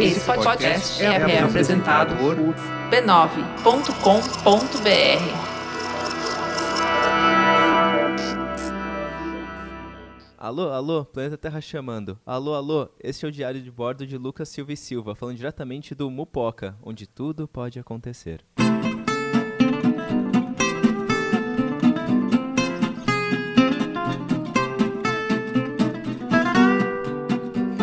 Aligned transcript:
Esse 0.00 0.24
podcast 0.24 1.02
é, 1.02 1.06
é 1.06 1.42
apresentado 1.42 2.16
por 2.16 2.34
b9.com.br. 2.90 3.90
Alô, 10.38 10.70
alô, 10.70 11.04
Planeta 11.04 11.36
Terra 11.36 11.60
chamando. 11.60 12.18
Alô, 12.24 12.54
alô, 12.54 12.88
esse 12.98 13.26
é 13.26 13.28
o 13.28 13.32
diário 13.32 13.60
de 13.60 13.70
bordo 13.70 14.06
de 14.06 14.16
Lucas 14.16 14.48
Silva 14.48 14.72
e 14.72 14.76
Silva, 14.76 15.14
falando 15.14 15.36
diretamente 15.36 15.94
do 15.94 16.10
Mupoca, 16.10 16.74
onde 16.82 17.06
tudo 17.06 17.46
pode 17.46 17.78
acontecer. 17.78 18.42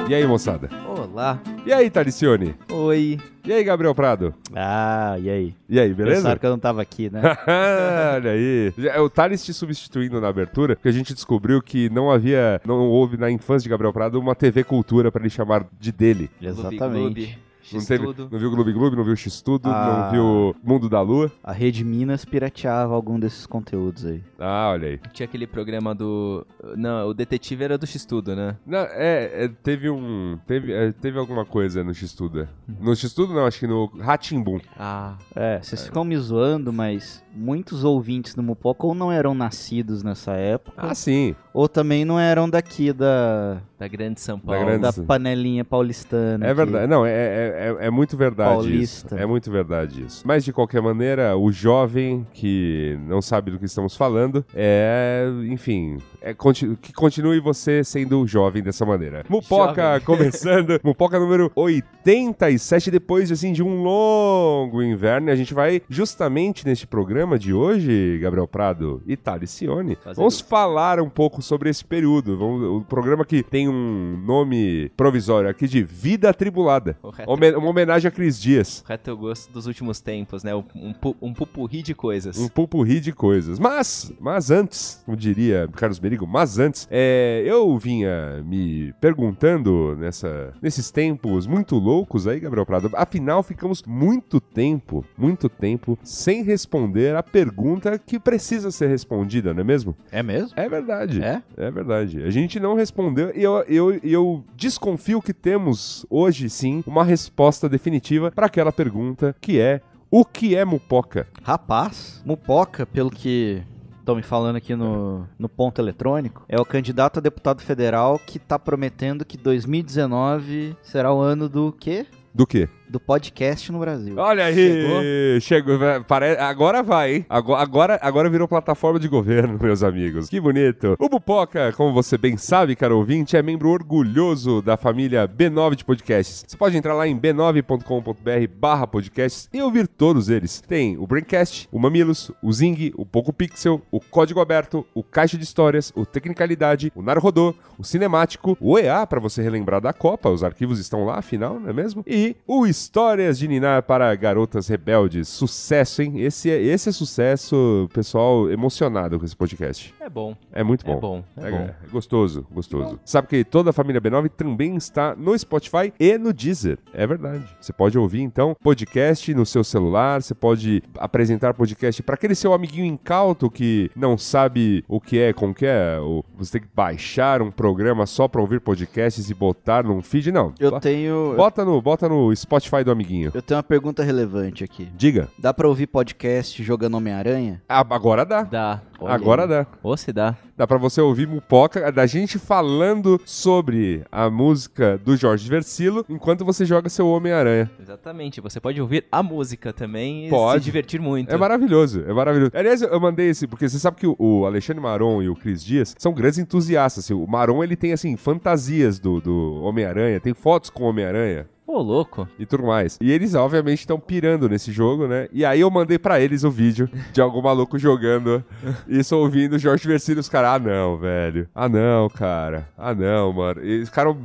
E 0.09 0.15
aí, 0.15 0.25
moçada? 0.25 0.69
Olá. 1.17 1.41
E 1.65 1.73
aí, 1.73 1.89
Taricione? 1.89 2.53
Oi. 2.71 3.19
E 3.43 3.51
aí, 3.51 3.63
Gabriel 3.63 3.95
Prado? 3.95 4.35
Ah, 4.55 5.17
e 5.19 5.27
aí? 5.27 5.55
E 5.67 5.79
aí, 5.79 5.91
beleza? 5.91 6.17
Pensaram 6.17 6.39
que 6.39 6.45
eu 6.45 6.49
não 6.51 6.59
tava 6.59 6.79
aqui, 6.79 7.09
né? 7.09 7.19
Olha 8.15 8.29
aí. 8.33 8.71
Já- 8.77 9.01
O 9.01 9.09
Thales 9.09 9.43
te 9.43 9.51
substituindo 9.51 10.21
na 10.21 10.27
abertura, 10.27 10.75
porque 10.75 10.89
a 10.89 10.91
gente 10.91 11.15
descobriu 11.15 11.59
que 11.59 11.89
não 11.89 12.11
havia, 12.11 12.61
não 12.63 12.87
houve 12.87 13.17
na 13.17 13.31
infância 13.31 13.63
de 13.63 13.69
Gabriel 13.69 13.91
Prado 13.91 14.19
uma 14.19 14.35
TV 14.35 14.63
Cultura 14.63 15.11
pra 15.11 15.19
ele 15.19 15.31
chamar 15.31 15.65
de 15.79 15.91
dele. 15.91 16.29
Exatamente. 16.39 17.35
Não, 17.73 17.79
teve, 17.85 18.05
X-Tudo. 18.05 18.29
não 18.31 18.39
viu 18.39 18.49
Gloob 18.51 18.71
Gloob, 18.73 18.95
não 18.95 19.03
viu 19.03 19.15
X-Tudo, 19.15 19.69
Ah. 19.69 20.03
não 20.03 20.11
viu 20.11 20.55
Mundo 20.63 20.87
da 20.89 21.01
Lua. 21.01 21.31
A 21.43 21.51
Rede 21.51 21.83
Minas 21.83 22.23
pirateava 22.25 22.93
algum 22.93 23.19
desses 23.19 23.45
conteúdos 23.45 24.05
aí. 24.05 24.23
Ah, 24.39 24.69
olha 24.71 24.89
aí. 24.89 24.99
Tinha 25.13 25.25
aquele 25.25 25.47
programa 25.47 25.93
do... 25.95 26.45
Não, 26.75 27.09
o 27.09 27.13
detetive 27.13 27.63
era 27.63 27.77
do 27.77 27.85
X-Tudo, 27.87 28.35
né? 28.35 28.55
Não, 28.65 28.79
é, 28.79 29.45
é, 29.45 29.47
teve 29.47 29.89
um. 29.89 30.37
Teve, 30.45 30.71
é, 30.73 30.91
teve 30.91 31.17
alguma 31.17 31.45
coisa 31.45 31.83
no 31.83 31.93
X-Tudo. 31.93 32.47
No 32.79 32.95
X-Tudo, 32.95 33.33
não, 33.33 33.45
acho 33.45 33.59
que 33.59 33.67
no 33.67 33.85
Ratimbum. 33.97 34.59
Ah, 34.77 35.15
É, 35.35 35.59
vocês 35.61 35.85
ficam 35.85 36.03
me 36.03 36.17
zoando, 36.17 36.71
mas 36.73 37.23
muitos 37.33 37.83
ouvintes 37.83 38.33
do 38.33 38.41
Mupoca 38.43 38.85
ou 38.87 38.95
não 38.95 39.11
eram 39.11 39.33
nascidos 39.35 40.03
nessa 40.03 40.33
época, 40.33 40.73
Ah, 40.87 40.95
sim. 40.95 41.35
Ou 41.57 41.67
também 41.67 42.05
não 42.05 42.19
eram 42.19 42.47
daqui 42.47 42.93
da, 42.93 43.57
da 43.79 43.87
Grande 43.87 44.21
São 44.21 44.37
Da 44.37 44.43
Paulo. 44.45 44.63
Grande- 44.63 44.81
da 44.83 44.93
panelinha 44.93 45.65
paulistana. 45.65 46.45
É 46.45 46.53
verdade. 46.53 46.85
Não, 46.85 47.03
é, 47.03 47.09
é, 47.11 47.75
é, 47.81 47.87
é 47.87 47.89
muito 47.89 48.15
verdade 48.15 48.51
Paulista. 48.51 49.15
isso. 49.15 49.23
É 49.23 49.25
muito 49.25 49.49
verdade 49.49 50.03
isso. 50.03 50.21
Mas, 50.23 50.45
de 50.45 50.53
qualquer 50.53 50.83
maneira, 50.83 51.35
o 51.35 51.51
jovem 51.51 52.27
que 52.31 52.99
não 53.07 53.23
sabe 53.23 53.49
do 53.49 53.57
que 53.57 53.65
estamos 53.65 53.95
falando 53.97 54.45
é, 54.53 55.25
enfim, 55.49 55.97
é, 56.29 56.33
conti- 56.33 56.75
que 56.81 56.91
continue 56.93 57.39
você 57.39 57.83
sendo 57.83 58.25
jovem 58.27 58.61
dessa 58.63 58.85
maneira. 58.85 59.23
Mupoca 59.29 59.99
Jovem. 59.99 60.01
começando. 60.05 60.79
Mupoca 60.83 61.19
número 61.19 61.51
87, 61.55 62.91
depois, 62.91 63.31
assim, 63.31 63.53
de 63.53 63.63
um 63.63 63.81
longo 63.83 64.81
inverno. 64.81 65.29
E 65.29 65.31
a 65.31 65.35
gente 65.35 65.53
vai, 65.53 65.81
justamente 65.89 66.65
neste 66.65 66.85
programa 66.87 67.37
de 67.37 67.53
hoje, 67.53 68.19
Gabriel 68.21 68.47
Prado 68.47 69.01
e 69.07 69.15
Thales 69.15 69.51
Cione, 69.51 69.95
Fazendo- 69.95 70.17
vamos 70.17 70.39
falar 70.41 70.99
um 70.99 71.09
pouco 71.09 71.41
sobre 71.41 71.69
esse 71.69 71.83
período. 71.83 72.37
Vamos, 72.37 72.81
o 72.81 72.85
programa 72.85 73.25
que 73.25 73.43
tem 73.43 73.67
um 73.69 74.17
nome 74.25 74.89
provisório 74.95 75.49
aqui 75.49 75.67
de 75.67 75.83
Vida 75.83 76.29
Atribulada. 76.29 76.97
Homen- 77.25 77.55
uma 77.55 77.69
homenagem 77.69 78.07
a 78.07 78.11
Cris 78.11 78.39
Dias. 78.39 78.81
Correto 78.85 79.09
eu 79.09 79.17
gosto 79.17 79.51
dos 79.51 79.67
últimos 79.67 79.99
tempos, 79.99 80.43
né? 80.43 80.53
Um, 80.55 80.93
pu- 80.93 81.15
um 81.21 81.33
pupurri 81.33 81.81
de 81.81 81.93
coisas. 81.93 82.37
Um 82.37 82.47
pupurri 82.47 82.99
de 82.99 83.11
coisas. 83.11 83.59
Mas, 83.59 84.11
mas 84.19 84.51
antes, 84.51 85.01
como 85.05 85.15
diria 85.17 85.67
Carlos 85.73 85.99
Merigo, 86.17 86.25
mas 86.25 86.57
antes, 86.57 86.87
é, 86.89 87.43
eu 87.45 87.77
vinha 87.77 88.43
me 88.43 88.91
perguntando 88.99 89.95
nessa, 89.97 90.51
nesses 90.61 90.89
tempos 90.89 91.45
muito 91.45 91.75
loucos 91.75 92.27
aí, 92.27 92.39
Gabriel 92.39 92.65
Prado. 92.65 92.89
Afinal, 92.93 93.43
ficamos 93.43 93.83
muito 93.83 94.41
tempo, 94.41 95.05
muito 95.15 95.47
tempo, 95.47 95.97
sem 96.01 96.43
responder 96.43 97.15
a 97.15 97.21
pergunta 97.21 97.99
que 97.99 98.19
precisa 98.19 98.71
ser 98.71 98.87
respondida, 98.87 99.53
não 99.53 99.61
é 99.61 99.63
mesmo? 99.63 99.95
É 100.11 100.23
mesmo? 100.23 100.53
É 100.55 100.67
verdade. 100.67 101.21
É? 101.21 101.43
É 101.55 101.69
verdade. 101.69 102.23
A 102.23 102.31
gente 102.31 102.59
não 102.59 102.73
respondeu 102.73 103.31
e 103.35 103.43
eu, 103.43 103.59
eu, 103.67 103.99
eu 104.03 104.43
desconfio 104.55 105.21
que 105.21 105.33
temos 105.33 106.05
hoje 106.09 106.49
sim 106.49 106.83
uma 106.87 107.03
resposta 107.03 107.69
definitiva 107.69 108.31
para 108.31 108.47
aquela 108.47 108.71
pergunta 108.71 109.35
que 109.39 109.59
é 109.59 109.81
o 110.09 110.23
que 110.23 110.55
é 110.55 110.63
mupoca? 110.63 111.27
Rapaz, 111.43 112.21
Mupoca, 112.25 112.85
pelo 112.85 113.11
que 113.11 113.61
estão 114.07 114.15
me 114.15 114.23
falando 114.23 114.55
aqui 114.55 114.73
no, 114.73 115.27
no 115.37 115.49
ponto 115.49 115.81
eletrônico, 115.81 116.45
é 116.47 116.57
o 116.57 116.63
candidato 116.63 117.17
a 117.17 117.21
deputado 117.21 117.61
federal 117.61 118.17
que 118.17 118.39
tá 118.39 118.57
prometendo 118.57 119.25
que 119.25 119.37
2019 119.37 120.77
será 120.81 121.13
o 121.13 121.19
ano 121.19 121.49
do 121.49 121.73
quê? 121.73 122.05
Do 122.33 122.47
quê? 122.47 122.69
Do 122.89 123.01
podcast 123.01 123.69
no 123.71 123.79
Brasil. 123.79 124.15
Olha 124.17 124.45
aí! 124.45 125.39
Chegou. 125.41 125.77
vai- 125.77 126.01
pare- 126.03 126.37
Agora 126.37 126.81
vai, 126.81 127.15
hein? 127.15 127.25
Agora, 127.29 127.61
agora, 127.61 127.99
agora 128.01 128.29
virou 128.29 128.47
plataforma 128.47 128.97
de 128.97 129.09
governo, 129.09 129.57
meus 129.61 129.83
amigos. 129.83 130.29
Que 130.29 130.39
bonito. 130.39 130.95
O 130.97 131.09
Bupoca, 131.09 131.73
como 131.73 131.91
você 131.93 132.17
bem 132.17 132.37
sabe, 132.37 132.77
caro 132.77 132.97
ouvinte, 132.97 133.35
é 133.35 133.41
membro 133.43 133.69
orgulhoso 133.69 134.61
da 134.61 134.77
família 134.77 135.27
B9 135.27 135.75
de 135.75 135.83
podcasts. 135.83 136.45
Você 136.47 136.55
pode 136.55 136.77
entrar 136.77 136.93
lá 136.93 137.05
em 137.05 137.19
b9.com.br 137.19 138.53
barra 138.57 138.87
podcasts 138.87 139.49
e 139.53 139.61
ouvir 139.61 139.87
todos 139.87 140.29
eles. 140.29 140.61
Tem 140.61 140.97
o 140.97 141.05
Braincast, 141.05 141.67
o 141.71 141.79
Mamilos, 141.79 142.31
o 142.41 142.53
Zing, 142.53 142.93
o 142.95 143.05
Poco 143.05 143.33
Pixel, 143.33 143.81
o 143.91 143.99
Código 143.99 144.39
Aberto, 144.39 144.85
o 144.93 145.03
Caixa 145.03 145.37
de 145.37 145.43
Histórias, 145.43 145.91
o 145.95 146.05
Tecnicalidade, 146.05 146.91
o 146.95 147.01
Narodô, 147.01 147.53
o 147.77 147.83
Cinemático, 147.83 148.57
o 148.61 148.79
EA, 148.79 149.05
para 149.05 149.19
você 149.19 149.41
relembrar 149.41 149.81
da 149.81 149.91
Copa, 149.91 150.29
os 150.29 150.43
arquivos 150.43 150.79
estão 150.79 151.03
lá, 151.05 151.17
afinal, 151.19 151.59
não 151.59 151.69
é 151.69 151.73
mesmo? 151.73 152.03
E 152.07 152.35
o 152.47 152.65
Histórias 152.77 153.39
de 153.39 153.47
Ninar 153.47 153.81
para 153.83 154.13
Garotas 154.13 154.67
Rebeldes. 154.67 155.27
Sucesso, 155.27 156.03
hein? 156.03 156.19
Esse 156.19 156.51
é, 156.51 156.61
esse 156.61 156.89
é 156.89 156.91
sucesso, 156.91 157.89
pessoal 157.91 158.49
emocionado 158.51 159.17
com 159.17 159.25
esse 159.25 159.35
podcast. 159.35 159.93
É 159.99 160.07
bom. 160.07 160.35
É 160.53 160.63
muito 160.63 160.85
bom. 160.85 160.93
É 160.93 160.99
bom. 160.99 161.23
É, 161.37 161.47
É, 161.47 161.51
bom. 161.51 161.57
é 161.57 161.75
gostoso, 161.91 162.45
gostoso. 162.51 162.99
Sabe 163.03 163.27
que 163.27 163.43
toda 163.43 163.71
a 163.71 163.73
família 163.73 163.99
B9 163.99 164.29
também 164.29 164.75
está 164.75 165.15
no 165.15 165.37
Spotify 165.37 165.91
e 165.99 166.17
no 166.19 166.31
Deezer. 166.31 166.77
É 166.93 167.07
verdade. 167.07 167.43
Você 167.59 167.73
pode 167.73 167.97
ouvir, 167.97 168.21
então, 168.21 168.55
podcast 168.61 169.33
no 169.33 169.45
seu 169.45 169.63
celular, 169.63 170.21
você 170.21 170.35
pode 170.35 170.83
apresentar 170.99 171.55
podcast 171.55 172.03
para 172.03 172.13
aquele 172.13 172.35
seu 172.35 172.53
amiguinho 172.53 172.85
incauto 172.85 173.49
que 173.49 173.89
não 173.95 174.19
sabe 174.19 174.85
o 174.87 175.01
que 175.01 175.17
é, 175.17 175.33
como 175.33 175.53
que 175.53 175.65
é, 175.65 175.99
ou 175.99 176.23
você 176.37 176.53
tem 176.53 176.61
que 176.61 176.67
baixar 176.75 177.41
um 177.41 177.49
programa 177.49 178.05
só 178.05 178.27
para 178.27 178.39
ouvir 178.39 178.61
podcasts 178.61 179.31
e 179.31 179.33
botar 179.33 179.83
num 179.83 180.01
feed. 180.03 180.31
Não. 180.31 180.53
Eu 180.59 180.79
tenho. 180.79 181.33
Bota 181.35 181.65
no, 181.65 181.81
bota 181.81 182.07
no 182.07 182.33
Spotify 182.35 182.66
do 182.83 182.91
amiguinho. 182.91 183.31
Eu 183.33 183.41
tenho 183.41 183.57
uma 183.57 183.63
pergunta 183.63 184.03
relevante 184.03 184.63
aqui. 184.63 184.87
Diga. 184.95 185.27
Dá 185.39 185.53
pra 185.53 185.67
ouvir 185.67 185.87
podcast 185.87 186.61
jogando 186.63 186.95
Homem-Aranha? 186.95 187.61
Ah, 187.67 187.79
agora 187.89 188.25
dá. 188.25 188.43
Dá. 188.43 188.81
Olha 188.99 189.13
Agora 189.13 189.43
aí. 189.43 189.47
dá. 189.49 189.67
Ou 189.83 189.95
se 189.95 190.11
dá. 190.11 190.35
Dá 190.57 190.65
pra 190.65 190.77
você 190.79 190.99
ouvir 190.99 191.27
Mupoca, 191.27 191.91
da 191.91 192.07
gente 192.07 192.39
falando 192.39 193.21
sobre 193.25 194.03
a 194.11 194.27
música 194.27 194.97
do 194.97 195.15
Jorge 195.15 195.47
Versilo 195.47 196.03
enquanto 196.09 196.43
você 196.43 196.65
joga 196.65 196.89
seu 196.89 197.07
Homem-Aranha. 197.07 197.69
Exatamente. 197.79 198.41
Você 198.41 198.59
pode 198.59 198.81
ouvir 198.81 199.05
a 199.11 199.21
música 199.21 199.71
também 199.71 200.25
e 200.25 200.29
Pode. 200.31 200.59
se 200.61 200.65
divertir 200.65 200.99
muito. 200.99 201.31
É 201.31 201.37
maravilhoso, 201.37 202.03
é 202.07 202.11
maravilhoso. 202.11 202.51
Aliás, 202.55 202.81
eu 202.81 202.99
mandei 202.99 203.29
esse, 203.29 203.45
porque 203.45 203.69
você 203.69 203.77
sabe 203.77 203.97
que 203.97 204.07
o- 204.07 204.15
o 204.17 204.45
Alexandre 204.47 204.81
Maron 204.81 205.21
e 205.21 205.29
o 205.29 205.35
Cris 205.35 205.63
Dias 205.63 205.95
são 205.99 206.11
grandes 206.11 206.39
entusiastas. 206.39 207.03
assim. 207.05 207.13
o 207.13 207.27
Maron, 207.27 207.63
ele 207.63 207.75
tem, 207.75 207.93
assim, 207.93 208.17
fantasias 208.17 208.97
do, 208.99 209.21
do 209.21 209.61
Homem-Aranha, 209.63 210.19
tem 210.19 210.33
fotos 210.33 210.69
com 210.71 210.83
o 210.85 210.87
Homem-Aranha. 210.87 211.47
Pô, 211.67 211.79
Ô, 211.79 211.81
louco. 211.81 212.29
e 212.39 212.45
tudo 212.45 212.63
mais. 212.63 212.97
E 213.01 213.11
eles, 213.11 213.35
obviamente, 213.35 213.79
estão 213.79 213.99
pirando 213.99 214.47
nesse 214.47 214.71
jogo, 214.71 215.05
né? 215.05 215.27
E 215.33 215.43
aí 215.43 215.59
eu 215.59 215.69
mandei 215.69 215.99
pra 215.99 216.17
eles 216.17 216.45
o 216.45 216.49
vídeo 216.49 216.89
de 217.11 217.19
algum 217.19 217.41
maluco 217.41 217.77
jogando 217.77 218.41
isso 218.87 219.17
ouvindo 219.17 219.59
Jorge 219.59 219.85
Versino. 219.85 220.21
Os 220.21 220.29
caras, 220.29 220.51
ah, 220.51 220.59
não, 220.59 220.97
velho. 220.97 221.49
Ah, 221.53 221.67
não, 221.67 222.07
cara. 222.07 222.69
Ah, 222.77 222.95
não, 222.95 223.33
mano. 223.33 223.61
E 223.61 223.69
eles 223.69 223.89
ficaram 223.89 224.17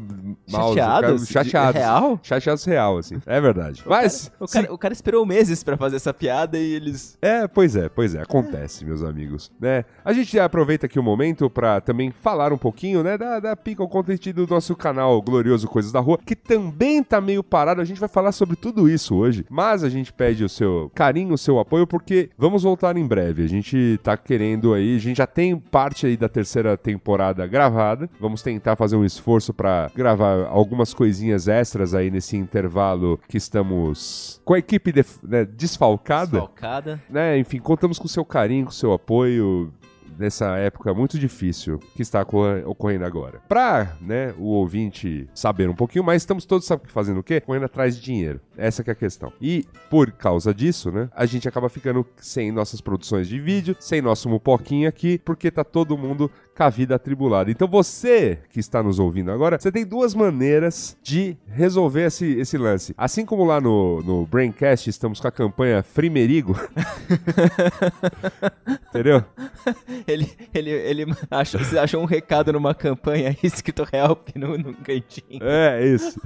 mal. 0.49 0.69
Chateados? 0.69 1.27
ficaram 1.27 1.44
chateados. 1.50 1.81
Real? 1.81 2.21
Chateados 2.23 2.65
real, 2.65 2.99
assim. 2.99 3.21
É 3.27 3.41
verdade. 3.41 3.83
Mas. 3.85 4.31
O 4.39 4.47
cara, 4.47 4.73
o 4.73 4.79
cara 4.79 4.94
esperou 4.94 5.27
meses 5.27 5.65
pra 5.65 5.77
fazer 5.77 5.97
essa 5.97 6.15
piada 6.15 6.56
e 6.56 6.75
eles. 6.75 7.19
É, 7.21 7.49
pois 7.49 7.75
é, 7.75 7.89
pois 7.89 8.15
é, 8.15 8.23
acontece, 8.23 8.85
meus 8.85 9.03
amigos, 9.03 9.50
né? 9.61 9.85
A 10.05 10.12
gente 10.12 10.39
aproveita 10.39 10.87
aqui 10.87 10.99
o 10.99 11.03
momento 11.03 11.50
pra 11.50 11.81
também 11.81 12.12
falar 12.12 12.53
um 12.53 12.59
pouquinho, 12.59 13.03
né, 13.03 13.19
da, 13.19 13.41
da 13.41 13.56
Pickle 13.56 13.89
Content 13.89 14.33
do 14.33 14.47
nosso 14.47 14.77
canal 14.77 15.21
Glorioso 15.21 15.67
Coisas 15.67 15.91
da 15.91 15.99
Rua, 15.99 16.19
que 16.25 16.37
também 16.37 17.03
tá 17.03 17.21
meio 17.21 17.31
parado, 17.40 17.81
a 17.81 17.84
gente 17.84 18.00
vai 18.00 18.08
falar 18.08 18.32
sobre 18.32 18.56
tudo 18.56 18.88
isso 18.88 19.14
hoje, 19.14 19.46
mas 19.49 19.84
a 19.84 19.88
gente 19.88 20.12
pede 20.12 20.43
o 20.43 20.49
seu 20.49 20.90
carinho, 20.93 21.34
o 21.34 21.38
seu 21.38 21.61
apoio, 21.61 21.87
porque 21.87 22.31
vamos 22.37 22.64
voltar 22.64 22.96
em 22.96 23.06
breve, 23.06 23.44
a 23.44 23.49
gente 23.49 24.00
tá 24.02 24.17
querendo 24.17 24.75
aí, 24.75 24.96
a 24.96 24.99
gente 24.99 25.19
já 25.19 25.26
tem 25.26 25.56
parte 25.56 26.06
aí 26.06 26.17
da 26.17 26.29
terceira 26.29 26.76
temporada 26.76 27.46
gravada, 27.46 28.11
vamos 28.19 28.43
tentar 28.43 28.75
fazer 28.75 28.96
um 28.96 29.05
esforço 29.05 29.55
pra 29.55 29.88
gravar 29.94 30.46
algumas 30.49 30.93
coisinhas 30.93 31.46
extras 31.46 31.94
aí 31.94 32.11
nesse 32.11 32.37
intervalo 32.37 33.20
que 33.29 33.37
estamos 33.37 34.40
com 34.44 34.55
a 34.55 34.58
equipe 34.58 34.90
def- 34.90 35.23
né, 35.23 35.44
desfalcada, 35.44 36.38
Falcada. 36.38 37.00
né? 37.08 37.38
Enfim, 37.38 37.58
contamos 37.58 37.99
com 37.99 38.06
o 38.06 38.08
seu 38.08 38.25
carinho, 38.25 38.64
com 38.64 38.70
o 38.70 38.75
seu 38.75 38.93
apoio 38.93 39.73
nessa 40.19 40.56
época 40.56 40.93
muito 40.94 41.19
difícil 41.19 41.79
que 41.94 42.03
está 42.03 42.23
ocorre- 42.23 42.64
ocorrendo 42.64 43.05
agora. 43.05 43.41
Pra, 43.49 43.93
né, 44.00 44.35
o 44.38 44.44
ouvinte 44.47 45.29
saber 45.35 45.69
um 45.69 45.75
pouquinho 45.75 46.05
mais, 46.05 46.23
estamos 46.23 46.44
todos 46.44 46.67
sabe, 46.67 46.82
fazendo 46.87 47.20
o 47.20 47.23
quê? 47.23 47.41
Correndo 47.41 47.64
atrás 47.64 47.97
de 47.97 48.03
dinheiro. 48.03 48.41
Essa 48.56 48.85
que 48.85 48.91
é 48.91 48.93
a 48.93 48.97
questão. 48.97 49.32
E 49.41 49.64
por 49.91 50.11
causa 50.12 50.53
disso, 50.55 50.91
né, 50.91 51.09
a 51.14 51.26
gente 51.26 51.49
acaba 51.49 51.69
ficando 51.69 52.06
sem 52.19 52.53
nossas 52.53 52.81
produções 52.81 53.29
de 53.29 53.41
vídeo, 53.41 53.76
sem 53.81 54.00
nosso 54.03 54.29
mupoquinho 54.29 54.88
aqui, 54.88 55.19
porque 55.25 55.50
tá 55.50 55.64
todo 55.64 55.97
mundo 55.97 56.31
com 56.56 56.62
a 56.62 56.69
vida 56.69 56.94
atribulada. 56.94 57.50
Então 57.50 57.67
você 57.67 58.38
que 58.50 58.61
está 58.61 58.82
nos 58.82 58.99
ouvindo 58.99 59.31
agora, 59.31 59.58
você 59.58 59.73
tem 59.73 59.87
duas 59.87 60.15
maneiras 60.15 60.97
de 61.03 61.37
resolver 61.49 62.06
esse, 62.06 62.26
esse 62.38 62.58
lance. 62.58 62.94
Assim 62.97 63.25
como 63.25 63.44
lá 63.44 63.61
no, 63.61 64.03
no 64.03 64.26
Braincast 64.26 64.88
estamos 64.91 65.19
com 65.19 65.29
a 65.29 65.32
campanha 65.32 65.82
Frimerigo, 65.82 66.55
entendeu? 68.91 69.25
Ele, 70.07 70.31
ele, 70.53 70.71
ele 70.71 71.07
achou, 71.31 71.61
achou 71.81 72.03
um 72.03 72.07
recado 72.07 72.53
numa 72.53 72.75
campanha 72.75 73.37
escrito 73.43 73.87
help 73.93 74.29
no, 74.35 74.59
no 74.59 74.75
cantinho. 74.75 75.41
É, 75.43 75.85
isso. 75.85 76.21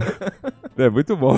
É 0.77 0.91
muito 0.91 1.17
bom. 1.17 1.37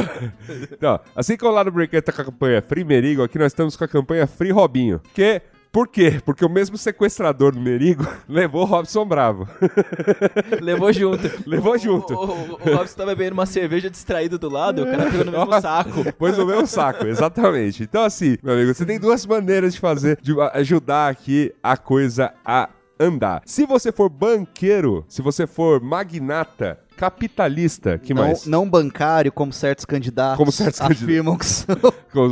Então, 0.73 0.99
assim 1.15 1.37
como 1.37 1.53
lá 1.53 1.65
no 1.65 1.71
Breaker 1.71 2.03
tá 2.03 2.13
com 2.13 2.23
a 2.23 2.25
campanha 2.25 2.63
Free 2.63 2.85
Merigo, 2.85 3.23
aqui 3.23 3.39
nós 3.39 3.53
estamos 3.53 3.77
com 3.77 3.85
a 3.85 3.89
campanha 3.89 4.27
Free 4.27 4.51
Robinho. 4.51 5.01
Que, 5.15 5.41
por 5.71 5.89
quê? 5.89 6.21
Porque 6.25 6.45
o 6.45 6.49
mesmo 6.49 6.77
sequestrador 6.79 7.53
do 7.53 7.61
Merigo 7.61 8.07
levou 8.29 8.63
o 8.63 8.65
Robson 8.65 9.05
Bravo. 9.05 9.49
Levou 10.61 10.93
junto. 10.93 11.31
Levou 11.47 11.75
O- 11.75 11.79
junto. 11.79 12.15
O, 12.15 12.25
o, 12.25 12.53
o 12.55 12.77
Robson 12.77 12.97
tá 12.97 13.07
bebendo 13.07 13.35
uma 13.35 13.47
cerveja 13.47 13.91
distraído 13.91 14.39
do 14.39 14.49
lado, 14.49 14.83
o 14.83 14.87
cara 14.87 15.05
pegou 15.11 15.25
no 15.25 15.33
mesmo 15.33 15.47
Nossa. 15.47 15.61
saco. 15.61 16.13
Pôs 16.15 16.37
no 16.37 16.47
mesmo 16.47 16.67
saco, 16.67 17.07
exatamente. 17.07 17.83
Então, 17.83 18.03
assim, 18.05 18.37
meu 18.43 18.55
amigo, 18.55 18.75
você 18.75 18.85
tem 18.85 18.99
duas 18.99 19.25
maneiras 19.27 19.75
de 19.75 19.81
fazer, 19.81 20.19
de 20.23 20.35
ajudar 20.55 21.09
aqui 21.11 21.53
a 21.63 21.77
coisa 21.77 22.33
a 22.45 22.69
andar. 23.01 23.43
Se 23.47 23.65
você 23.65 23.93
for 23.93 24.09
banqueiro, 24.09 25.05
se 25.09 25.23
você 25.23 25.47
for 25.47 25.81
magnata, 25.81 26.81
capitalista, 26.97 27.97
que 27.97 28.13
não, 28.13 28.23
mais? 28.25 28.45
não 28.45 28.69
bancário, 28.69 29.31
como 29.31 29.53
certos 29.53 29.85
candidatos 29.85 30.37
Como 30.37 30.51
certos 30.51 30.81
candidatos. 30.81 31.05
afirmam 31.05 31.37
que 31.39 31.47
são. 31.47 31.77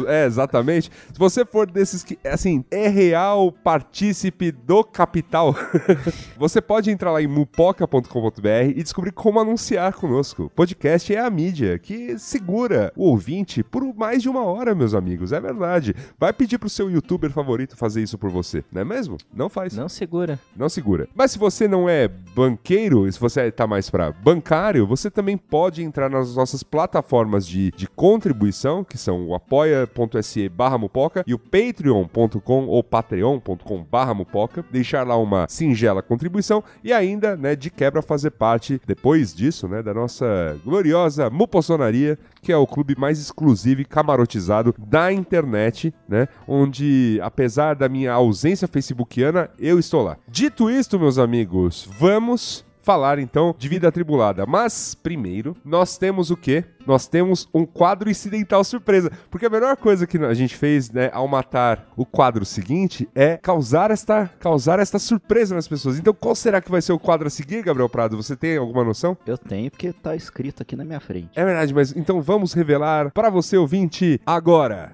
É, 0.07 0.27
exatamente. 0.27 0.91
Se 1.13 1.19
você 1.19 1.45
for 1.45 1.71
desses 1.71 2.03
que, 2.03 2.19
assim, 2.25 2.65
é 2.71 2.89
real 2.89 3.53
partícipe 3.53 4.51
do 4.51 4.83
capital, 4.85 5.55
você 6.37 6.61
pode 6.61 6.91
entrar 6.91 7.13
lá 7.13 7.23
em 7.23 7.27
mupoca.com.br 7.27 8.49
e 8.75 8.83
descobrir 8.83 9.13
como 9.13 9.41
anunciar 9.41 9.93
conosco. 9.95 10.51
Podcast 10.55 11.15
é 11.15 11.21
a 11.21 11.31
mídia 11.31 11.79
que 11.79 12.19
segura 12.19 12.93
o 12.97 13.09
ouvinte 13.09 13.63
por 13.63 13.83
mais 13.95 14.23
de 14.23 14.29
uma 14.29 14.45
hora, 14.45 14.75
meus 14.75 14.95
amigos. 14.95 15.33
É 15.33 15.41
verdade. 15.41 15.95
Vai 16.19 16.33
pedir 16.33 16.59
pro 16.59 16.69
seu 16.69 16.91
youtuber 16.91 17.31
favorito 17.31 17.77
fazer 17.77 18.03
isso 18.03 18.19
por 18.19 18.31
você, 18.31 18.65
não 18.73 18.83
é 18.83 18.85
mesmo? 18.85 19.17
Não 19.35 19.49
faz. 19.49 19.75
Não 19.75 19.89
segura. 19.89 20.39
Não 20.57 20.69
segura. 20.69 21.09
Mas 21.15 21.33
se 21.33 21.39
você 21.39 21.69
não 21.69 21.89
é 21.89 22.09
banqueiro, 22.09 23.11
se 23.11 23.19
você 23.19 23.51
tá 23.51 23.67
mais 23.67 23.91
pra 23.91 24.13
bancário, 24.13 24.87
você 24.87 25.11
também 25.11 25.37
pode 25.37 25.83
entrar 25.83 26.09
nas 26.09 26.35
nossas 26.35 26.63
plataformas 26.63 27.47
de, 27.47 27.71
de 27.73 27.87
contribuição, 27.89 28.85
que 28.85 28.99
são 28.99 29.29
o 29.29 29.35
apoia.se 29.75 30.49
barra 30.49 30.79
mupoca 30.79 31.25
e 31.27 31.35
o 31.35 31.39
patreon.com 31.39 32.67
ou 32.67 32.83
patreon.com 32.83 33.85
barra 33.91 34.15
mupoca, 34.15 34.65
deixar 34.71 35.07
lá 35.07 35.17
uma 35.17 35.47
singela 35.49 36.03
contribuição 36.03 36.63
e 36.83 36.93
ainda, 36.93 37.37
né, 37.37 37.57
de 37.57 37.71
quebra 37.71 38.03
fazer 38.03 38.31
parte, 38.31 38.81
depois 38.87 39.35
disso, 39.35 39.67
né, 39.69 39.83
da 39.83 39.93
nossa 39.93 40.59
gloriosa 40.65 41.31
mupossonaria, 41.31 42.19
que 42.43 42.53
é 42.53 42.57
o 42.57 42.67
clube 42.67 42.95
mais 42.97 43.19
exclusivo 43.19 43.81
e 43.81 43.85
camarotizado 43.85 44.75
da 44.79 45.13
internet, 45.13 45.93
né, 46.09 46.29
onde, 46.47 47.19
apesar 47.23 47.75
da 47.75 47.89
minha 47.89 48.13
ausência 48.13 48.69
facebookiana, 48.69 49.51
eu 49.59 49.79
estou 49.79 50.03
lá. 50.03 50.17
Dito 50.29 50.71
isto, 50.71 50.99
meus 50.99 51.19
amigos, 51.19 51.89
vamos 51.99 52.66
falar 52.87 53.19
então 53.19 53.53
de 53.59 53.69
vida 53.69 53.89
atribulada. 53.89 54.47
Mas 54.47 54.95
primeiro, 54.95 55.57
nós 55.65 55.99
temos 55.99 56.31
o 56.31 56.37
quê? 56.37 56.65
Nós 56.87 57.09
temos 57.09 57.49
um 57.53 57.67
quadro 57.67 58.09
incidental 58.09 58.63
surpresa. 58.63 59.11
Porque 59.29 59.45
a 59.45 59.51
melhor 59.51 59.77
coisa 59.77 60.07
que 60.07 60.17
a 60.19 60.35
gente 60.35 60.55
fez, 60.55 60.89
né, 60.93 61.11
ao 61.13 61.27
matar 61.27 61.89
o 61.97 62.07
quadro 62.07 62.45
seguinte 62.45 63.09
é 63.13 63.39
causar 63.39 63.91
esta, 63.91 64.31
causar 64.39 64.79
esta 64.79 65.01
surpresa 65.01 65.57
nas 65.57 65.67
pessoas. 65.67 65.99
Então, 65.99 66.15
qual 66.15 66.37
será 66.37 66.61
que 66.61 66.71
vai 66.71 66.81
ser 66.81 66.93
o 66.93 66.99
quadro 66.99 67.27
a 67.27 67.31
seguir, 67.31 67.65
Gabriel 67.65 67.89
Prado? 67.89 68.17
Você 68.17 68.37
tem 68.37 68.57
alguma 68.57 68.85
noção? 68.85 69.19
Eu 69.27 69.37
tenho, 69.37 69.69
porque 69.69 69.93
tá 69.93 70.15
escrito 70.15 70.63
aqui 70.63 70.77
na 70.77 70.85
minha 70.85 71.01
frente. 71.01 71.31
É 71.35 71.45
verdade, 71.45 71.75
mas 71.75 71.91
então 71.97 72.23
vamos 72.23 72.53
revelar 72.53 73.11
para 73.11 73.29
você 73.29 73.57
ouvinte 73.57 74.21
agora. 74.25 74.93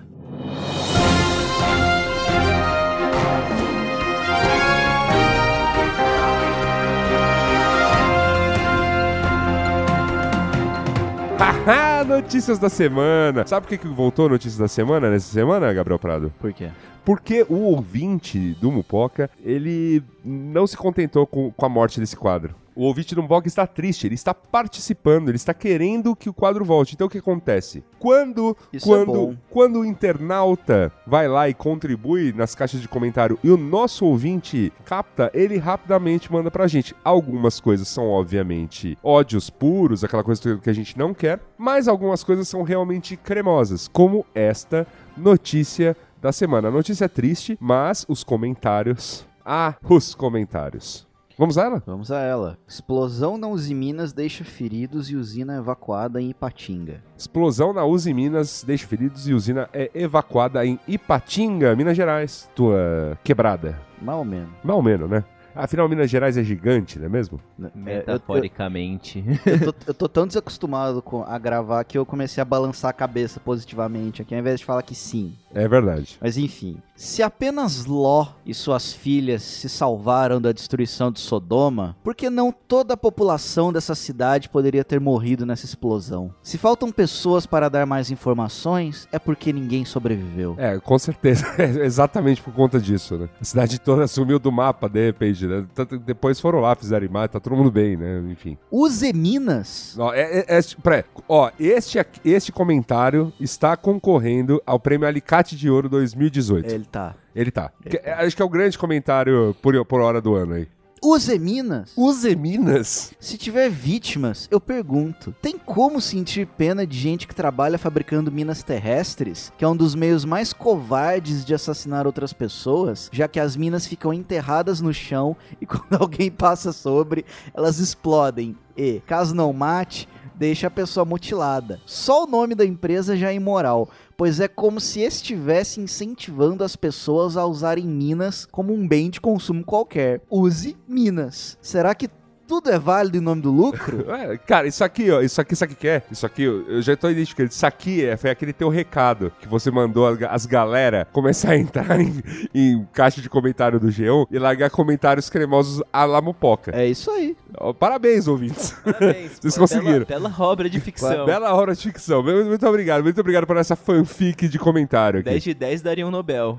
Notícias 12.04 12.58
da 12.58 12.69
semana. 12.69 13.46
Sabe 13.46 13.66
por 13.66 13.69
que, 13.70 13.78
que 13.78 13.88
voltou 13.88 14.28
notícias 14.28 14.58
da 14.58 14.69
semana 14.69 15.10
nessa 15.10 15.32
semana, 15.32 15.72
Gabriel 15.72 15.99
Prado? 15.99 16.32
Por 16.40 16.52
quê? 16.52 16.70
Porque 17.04 17.44
o 17.49 17.56
ouvinte 17.56 18.56
do 18.60 18.70
Mupoca, 18.70 19.31
ele 19.44 20.02
não 20.25 20.66
se 20.66 20.76
contentou 20.76 21.26
com, 21.26 21.50
com 21.50 21.66
a 21.66 21.69
morte 21.69 22.00
desse 22.00 22.16
quadro. 22.16 22.54
O 22.74 22.84
ouvinte 22.84 23.14
do 23.14 23.22
Mupoca 23.22 23.46
está 23.46 23.66
triste, 23.66 24.06
ele 24.06 24.14
está 24.14 24.32
participando, 24.32 25.28
ele 25.28 25.36
está 25.36 25.52
querendo 25.52 26.16
que 26.16 26.28
o 26.28 26.32
quadro 26.32 26.64
volte. 26.64 26.94
Então 26.94 27.06
o 27.06 27.10
que 27.10 27.19
acontece? 27.19 27.84
Quando, 27.98 28.56
Isso 28.72 28.86
é 28.86 28.96
quando, 28.96 29.12
bom. 29.12 29.36
quando 29.50 29.80
o 29.80 29.84
internauta 29.84 30.92
vai 31.06 31.28
lá 31.28 31.48
e 31.48 31.54
contribui 31.54 32.32
nas 32.32 32.54
caixas 32.54 32.80
de 32.80 32.88
comentário 32.88 33.38
e 33.44 33.50
o 33.50 33.56
nosso 33.56 34.06
ouvinte 34.06 34.72
capta, 34.84 35.30
ele 35.34 35.58
rapidamente 35.58 36.32
manda 36.32 36.50
pra 36.50 36.66
gente. 36.66 36.94
Algumas 37.04 37.60
coisas 37.60 37.88
são, 37.88 38.08
obviamente, 38.08 38.96
ódios 39.02 39.50
puros, 39.50 40.02
aquela 40.02 40.25
coisa 40.25 40.58
que 40.58 40.70
a 40.70 40.75
gente 40.75 40.99
não 40.99 41.12
quer, 41.12 41.40
mas 41.58 41.88
algumas 41.88 42.25
coisas 42.25 42.49
são 42.49 42.62
realmente 42.62 43.16
cremosas, 43.16 43.88
como 43.88 44.25
esta 44.35 44.87
notícia 45.16 45.97
da 46.20 46.32
semana. 46.32 46.68
A 46.68 46.70
notícia 46.70 47.04
é 47.04 47.08
triste, 47.08 47.58
mas 47.61 48.06
os 48.08 48.25
comentários. 48.25 49.26
Ah, 49.44 49.75
os 49.82 50.14
comentários. 50.14 51.06
Vamos 51.38 51.56
a 51.58 51.64
ela? 51.64 51.82
Vamos 51.86 52.10
a 52.12 52.20
ela. 52.20 52.58
Explosão 52.68 53.36
na 53.38 53.48
Uzi 53.48 53.74
Minas 53.74 54.12
deixa 54.12 54.44
feridos 54.44 55.10
e 55.10 55.16
usina 55.16 55.56
evacuada 55.56 56.20
em 56.20 56.30
Ipatinga. 56.30 57.02
Explosão 57.16 57.72
na 57.72 57.84
Uzi 57.84 58.12
Minas 58.12 58.62
deixa 58.66 58.86
feridos 58.86 59.26
e 59.28 59.34
usina 59.34 59.68
é 59.72 59.90
evacuada 59.94 60.64
em 60.64 60.78
Ipatinga, 60.86 61.74
Minas 61.74 61.96
Gerais. 61.96 62.48
Tua 62.54 63.18
quebrada. 63.24 63.78
Mal 64.00 64.18
ou 64.18 64.24
menos. 64.24 64.50
Mal 64.62 64.76
ou 64.76 64.82
menos, 64.82 65.08
né? 65.08 65.24
Afinal, 65.54 65.86
Minas 65.86 66.08
Gerais 66.08 66.38
é 66.38 66.42
gigante, 66.42 66.98
não 66.98 67.04
é 67.04 67.08
mesmo? 67.10 67.38
É, 67.60 67.62
eu- 67.62 67.66
eu- 67.66 67.72
Metaforicamente. 67.82 69.22
Eu 69.44 69.60
tô, 69.72 69.74
eu 69.88 69.94
tô 69.94 70.08
tão 70.08 70.26
desacostumado 70.26 71.02
com, 71.02 71.22
a 71.24 71.38
gravar 71.38 71.84
que 71.84 71.98
eu 71.98 72.06
comecei 72.06 72.40
a 72.40 72.44
balançar 72.44 72.88
a 72.90 72.92
cabeça 72.94 73.38
positivamente 73.38 74.22
aqui, 74.22 74.34
ao 74.34 74.40
invés 74.40 74.60
de 74.60 74.64
falar 74.66 74.82
que 74.82 74.94
sim. 74.94 75.34
É 75.54 75.68
verdade. 75.68 76.18
Mas 76.21 76.37
enfim, 76.37 76.78
se 76.94 77.23
apenas 77.23 77.85
Ló 77.85 78.28
e 78.47 78.54
suas 78.54 78.92
filhas 78.92 79.42
se 79.42 79.68
salvaram 79.68 80.40
da 80.40 80.52
destruição 80.52 81.11
de 81.11 81.21
Sodoma, 81.21 81.97
por 82.02 82.14
que 82.14 82.30
não 82.30 82.52
toda 82.52 82.94
a 82.94 82.97
população 82.97 83.73
dessa 83.73 83.94
cidade 83.94 84.49
poderia 84.49 84.85
ter 84.85 85.00
morrido 85.00 85.44
nessa 85.44 85.64
explosão? 85.64 86.32
Se 86.42 86.59
faltam 86.59 86.92
pessoas 86.92 87.44
para 87.44 87.68
dar 87.68 87.87
mais 87.87 88.11
informações, 88.11 89.09
é 89.11 89.18
porque 89.18 89.52
ninguém 89.52 89.85
sobreviveu. 89.85 90.54
É, 90.59 90.78
com 90.78 90.99
certeza. 90.99 91.42
É 91.62 91.85
exatamente 91.85 92.42
por 92.42 92.52
conta 92.52 92.80
disso, 92.80 93.16
né? 93.16 93.28
A 93.40 93.44
cidade 93.44 93.78
toda 93.78 94.06
sumiu 94.06 94.38
do 94.38 94.50
mapa, 94.50 94.88
de 94.88 95.06
repente, 95.06 95.47
né? 95.47 95.64
Depois 96.04 96.40
foram 96.40 96.61
lá, 96.61 96.75
fizeram 96.75 97.06
imagem, 97.06 97.28
tá 97.28 97.40
todo 97.40 97.56
mundo 97.56 97.71
bem, 97.71 97.97
né? 97.97 98.21
Enfim. 98.30 98.56
Os 98.71 99.02
Eminas 99.02 99.97
Ó, 99.99 100.12
é, 100.12 100.40
é, 100.40 100.59
é, 100.59 100.61
pré, 100.82 101.04
ó 101.28 101.50
este, 101.59 101.99
este 102.25 102.50
comentário 102.50 103.32
está 103.38 103.76
concorrendo 103.76 104.62
ao 104.66 104.80
prêmio 104.80 105.06
Alicate 105.42 105.56
de 105.56 105.68
Ouro 105.68 105.88
2018. 105.88 106.72
Ele 106.72 106.84
tá. 106.84 107.14
Ele 107.34 107.50
tá. 107.50 107.72
Que- 107.88 108.00
é, 108.04 108.12
acho 108.12 108.37
que 108.37 108.42
é 108.42 108.44
o 108.44 108.49
grande 108.49 108.78
comentário 108.78 109.54
por, 109.61 109.84
por 109.84 110.00
hora 110.00 110.20
do 110.20 110.34
ano 110.34 110.54
aí. 110.54 110.68
Os 111.04 111.28
Eminas? 111.28 111.92
Os 111.96 112.25
Eminas? 112.25 113.12
Se 113.18 113.37
tiver 113.37 113.68
vítimas, 113.68 114.46
eu 114.52 114.61
pergunto: 114.61 115.34
tem 115.42 115.58
como 115.58 116.00
sentir 116.00 116.46
pena 116.46 116.87
de 116.87 116.96
gente 116.96 117.26
que 117.26 117.34
trabalha 117.34 117.76
fabricando 117.76 118.30
minas 118.30 118.62
terrestres, 118.62 119.52
que 119.58 119.64
é 119.64 119.68
um 119.68 119.75
dos 119.75 119.96
meios 119.96 120.25
mais 120.25 120.52
covardes 120.52 121.44
de 121.44 121.52
assassinar 121.52 122.06
outras 122.06 122.32
pessoas, 122.32 123.11
já 123.12 123.26
que 123.26 123.40
as 123.40 123.56
minas 123.56 123.84
ficam 123.84 124.12
enterradas 124.12 124.80
no 124.80 124.94
chão 124.94 125.37
e 125.61 125.66
quando 125.66 126.00
alguém 126.00 126.30
passa 126.30 126.72
sobre, 126.72 127.25
elas 127.52 127.80
explodem 127.80 128.56
e, 128.76 129.02
caso 129.04 129.34
não 129.34 129.52
mate, 129.52 130.08
deixa 130.42 130.66
a 130.66 130.70
pessoa 130.70 131.04
mutilada. 131.04 131.80
Só 131.87 132.25
o 132.25 132.26
nome 132.26 132.56
da 132.56 132.66
empresa 132.66 133.16
já 133.16 133.30
é 133.30 133.34
imoral, 133.37 133.88
pois 134.16 134.40
é 134.40 134.49
como 134.49 134.80
se 134.80 135.00
estivesse 135.00 135.80
incentivando 135.80 136.64
as 136.64 136.75
pessoas 136.75 137.37
a 137.37 137.46
usarem 137.46 137.87
minas 137.87 138.44
como 138.44 138.75
um 138.75 138.88
bem 138.88 139.08
de 139.08 139.20
consumo 139.20 139.64
qualquer. 139.64 140.20
Use 140.28 140.76
minas. 140.88 141.56
Será 141.62 141.94
que 141.94 142.08
tudo 142.46 142.70
é 142.70 142.78
válido 142.78 143.16
em 143.18 143.20
nome 143.20 143.40
do 143.42 143.50
lucro? 143.50 144.06
É, 144.12 144.37
cara, 144.37 144.66
isso 144.66 144.82
aqui, 144.84 145.11
ó, 145.11 145.20
isso 145.20 145.40
aqui, 145.40 145.56
sabe 145.56 145.72
o 145.72 145.76
que 145.76 145.88
é? 145.88 146.02
Isso 146.11 146.26
aqui, 146.26 146.42
eu 146.42 146.82
já 146.82 146.96
tô 146.96 147.08
identificando. 147.08 147.50
Isso 147.50 147.64
aqui 147.66 148.04
é, 148.04 148.16
foi 148.16 148.30
aquele 148.30 148.52
teu 148.52 148.68
recado 148.68 149.32
que 149.40 149.49
você 149.49 149.70
mandou 149.70 150.06
as, 150.06 150.16
ga- 150.18 150.28
as 150.30 150.44
galera 150.46 151.06
começar 151.12 151.52
a 151.52 151.56
entrar 151.56 151.99
em, 152.00 152.22
em 152.54 152.87
caixa 152.92 153.20
de 153.20 153.28
comentário 153.28 153.80
do 153.80 153.88
G1 153.88 154.26
e 154.30 154.38
largar 154.38 154.70
comentários 154.70 155.30
cremosos 155.30 155.82
à 155.92 156.04
la 156.04 156.20
mupoca. 156.20 156.72
é 156.75 156.87
isso 156.87 157.11
aí. 157.11 157.37
Ó, 157.58 157.72
Parabéns, 157.72 158.26
ouvintes. 158.28 158.72
Parabéns, 158.84 159.38
Vocês 159.40 159.56
conseguiram. 159.58 160.04
Bela, 160.04 160.28
bela 160.28 160.34
obra 160.38 160.68
de 160.70 160.80
ficção. 160.80 161.25
Bela 161.26 161.52
hora 161.54 161.75
de 161.75 161.82
ficção. 161.82 162.22
Muito, 162.22 162.49
muito 162.49 162.66
obrigado, 162.66 163.02
muito 163.02 163.20
obrigado 163.20 163.46
por 163.46 163.56
essa 163.56 163.76
fanfic 163.76 164.49
de 164.49 164.58
comentário 164.58 165.20
aqui. 165.20 165.30
10 165.30 165.42
de 165.42 165.54
10 165.54 165.82
daria 165.82 166.06
um 166.06 166.11
Nobel. 166.11 166.58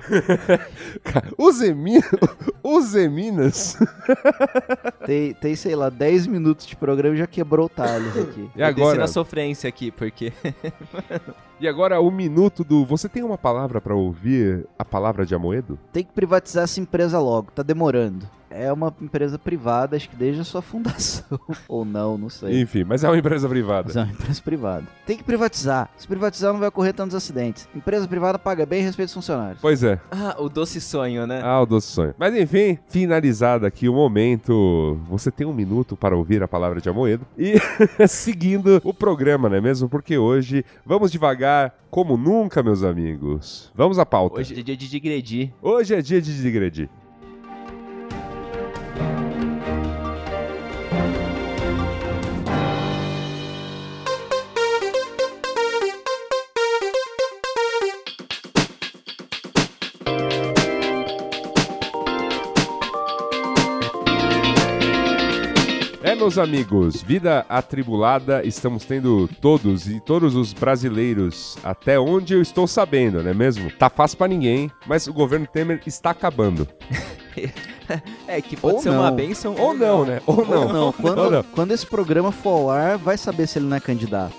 Os, 1.37 1.61
Emi... 1.61 2.01
Os 2.63 2.95
Eminas. 2.95 3.77
Tem, 5.05 5.33
tem, 5.33 5.55
sei 5.55 5.72
lá, 5.75 5.89
10 5.89 6.27
minutos 6.27 6.65
de 6.65 6.75
programa 6.75 7.15
e 7.15 7.19
já 7.19 7.27
quebrou 7.27 7.65
o 7.65 7.69
Thales 7.69 8.15
aqui. 8.17 8.49
E 8.55 8.63
agora? 8.63 8.99
na 8.99 9.07
sofrência 9.07 9.67
aqui, 9.67 9.91
porque 9.91 10.31
E 11.59 11.67
agora 11.67 11.99
o 11.99 12.11
minuto 12.11 12.63
do. 12.63 12.83
Você 12.85 13.07
tem 13.07 13.23
uma 13.23 13.37
palavra 13.37 13.79
pra 13.79 13.95
ouvir 13.95 14.67
a 14.77 14.83
palavra 14.83 15.25
de 15.25 15.33
Amoedo? 15.33 15.79
Tem 15.93 16.03
que 16.03 16.11
privatizar 16.11 16.65
essa 16.65 16.79
empresa 16.79 17.19
logo, 17.19 17.51
tá 17.51 17.63
demorando. 17.63 18.27
É 18.55 18.72
uma 18.72 18.93
empresa 19.01 19.39
privada, 19.39 19.95
acho 19.95 20.10
que 20.10 20.15
desde 20.15 20.41
a 20.41 20.43
sua 20.43 20.62
fundação. 20.62 21.39
Ou 21.67 21.83
não, 21.83 22.17
não 22.17 22.29
sei. 22.29 22.62
Enfim, 22.62 22.83
mas 22.83 23.03
é 23.03 23.10
uma 23.10 23.17
empresa 23.17 23.48
Mas 23.48 23.53
privada. 23.57 23.91
é 24.00 24.03
uma 24.03 24.12
empresa 24.12 24.41
privada. 24.41 24.86
Tem 25.05 25.17
que 25.17 25.24
privatizar. 25.24 25.89
Se 25.98 26.07
privatizar, 26.07 26.53
não 26.53 26.60
vai 26.60 26.69
ocorrer 26.69 26.93
tantos 26.93 27.15
acidentes. 27.15 27.67
Empresa 27.75 28.07
privada 28.07 28.38
paga 28.38 28.65
bem 28.65 28.81
e 28.81 28.83
respeita 28.83 29.07
os 29.07 29.13
funcionários. 29.13 29.60
Pois 29.62 29.83
é. 29.83 30.00
Ah, 30.12 30.36
o 30.39 30.50
doce 30.50 30.79
sonho, 30.79 31.25
né? 31.25 31.41
Ah, 31.43 31.62
o 31.62 31.65
doce 31.65 31.88
sonho. 31.88 32.13
Mas 32.17 32.36
enfim, 32.36 32.77
finalizado 32.88 33.65
aqui 33.65 33.89
o 33.89 33.93
momento. 33.93 35.00
Você 35.10 35.31
tem 35.31 35.48
um 35.48 35.53
minuto 35.53 35.98
para 35.98 36.15
ouvir 36.15 36.43
a 36.43 36.48
palavra 36.48 36.79
de 36.79 36.89
Amoedo. 36.89 37.25
E 37.38 37.55
seguindo 38.07 38.79
o 38.83 38.93
programa, 38.93 39.50
não 39.50 39.57
é 39.57 39.62
mesmo? 39.62 39.89
Porque 39.89 40.17
hoje 40.17 40.63
vamos 40.86 41.12
devagar 41.12 41.75
como 41.89 42.17
nunca, 42.17 42.63
meus 42.63 42.83
amigos. 42.83 43.72
Vamos 43.75 44.00
à 44.00 44.05
pauta. 44.05 44.39
Hoje 44.39 44.60
é 44.60 44.63
dia 44.63 44.77
de 44.77 44.89
digredir. 44.89 45.51
Hoje 45.62 45.95
é 45.95 46.01
dia 46.01 46.22
de 46.22 46.41
digredir. 46.41 46.89
É, 66.13 66.15
meus 66.15 66.38
amigos, 66.38 67.01
vida 67.01 67.43
atribulada 67.50 68.46
estamos 68.46 68.86
tendo 68.86 69.27
todos 69.41 69.88
e 69.88 70.00
todos 70.00 70.36
os 70.36 70.53
brasileiros, 70.53 71.58
até 71.63 72.00
onde 72.00 72.36
eu 72.36 72.41
estou 72.41 72.67
sabendo, 72.67 73.24
não 73.24 73.32
é 73.32 73.34
mesmo? 73.34 73.72
Tá 73.72 73.89
fácil 73.89 74.20
pra 74.20 74.27
ninguém, 74.27 74.70
mas 74.86 75.08
o 75.08 75.13
governo 75.13 75.48
Temer 75.48 75.82
está 75.88 76.12
acabando. 76.12 76.67
É, 78.27 78.41
que 78.41 78.55
pode 78.55 78.75
Ou 78.75 78.82
ser 78.82 78.89
uma 78.91 79.10
não. 79.10 79.15
benção 79.15 79.55
Ou 79.60 79.74
não, 79.74 80.05
né? 80.05 80.22
Ou 80.25 80.46
não. 80.46 80.67
Ou 80.67 80.74
não, 80.74 80.91
quando, 80.93 81.17
Ou 81.17 81.32
não. 81.32 81.43
quando 81.43 81.72
esse 81.72 81.86
programa 81.86 82.32
for 82.32 82.51
ao 82.51 82.70
ar, 82.70 82.98
vai 82.98 83.17
saber 83.17 83.46
se 83.46 83.60
ele 83.60 83.65
não 83.65 83.75
é 83.75 83.79
candidato. 83.79 84.38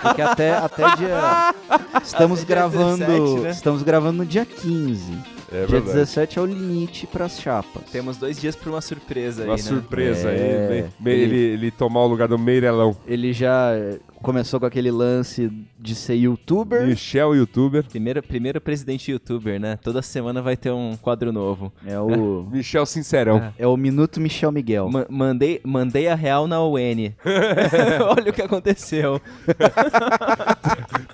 Porque 0.00 0.22
até, 0.22 0.52
até 0.54 0.96
dia. 0.96 1.54
Estamos 2.02 2.40
Até 2.40 2.46
dia 2.46 2.56
gravando. 2.56 3.04
17, 3.04 3.40
né? 3.42 3.50
Estamos 3.50 3.82
gravando 3.82 4.18
no 4.18 4.26
dia 4.26 4.46
15. 4.46 5.12
É 5.54 5.66
dia 5.66 5.80
verdade. 5.80 5.92
17 5.98 6.38
é 6.38 6.42
o 6.42 6.46
limite 6.46 7.06
pras 7.06 7.40
chapas. 7.40 7.82
Temos 7.90 8.16
dois 8.16 8.38
dias 8.40 8.56
pra 8.56 8.70
uma 8.70 8.80
surpresa 8.80 9.44
Uma 9.44 9.54
aí, 9.54 9.62
né? 9.62 9.68
surpresa 9.68 10.28
É. 10.30 10.68
aí. 10.72 10.82
me- 10.82 10.88
me- 11.00 11.12
ele, 11.12 11.36
ele 11.36 11.70
tomar 11.70 12.00
o 12.00 12.06
lugar 12.06 12.28
do 12.28 12.38
Meirelão. 12.38 12.96
Ele 13.06 13.32
já 13.32 13.70
começou 14.22 14.58
com 14.58 14.64
aquele 14.64 14.90
lance 14.90 15.50
de 15.78 15.94
ser 15.94 16.14
youtuber. 16.14 16.86
Michel, 16.86 17.34
youtuber. 17.36 17.84
Primeiro, 17.84 18.22
primeiro 18.22 18.58
presidente 18.60 19.10
youtuber, 19.12 19.60
né? 19.60 19.78
Toda 19.82 20.00
semana 20.00 20.40
vai 20.40 20.56
ter 20.56 20.70
um 20.70 20.96
quadro 20.96 21.30
novo. 21.30 21.70
É 21.86 21.98
o. 22.00 22.46
Michel 22.50 22.86
Sincerão. 22.86 23.52
É 23.58 23.66
o 23.66 23.76
Minuto 23.76 24.18
Michel 24.20 24.50
Miguel. 24.50 24.88
Ma- 24.90 25.06
mandei, 25.10 25.60
mandei 25.62 26.08
a 26.08 26.14
real 26.14 26.46
na 26.46 26.62
UN. 26.62 27.12
Olha 28.16 28.30
o 28.30 28.32
que 28.32 28.40
aconteceu. 28.42 29.20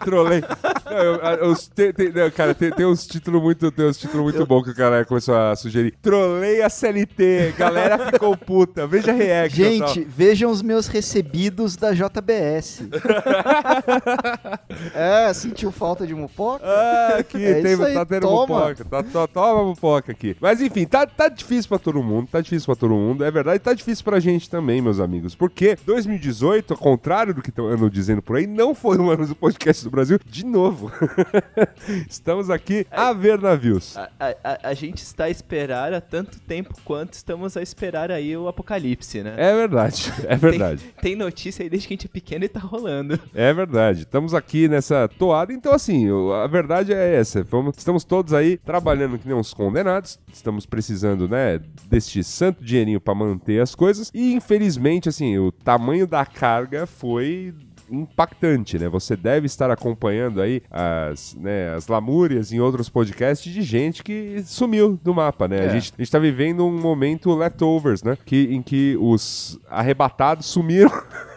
Trolei. 0.04 0.40
Não, 0.87 1.32
eu- 1.35 1.56
tem- 1.75 1.92
tem- 1.92 2.12
não, 2.12 2.30
cara, 2.30 2.54
tem, 2.54 2.70
tem 2.70 2.87
uns 2.87 3.06
títulos 3.06 3.42
muito, 3.42 3.70
tem 3.70 3.87
uns 3.87 3.99
títulos 3.99 4.26
muito 4.33 4.47
bons 4.47 4.63
que 4.65 4.71
o 4.71 4.75
cara 4.75 5.05
começou 5.05 5.37
a 5.37 5.55
sugerir. 5.57 5.95
Trolei 6.03 6.63
a 6.63 6.69
CLT, 6.71 7.55
galera 7.57 8.11
ficou 8.11 8.37
puta. 8.37 8.87
Veja 8.87 9.11
a 9.11 9.15
reaction. 9.15 9.65
Gente, 9.65 10.05
vejam 10.05 10.51
os 10.51 10.63
meus 10.63 10.87
recebidos 10.87 11.77
da 11.77 11.93
JBS. 11.93 12.83
é, 14.95 15.33
sentiu 15.35 15.71
falta 15.71 16.07
de 16.07 16.15
mupoca? 16.15 16.65
Ah, 16.65 17.17
aqui, 17.19 17.45
É 17.45 17.61
tem, 17.63 17.85
aí, 17.85 17.95
tá 17.95 18.07
tendo 18.07 18.23
toma. 18.27 18.41
mupoca. 18.69 18.85
Tá, 18.85 19.03
to- 19.03 19.29
toma 19.29 19.65
mupoca 19.65 20.13
aqui. 20.13 20.37
Mas 20.41 20.61
enfim, 20.61 20.87
tá, 20.87 21.07
tá 21.07 21.29
difícil 21.29 21.69
pra 21.69 21.79
todo 21.79 22.03
mundo, 22.03 22.29
tá 22.31 22.41
difícil 22.41 22.67
pra 22.67 22.77
todo 22.77 22.95
mundo. 22.95 23.25
É 23.25 23.31
verdade, 23.31 23.59
tá 23.59 23.75
difícil 23.75 24.05
pra 24.05 24.21
gente 24.21 24.49
também, 24.49 24.81
meus 24.81 25.01
amigos. 25.01 25.35
Porque 25.35 25.77
2018, 25.85 26.75
ao 26.75 26.79
contrário 26.79 27.35
do 27.35 27.43
que 27.43 27.53
andam 27.61 27.89
dizendo 27.89 28.23
por 28.23 28.37
aí, 28.37 28.47
não 28.47 28.75
foi 28.75 28.99
um 28.99 29.11
ano 29.11 29.27
do 29.27 29.35
podcast 29.35 29.85
do 29.85 29.91
Brasil 29.91 30.19
de 30.27 30.45
novo. 30.45 30.91
Estamos 32.09 32.51
aqui 32.51 32.87
a 32.91 33.13
ver 33.13 33.39
navios. 33.41 33.97
A, 34.21 34.35
a- 34.53 34.69
a- 34.71 34.75
gente 34.75 34.99
está 34.99 35.25
a 35.25 35.31
esperar 35.31 35.93
há 35.95 36.00
tanto 36.00 36.39
tempo 36.41 36.75
quanto 36.85 37.15
estamos 37.15 37.57
a 37.57 37.62
esperar 37.62 38.11
aí 38.11 38.37
o 38.37 38.47
apocalipse, 38.49 39.23
né? 39.23 39.35
É 39.37 39.55
verdade, 39.55 40.12
é 40.29 40.37
verdade. 40.37 40.85
Tem 41.00 41.17
notícia 41.17 41.62
aí 41.62 41.71
desde 41.71 41.89
que 41.89 41.95
a 41.95 41.97
gente 41.97 42.07
é 42.07 42.09
pequeno 42.11 42.45
e 42.45 42.49
tá 42.49 42.61
rolando. 42.61 43.19
É 43.35 43.53
verdade. 43.53 44.00
Estamos 44.03 44.35
aqui 44.35 44.69
nessa 44.69 45.09
toada. 45.09 45.53
Então, 45.53 45.73
assim, 45.73 46.07
a 46.43 46.47
verdade 46.47 46.93
é 46.93 47.15
essa. 47.17 47.43
Vamos- 47.45 47.77
estamos 47.79 48.05
todos 48.05 48.33
aí 48.35 48.57
trabalhando 48.59 49.19
que 49.19 49.27
nem 49.27 49.37
uns 49.37 49.55
condenados. 49.55 50.19
Estamos 50.33 50.67
precisando, 50.67 51.29
né, 51.29 51.59
deste 51.89 52.23
santo 52.23 52.62
dinheirinho 52.62 53.00
para 53.00 53.15
manter 53.15 53.61
as 53.62 53.75
coisas. 53.75 54.11
E, 54.15 54.35
infelizmente, 54.35 55.09
assim, 55.09 55.39
o 55.39 55.50
tamanho 55.50 56.07
da 56.07 56.27
carga 56.27 56.87
foi 56.87 57.55
impactante, 57.90 58.78
né? 58.78 58.88
Você 58.88 59.16
deve 59.16 59.47
estar 59.47 59.70
acompanhando 59.70 60.40
aí 60.40 60.62
as, 60.70 61.35
né, 61.35 61.75
as 61.75 61.88
lamúrias 61.88 62.52
em 62.52 62.61
outros 62.61 62.88
podcasts 62.88 63.52
de 63.52 63.62
gente 63.62 64.02
que 64.02 64.42
sumiu 64.44 64.99
do 65.02 65.14
mapa, 65.14 65.47
né? 65.49 65.61
A, 65.61 65.64
É. 65.64 65.68
gente, 65.70 65.92
a 65.99 66.02
gente 66.02 66.11
tá 66.12 66.18
vivendo 66.18 66.64
um 66.64 66.80
momento 66.80 67.35
leftovers, 67.35 68.02
né? 68.02 68.16
Que, 68.25 68.49
em 68.54 68.62
que 68.62 68.97
os 69.00 69.59
arrebatados 69.68 70.47
sumiram 70.47 70.90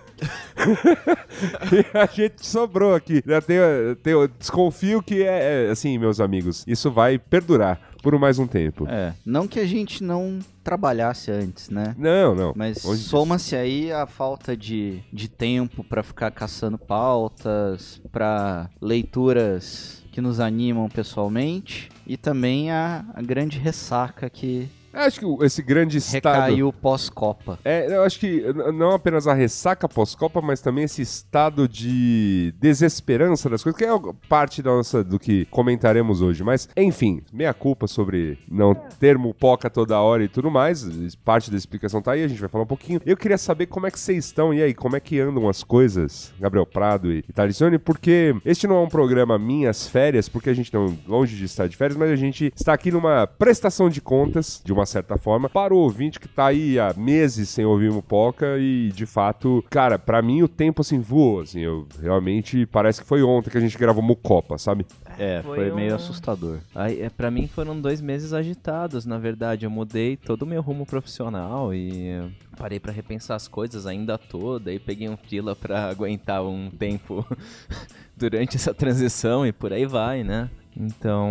e 1.71 1.85
a 1.97 2.05
gente 2.05 2.45
sobrou 2.45 2.93
aqui. 2.95 3.23
Eu 3.25 3.41
tenho, 3.41 3.61
eu 3.61 3.95
tenho- 3.95 4.27
desconfio 4.27 5.01
que 5.01 5.23
é, 5.23 5.67
é, 5.67 5.71
assim, 5.71 5.97
meus 5.97 6.19
amigos, 6.19 6.63
isso 6.67 6.91
vai 6.91 7.17
perdurar 7.17 7.79
por 8.01 8.17
mais 8.19 8.37
um 8.37 8.45
tempo. 8.47 8.85
É, 8.87 9.13
não 9.25 9.47
que 9.47 9.59
a 9.59 9.65
gente 9.65 10.03
não 10.03 10.39
trabalhasse 10.63 11.31
antes, 11.31 11.69
né? 11.69 11.95
Não, 11.97 12.35
não. 12.35 12.53
Mas 12.55 12.79
soma-se 12.81 13.55
aí 13.55 13.91
a 13.91 14.05
falta 14.05 14.55
de, 14.57 14.99
de 15.11 15.29
tempo 15.29 15.83
pra 15.83 16.03
ficar 16.03 16.31
caçando 16.31 16.77
pautas, 16.77 18.01
pra 18.11 18.69
leituras 18.81 20.03
que 20.11 20.21
nos 20.21 20.39
animam 20.39 20.87
pessoalmente 20.89 21.89
e 22.05 22.15
também 22.17 22.69
a, 22.71 23.03
a 23.15 23.21
grande 23.21 23.57
ressaca 23.57 24.29
que 24.29 24.69
Eu 24.93 25.01
Acho 25.01 25.19
que 25.19 25.45
esse 25.45 25.61
grande 25.61 25.97
estado. 25.97 26.43
recaiu 26.43 26.71
pós-Copa. 26.71 27.57
É, 27.65 27.87
eu 27.95 28.03
acho 28.03 28.19
que 28.19 28.43
não 28.73 28.91
apenas 28.91 29.27
a 29.27 29.33
ressaca 29.33 29.89
pós-Copa, 29.89 30.39
mas 30.41 30.61
também 30.61 30.83
esse 30.83 31.01
estado 31.01 31.67
de 31.67 32.53
desesperança 32.59 33.49
das 33.49 33.63
coisas, 33.63 33.77
que 33.77 33.85
é 33.85 33.89
parte 34.29 34.61
da 34.61 34.71
nossa, 34.71 35.03
do 35.03 35.19
que 35.19 35.45
comentaremos 35.45 36.21
hoje. 36.21 36.43
Mas, 36.43 36.69
enfim, 36.77 37.21
meia 37.33 37.53
culpa 37.53 37.87
sobre 37.87 38.37
não 38.47 38.75
ter 38.75 39.17
mupoca 39.17 39.69
toda 39.69 39.99
hora 39.99 40.23
e 40.23 40.27
tudo 40.27 40.51
mais. 40.51 40.85
Parte 41.25 41.49
da 41.49 41.57
explicação 41.57 42.01
tá 42.01 42.11
aí, 42.11 42.23
a 42.23 42.27
gente 42.27 42.39
vai 42.39 42.49
falar 42.49 42.63
um 42.63 42.67
pouquinho. 42.67 43.01
Eu 43.05 43.17
queria 43.17 43.37
saber 43.37 43.65
como 43.65 43.87
é 43.87 43.91
que 43.91 43.99
vocês 43.99 44.25
estão, 44.25 44.53
e 44.53 44.61
aí, 44.61 44.73
como 44.73 44.95
é 44.95 44.99
que 44.99 45.19
andam 45.19 45.49
as 45.49 45.63
coisas, 45.63 46.31
Gabriel 46.39 46.65
Prado 46.65 47.11
e 47.11 47.23
Talicione, 47.23 47.79
porque 47.79 48.35
este 48.45 48.67
não 48.67 48.75
é 48.75 48.81
um 48.81 48.89
programa 48.89 49.39
Minhas 49.39 49.87
Férias, 49.87 50.29
porque 50.29 50.49
a 50.49 50.53
gente 50.53 50.71
não, 50.73 50.95
longe 51.07 51.35
de 51.35 51.45
estar 51.45 51.67
de 51.67 51.75
férias, 51.75 51.97
mas 51.97 52.11
a 52.11 52.15
gente 52.15 52.53
está 52.55 52.73
aqui 52.73 52.91
numa 52.91 53.25
prestação 53.25 53.89
de 53.89 53.99
contas, 53.99 54.61
de 54.63 54.71
uma 54.71 54.82
certa 54.85 55.17
forma, 55.17 55.49
para 55.49 55.73
o 55.73 55.77
ouvinte 55.77 56.19
que 56.19 56.27
tá 56.27 56.47
aí 56.47 56.79
há 56.79 56.93
meses 56.95 57.49
sem 57.49 57.65
ouvir 57.65 57.91
Mupoca 57.91 58.57
e, 58.59 58.91
de 58.93 59.05
fato, 59.05 59.63
cara, 59.69 59.97
pra 59.99 60.21
mim 60.21 60.41
o 60.41 60.47
tempo 60.47 60.81
assim 60.81 60.99
voou, 60.99 61.41
assim, 61.41 61.59
eu 61.61 61.87
realmente 62.01 62.65
parece 62.65 63.01
que 63.01 63.07
foi 63.07 63.21
ontem 63.23 63.49
que 63.49 63.57
a 63.57 63.61
gente 63.61 63.77
gravou 63.77 64.03
Mucopa, 64.03 64.57
sabe? 64.57 64.85
É, 65.17 65.41
Foi 65.43 65.57
foi, 65.69 65.71
meio 65.71 65.91
um- 65.91 65.95
assustador. 65.95 66.57
Aí, 66.73 67.01
é, 67.01 67.09
pra 67.09 67.29
mim 67.29 67.47
foram 67.47 67.79
dois 67.79 68.01
meses 68.01 68.33
agitados, 68.33 69.05
na 69.05 69.17
verdade. 69.19 69.63
Eu 69.65 69.69
mudei 69.69 70.17
todo 70.17 70.41
o 70.41 70.45
meu 70.47 70.59
rumo 70.61 70.85
profissional 70.87 71.71
e 71.73 72.19
parei 72.57 72.79
pra 72.79 72.91
repensar 72.91 73.35
as 73.35 73.47
coisas 73.47 73.85
ainda 73.85 74.17
toda. 74.17 74.73
E 74.73 74.79
peguei 74.79 75.07
um 75.07 75.15
fila 75.15 75.55
pra 75.55 75.85
aguentar 75.89 76.43
um 76.43 76.69
tempo 76.71 77.23
durante 78.17 78.55
essa 78.57 78.73
transição 78.73 79.45
e 79.45 79.51
por 79.51 79.71
aí 79.71 79.85
vai, 79.85 80.23
né? 80.23 80.49
Então, 80.75 81.29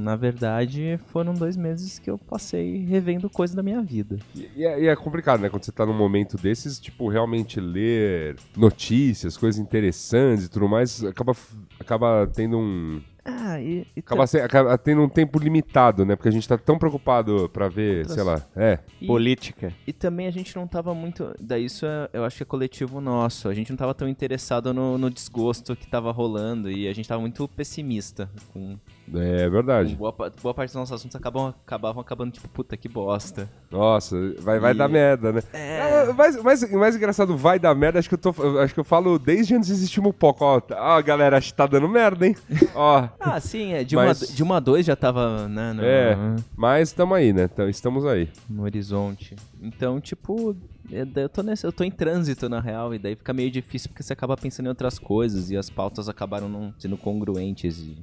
na 0.00 0.14
verdade, 0.14 0.98
foram 1.08 1.32
dois 1.32 1.56
meses 1.56 1.98
que 1.98 2.10
eu 2.10 2.18
passei 2.18 2.84
revendo 2.84 3.30
coisas 3.30 3.56
da 3.56 3.62
minha 3.62 3.80
vida. 3.80 4.18
E, 4.34 4.64
é, 4.64 4.86
é 4.86 4.96
complicado, 4.96 5.40
né? 5.40 5.48
Quando 5.48 5.64
você 5.64 5.72
tá 5.72 5.86
num 5.86 5.96
momento 5.96 6.36
desses, 6.36 6.78
tipo, 6.78 7.08
realmente 7.08 7.60
ler 7.60 8.36
notícias, 8.56 9.36
coisas 9.36 9.60
interessantes 9.60 10.44
e 10.46 10.50
tudo 10.50 10.68
mais, 10.68 11.02
acaba, 11.04 11.34
acaba 11.78 12.30
tendo 12.32 12.58
um. 12.58 13.00
Ah, 13.38 13.60
e, 13.60 13.86
e 13.96 14.00
Acaba, 14.00 14.26
se- 14.26 14.40
acaba 14.40 14.76
tendo 14.78 15.02
um 15.02 15.08
tempo 15.08 15.38
limitado, 15.38 16.04
né? 16.04 16.16
Porque 16.16 16.28
a 16.28 16.32
gente 16.32 16.48
tá 16.48 16.58
tão 16.58 16.78
preocupado 16.78 17.48
pra 17.52 17.68
ver, 17.68 17.98
Outras- 17.98 18.14
sei 18.14 18.22
lá. 18.24 18.42
É. 18.56 18.78
e- 19.00 19.06
Política. 19.06 19.72
E 19.86 19.92
também 19.92 20.26
a 20.26 20.30
gente 20.30 20.54
não 20.56 20.66
tava 20.66 20.94
muito. 20.94 21.34
Daí 21.40 21.64
isso 21.64 21.86
é- 21.86 22.08
eu 22.12 22.24
acho 22.24 22.36
que 22.36 22.42
é 22.42 22.46
coletivo 22.46 23.00
nosso. 23.00 23.48
A 23.48 23.54
gente 23.54 23.70
não 23.70 23.76
tava 23.76 23.94
tão 23.94 24.08
interessado 24.08 24.72
no, 24.74 24.98
no 24.98 25.10
desgosto 25.10 25.74
que 25.76 25.86
tava 25.86 26.10
rolando. 26.12 26.70
E 26.70 26.88
a 26.88 26.92
gente 26.92 27.08
tava 27.08 27.20
muito 27.20 27.46
pessimista. 27.48 28.28
Com, 28.52 28.78
É 29.14 29.48
verdade. 29.48 29.94
boa, 29.94 30.12
boa 30.12 30.54
parte 30.54 30.68
dos 30.68 30.74
nossos 30.76 30.92
assuntos 30.92 31.16
acabam, 31.16 31.54
acabavam 31.66 32.00
acabando, 32.00 32.32
tipo, 32.32 32.48
puta 32.48 32.76
que 32.76 32.88
bosta. 32.88 33.48
Nossa, 33.70 34.16
vai, 34.40 34.58
vai 34.58 34.72
E- 34.72 34.76
dar 34.76 34.88
merda, 34.88 35.32
né? 35.32 35.42
É. 35.52 36.12
mais, 36.12 36.42
mais, 36.42 36.70
mais 36.72 36.96
engraçado, 36.96 37.36
vai 37.36 37.58
dar 37.58 37.74
merda, 37.74 37.98
acho 37.98 38.08
que 38.08 38.14
eu 38.14 38.18
tô. 38.18 38.30
Acho 38.60 38.72
que 38.74 38.80
eu 38.80 38.84
falo 38.84 39.18
desde 39.18 39.54
antes 39.54 39.68
de 39.68 39.74
existir 39.74 40.00
o 40.00 40.12
pouco. 40.12 40.44
Ó, 40.44 40.60
tá- 40.60 40.76
ó, 40.78 41.02
galera, 41.02 41.38
acho 41.38 41.48
que 41.48 41.54
tá 41.54 41.66
dando 41.66 41.88
merda, 41.88 42.26
hein? 42.26 42.36
Ó. 42.74 43.08
Ah, 43.20 43.38
sim, 43.40 43.72
é. 43.72 43.84
De, 43.84 43.94
Mas- 43.96 44.22
uma, 44.22 44.34
de 44.36 44.42
uma 44.42 44.56
a 44.56 44.60
dois 44.60 44.84
já 44.86 44.96
tava, 44.96 45.46
né, 45.48 45.72
no, 45.72 45.82
É, 45.84 46.16
mas 46.56 46.92
tamo 46.92 47.14
aí, 47.14 47.32
né? 47.32 47.44
Então, 47.44 47.68
estamos 47.68 48.04
aí. 48.04 48.28
no 48.48 48.62
horizonte. 48.64 49.36
Então, 49.62 50.00
tipo, 50.00 50.56
eu 50.90 51.06
eu 51.14 51.28
tô, 51.28 51.42
nesse, 51.42 51.64
eu 51.66 51.70
tô 51.72 51.84
em 51.84 51.90
trânsito, 51.90 52.48
na 52.48 52.60
real. 52.60 52.92
E 52.94 52.98
daí 52.98 53.14
fica 53.14 53.32
meio 53.32 53.50
difícil 53.50 53.88
porque 53.90 54.02
você 54.02 54.12
acaba 54.12 54.36
pensando 54.36 54.66
em 54.66 54.68
outras 54.70 54.98
coisas. 54.98 55.50
E 55.50 55.56
as 55.56 55.70
pautas 55.70 56.08
acabaram 56.08 56.48
não 56.48 56.74
sendo 56.78 56.96
congruentes. 56.96 57.78
E... 57.78 57.96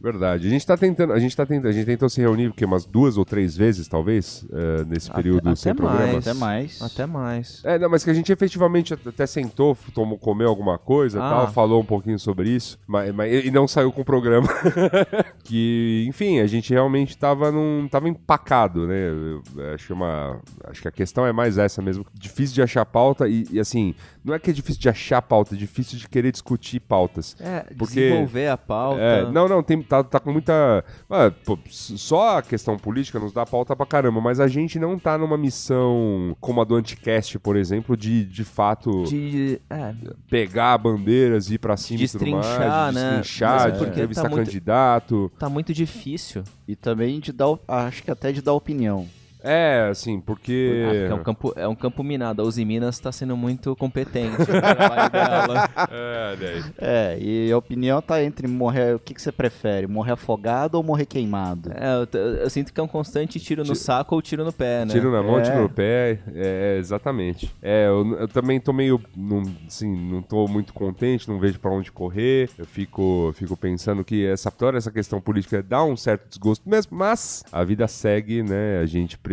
Verdade. 0.00 0.46
A 0.46 0.50
gente 0.50 0.66
tá 0.66 0.76
tentando, 0.76 1.12
a 1.12 1.18
gente 1.18 1.36
tá 1.36 1.44
tentando, 1.44 1.68
a 1.68 1.72
gente 1.72 1.84
tentou 1.84 2.08
se 2.08 2.20
reunir 2.20 2.48
porque 2.48 2.64
umas 2.64 2.86
duas 2.86 3.18
ou 3.18 3.24
três 3.24 3.56
vezes, 3.56 3.86
talvez, 3.86 4.46
eh, 4.50 4.84
nesse 4.88 5.10
Até- 5.10 5.16
período 5.22 5.48
até 5.50 5.56
sem 5.56 5.74
mais. 5.74 5.78
programa. 5.94 6.18
Até 6.18 6.32
mais. 6.34 6.82
Até 6.82 7.06
mais. 7.06 7.62
É, 7.64 7.78
não, 7.78 7.90
mas 7.90 8.02
que 8.02 8.10
a 8.10 8.14
gente 8.14 8.32
efetivamente 8.32 8.94
até 8.94 9.26
sentou, 9.26 9.76
tomou, 9.94 10.16
comeu 10.18 10.48
alguma 10.48 10.78
coisa 10.78 11.18
e 11.18 11.20
Ah. 11.20 11.28
tal, 11.30 11.52
falou 11.52 11.80
um 11.82 11.84
pouquinho 11.84 12.18
sobre 12.18 12.48
isso, 12.48 12.78
mas, 12.86 13.12
mas- 13.14 13.44
e 13.44 13.50
não 13.50 13.68
saiu 13.68 13.92
com 13.92 14.00
o 14.00 14.04
programa. 14.04 14.48
que, 15.44 16.04
enfim, 16.08 16.40
a 16.40 16.46
gente 16.46 16.72
realmente 16.72 17.16
tava 17.16 17.50
num. 17.50 17.88
tava 17.90 18.08
empacado, 18.08 18.86
né? 18.86 19.08
Eu 19.10 19.42
acho, 19.74 19.92
uma, 19.94 20.40
acho 20.64 20.82
que 20.82 20.88
a 20.88 20.92
questão 20.92 21.26
é 21.26 21.32
mais 21.32 21.58
essa 21.58 21.82
mesmo. 21.82 22.04
Difícil 22.14 22.54
de 22.54 22.62
achar 22.62 22.84
pauta 22.86 23.28
e, 23.28 23.46
e, 23.50 23.60
assim, 23.60 23.94
não 24.24 24.34
é 24.34 24.38
que 24.38 24.50
é 24.50 24.52
difícil 24.52 24.80
de 24.80 24.88
achar 24.88 25.20
pauta, 25.22 25.54
é 25.54 25.58
difícil 25.58 25.98
de 25.98 26.08
querer 26.08 26.32
discutir 26.32 26.80
pautas. 26.80 27.36
É, 27.40 27.60
Porque- 27.76 27.94
desenvolver 28.00 28.48
a 28.48 28.56
pauta. 28.56 29.00
É, 29.00 29.30
não, 29.30 29.48
não, 29.48 29.62
tem, 29.62 29.82
tá, 29.90 30.04
tá 30.04 30.20
com 30.20 30.32
muita. 30.32 30.84
ah, 31.10 31.32
pô, 31.44 31.58
só 31.68 32.38
a 32.38 32.42
questão 32.42 32.76
política 32.78 33.18
nos 33.18 33.32
dá 33.32 33.44
pauta 33.44 33.74
pra 33.74 33.84
caramba, 33.84 34.20
mas 34.20 34.38
a 34.38 34.46
gente 34.46 34.78
não 34.78 34.96
tá 34.98 35.18
numa 35.18 35.36
missão 35.36 36.36
como 36.40 36.60
a 36.60 36.64
do 36.64 36.76
Anticast, 36.76 37.38
por 37.40 37.56
exemplo, 37.56 37.96
de 37.96 38.24
de 38.24 38.44
fato 38.44 39.02
de. 39.04 39.60
É, 39.68 39.92
pegar 40.28 40.78
bandeiras 40.78 41.50
e 41.50 41.54
ir 41.54 41.58
pra 41.58 41.76
cima 41.76 42.02
e 42.04 42.08
tudo 42.08 42.26
mais, 42.28 42.46
Destrinchar, 42.46 42.88
de 42.88 42.94
né? 42.94 43.08
destrinchar, 43.18 43.60
Mas 43.70 43.78
de 43.78 43.84
entrevistar 43.86 44.22
tá 44.22 44.28
muito- 44.28 44.44
candidato. 44.46 45.32
tá 45.38 45.48
muito 45.48 45.74
difícil. 45.74 46.44
E 46.68 46.76
também 46.76 47.18
de 47.18 47.32
dar, 47.32 47.56
acho 47.66 48.02
que 48.04 48.10
até 48.10 48.30
de 48.30 48.40
dar 48.40 48.52
opinião. 48.52 49.08
É, 49.42 49.88
assim, 49.90 50.20
porque. 50.20 50.84
Ah, 50.84 50.88
porque 50.88 51.04
é, 51.12 51.14
um 51.14 51.22
campo, 51.22 51.52
é 51.56 51.68
um 51.68 51.74
campo 51.74 52.02
minado. 52.04 52.42
A 52.42 52.44
Uzi 52.44 52.64
Minas 52.64 52.98
tá 52.98 53.10
sendo 53.10 53.36
muito 53.36 53.74
competente 53.76 54.38
no 54.38 54.46
trabalho 54.46 55.10
dela. 55.12 55.70
É, 55.90 56.36
daí. 56.36 56.64
É, 56.78 57.18
e 57.20 57.52
a 57.52 57.56
opinião 57.58 58.00
tá 58.02 58.22
entre 58.22 58.46
morrer. 58.46 58.94
O 58.94 58.98
que, 58.98 59.14
que 59.14 59.22
você 59.22 59.32
prefere? 59.32 59.86
Morrer 59.86 60.12
afogado 60.12 60.74
ou 60.76 60.82
morrer 60.82 61.06
queimado? 61.06 61.70
É, 61.74 61.94
eu, 62.00 62.06
t- 62.06 62.18
eu 62.18 62.50
sinto 62.50 62.72
que 62.72 62.80
é 62.80 62.82
um 62.82 62.88
constante 62.88 63.40
tiro 63.40 63.60
no 63.62 63.66
Tiro- 63.66 63.76
saco 63.78 64.14
ou 64.14 64.22
tiro 64.22 64.44
no 64.44 64.52
pé, 64.52 64.84
né? 64.84 64.92
Tiro 64.92 65.10
na 65.10 65.22
mão, 65.22 65.38
É. 65.38 65.42
tiro 65.42 65.62
no 65.62 65.68
pé, 65.68 66.18
é, 66.34 66.76
exatamente. 66.78 67.50
É, 67.62 67.86
eu, 67.86 68.16
eu 68.20 68.28
também 68.28 68.60
tô 68.60 68.72
meio, 68.72 69.00
não, 69.16 69.42
assim, 69.66 69.90
não 70.10 70.22
tô 70.22 70.46
muito 70.46 70.72
contente, 70.74 71.28
não 71.28 71.38
vejo 71.38 71.58
pra 71.58 71.70
onde 71.70 71.90
correr. 71.90 72.50
Eu 72.58 72.66
fico, 72.66 73.32
fico 73.34 73.56
pensando 73.56 74.04
que 74.04 74.26
essa 74.26 74.50
toda 74.50 74.76
essa 74.78 74.90
questão 74.90 75.20
política 75.20 75.62
dá 75.62 75.82
um 75.82 75.96
certo 75.96 76.28
desgosto 76.28 76.68
mesmo, 76.68 76.96
mas 76.96 77.42
a 77.50 77.64
vida 77.64 77.86
segue, 77.88 78.42
né? 78.42 78.78
A 78.82 78.86
gente 78.86 79.16
precisa 79.16 79.29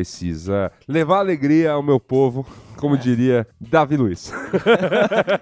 levar 0.88 1.20
alegria 1.20 1.72
ao 1.72 1.82
meu 1.84 2.00
povo, 2.00 2.46
como 2.78 2.98
diria 2.98 3.48
Davi 3.60 3.98
Luiz. 3.98 4.32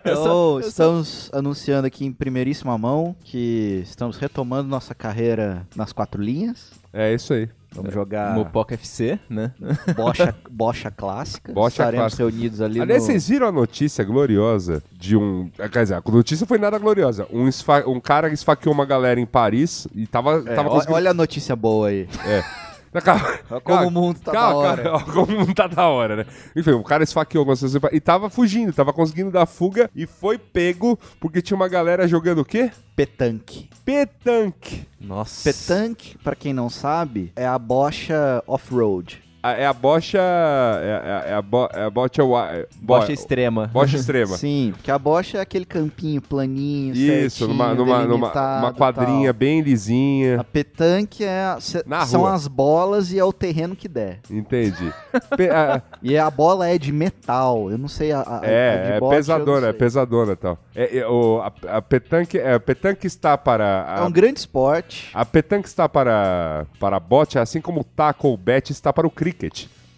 Então, 0.06 0.60
estamos 0.60 1.30
anunciando 1.34 1.88
aqui 1.88 2.06
em 2.06 2.12
primeiríssima 2.12 2.78
mão 2.78 3.16
que 3.24 3.82
estamos 3.84 4.18
retomando 4.18 4.68
nossa 4.70 4.94
carreira 4.96 5.68
nas 5.76 5.92
quatro 5.92 6.22
linhas. 6.22 6.72
É 6.94 7.14
isso 7.14 7.34
aí. 7.34 7.50
Vamos 7.74 7.94
jogar 7.94 8.34
Mopoca 8.34 8.74
FC, 8.74 9.20
né? 9.30 9.52
bocha, 9.98 10.34
bocha 10.50 10.90
clássica. 10.90 11.52
Bocha 11.52 11.74
Estaremos 11.84 12.16
clássica. 12.16 12.24
reunidos 12.24 12.62
ali 12.62 12.80
Aliás, 12.80 13.02
no... 13.02 13.08
vocês 13.08 13.28
viram 13.28 13.48
a 13.48 13.52
notícia 13.52 14.02
gloriosa 14.06 14.82
de 14.94 15.18
um. 15.18 15.50
Quer 15.50 15.84
dizer, 15.84 15.96
a 15.96 16.02
notícia 16.10 16.48
foi 16.48 16.58
nada 16.58 16.80
gloriosa. 16.80 17.28
Um, 17.32 17.50
esfa- 17.50 17.84
um 17.86 18.00
cara 18.00 18.32
esfaqueou 18.32 18.74
uma 18.74 18.86
galera 18.86 19.20
em 19.20 19.26
Paris 19.26 19.88
e 19.94 20.08
tava, 20.08 20.42
É, 20.48 20.56
tava 20.56 20.70
conseguindo. 20.70 20.96
Olha 20.96 21.12
a 21.12 21.14
notícia 21.14 21.54
boa 21.56 21.90
aí. 21.90 22.08
Calma, 23.02 23.62
como 23.64 23.88
o 23.88 23.92
mundo 23.92 24.20
tá 24.20 24.32
calma, 24.32 24.52
da 24.52 24.58
hora. 24.58 24.84
calma, 24.84 25.14
como 25.14 25.34
o 25.36 25.40
mundo 25.40 25.54
tá 25.54 25.68
da 25.68 25.88
hora, 25.88 26.16
né? 26.18 26.26
Enfim, 26.56 26.72
o 26.72 26.84
cara 26.84 27.04
esfaqueou 27.04 27.42
algumas 27.42 27.62
pessoas 27.62 27.84
e 27.92 28.00
tava 28.00 28.30
fugindo, 28.30 28.74
tava 28.74 28.94
conseguindo 28.94 29.32
dar 29.32 29.46
fuga 29.46 29.90
e 29.96 30.06
foi 30.06 30.38
pego 30.38 30.98
porque 31.20 31.42
tinha 31.42 31.56
uma 31.56 31.68
galera 31.68 32.08
jogando 32.08 32.40
o 32.40 32.46
quê? 32.46 32.72
Petanque. 32.96 33.70
Petanque. 33.84 34.88
Nossa. 35.00 35.44
Petanque, 35.52 36.18
pra 36.24 36.36
quem 36.36 36.54
não 36.54 36.70
sabe, 36.70 37.32
é 37.36 37.46
a 37.46 37.60
bocha 37.60 38.44
off-road. 38.48 39.25
É 39.54 39.66
a 39.66 39.74
bocha. 39.74 40.18
É, 40.20 41.26
é- 41.28 41.32
é 41.32 41.34
a, 41.36 41.42
bo, 41.42 41.70
é 41.74 41.84
a 41.84 41.90
bocha. 41.90 42.22
é- 42.22 42.68
bo- 42.80 42.96
Bocha 42.96 43.12
extrema. 43.14 43.68
bocha 43.74 43.96
extrema. 43.98 44.38
Sim, 44.38 44.72
porque 44.76 44.90
a 44.92 44.98
bocha 44.98 45.38
é 45.38 45.42
aquele 45.42 45.66
campinho 45.66 46.22
planinho, 46.22 46.94
Isso, 46.96 47.38
certinho, 47.38 47.50
numa, 47.50 47.74
numa, 47.74 48.04
numa 48.06 48.74
quadrinha 48.74 49.34
tal. 49.34 49.40
bem 49.40 49.62
lisinha. 49.62 50.40
A 50.40 50.44
petanque 50.44 51.24
é 51.24 51.44
a- 51.44 51.58
cê- 51.60 51.84
Na 51.86 52.06
são 52.06 52.22
rua. 52.22 52.34
as 52.34 52.48
bolas 52.48 53.12
e 53.12 53.20
é 53.20 53.24
o 53.24 53.34
terreno 53.34 53.76
que 53.76 53.88
der. 53.88 54.20
Entendi. 54.30 54.92
Pe- 55.38 55.50
a- 55.50 55.82
E 56.02 56.18
a 56.18 56.30
bola 56.30 56.68
é 56.70 56.78
de 56.78 56.92
metal. 56.92 57.70
Eu 57.70 57.78
não 57.78 57.88
sei 57.88 58.12
a, 58.12 58.22
a- 58.22 58.40
a 58.42 58.46
É, 58.46 58.94
é 58.94 58.98
eu 59.02 59.10
pesadona, 59.10 59.68
é 59.68 59.74
pesadona 59.74 60.36
tal. 60.36 60.58
É, 60.76 61.00
é, 61.00 61.08
o, 61.08 61.42
a, 61.42 61.78
a 61.78 61.82
petanque, 61.82 62.38
é, 62.38 62.54
a 62.54 62.60
petanque 62.60 63.08
está 63.08 63.38
para. 63.38 63.86
A, 63.88 64.00
É 64.00 64.04
um 64.04 64.12
grande 64.12 64.40
esporte. 64.40 65.10
a 65.14 65.26
petanque 65.26 65.68
está 65.68 65.88
para, 65.90 66.66
para 66.80 67.00
bote, 67.00 67.38
assim 67.40 67.62
como 67.62 67.82
o 67.82 67.84
taco 67.84 68.28
ou 68.28 68.38
bet 68.38 68.72
está 68.72 68.92
para 68.94 69.06
o 69.06 69.10
cricket. 69.10 69.35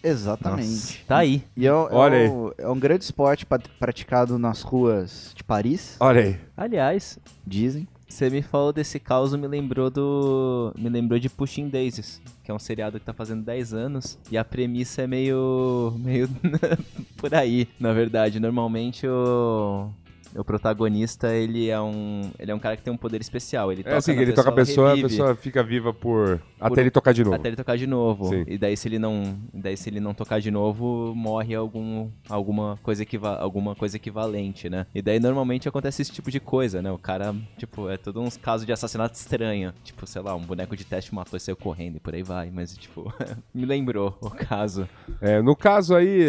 Exatamente. 0.04 1.04
Tá 1.06 1.18
aí. 1.18 1.44
E 1.56 1.66
é, 1.66 1.70
é 1.70 1.72
Olha 1.72 2.32
um, 2.32 2.52
é 2.58 2.68
um 2.70 2.80
grande 2.80 3.04
esporte 3.04 3.46
praticado 3.80 4.38
nas 4.38 4.62
ruas 4.62 5.34
de 5.36 5.44
Paris, 5.44 5.98
Olha 6.00 6.22
aí. 6.22 6.40
Aliás, 6.56 7.20
dizem. 7.46 7.88
você 8.08 8.30
me 8.30 8.42
falou 8.42 8.72
desse 8.72 9.00
caos, 9.00 9.34
me 9.34 9.48
lembrou 9.48 9.90
do. 9.90 10.74
Me 10.78 10.90
lembrou 10.90 11.20
de 11.20 11.30
Pushing 11.30 11.70
Daisies, 11.70 12.22
que 12.44 12.52
é 12.52 12.54
um 12.54 12.60
seriado 12.60 13.00
que 13.00 13.06
tá 13.06 13.14
fazendo 13.14 13.44
10 13.44 13.74
anos. 13.74 14.18
E 14.32 14.38
a 14.38 14.46
premissa 14.46 15.02
é 15.02 15.08
meio. 15.08 15.94
meio. 16.00 16.30
por 17.18 17.34
aí, 17.34 17.68
na 17.80 17.92
verdade. 17.92 18.40
Normalmente 18.40 19.08
o. 19.08 19.90
o 20.36 20.44
protagonista, 20.44 21.34
ele 21.34 21.70
é 21.70 21.80
um. 21.80 22.30
Ele 22.40 22.52
é 22.52 22.56
um 22.56 22.60
cara 22.60 22.76
que 22.78 22.84
tem 22.84 22.94
um 22.94 22.98
poder 22.98 23.22
especial. 23.22 23.72
Ele 23.72 23.82
É 23.82 23.84
toca 23.86 23.98
assim, 23.98 24.12
ele 24.14 24.34
toca 24.34 24.50
a 24.50 24.54
pessoa, 24.54 24.88
ela 24.88 24.94
a 24.94 24.96
revive. 24.96 25.10
pessoa 25.10 25.36
fica 25.36 25.64
viva 25.64 25.94
por. 25.94 26.42
Até 26.60 26.70
Por- 26.70 26.80
ele 26.80 26.92
tocar 26.92 27.14
de 27.14 27.24
novo. 27.24 27.36
Até 27.36 27.50
ele 27.50 27.56
tocar 27.56 27.78
de 27.78 27.88
novo. 27.88 28.30
Sim. 28.30 28.44
E 28.48 28.58
daí 28.58 28.76
se 28.76 28.88
ele 28.88 28.98
não, 29.00 29.38
daí 29.54 29.78
se 29.78 29.90
ele 29.90 30.00
não 30.00 30.14
tocar 30.14 30.40
de 30.40 30.50
novo, 30.52 31.14
morre 31.16 31.54
algum 31.56 32.10
alguma 32.30 32.80
coisa 32.84 33.04
equiva, 33.04 33.36
alguma 33.38 33.76
coisa 33.76 33.96
equivalente, 33.98 34.70
né? 34.70 34.86
E 34.94 35.02
daí 35.02 35.20
normalmente 35.20 35.68
acontece 35.70 36.02
esse 36.02 36.12
tipo 36.12 36.32
de 36.32 36.40
coisa, 36.40 36.82
né? 36.82 36.92
O 36.92 36.98
cara, 36.98 37.36
tipo, 37.58 37.90
é 37.90 37.98
todo 37.98 38.20
uns 38.22 38.38
casos 38.38 38.66
de 38.66 38.72
assassinato 38.74 39.16
estranho. 39.16 39.74
Tipo, 39.84 40.06
sei 40.08 40.22
lá, 40.22 40.36
um 40.36 40.42
boneco 40.42 40.76
de 40.76 40.84
teste 40.86 41.14
matou 41.14 41.38
e 41.38 41.40
saiu 41.40 41.56
correndo 41.56 41.98
e 41.98 42.00
por 42.00 42.14
aí 42.14 42.24
vai, 42.24 42.50
mas 42.52 42.76
tipo, 42.78 43.14
me 43.54 43.66
lembrou 43.66 44.18
o 44.22 44.30
caso. 44.30 44.88
É, 45.22 45.42
no 45.42 45.56
caso 45.56 45.96
aí, 45.96 46.28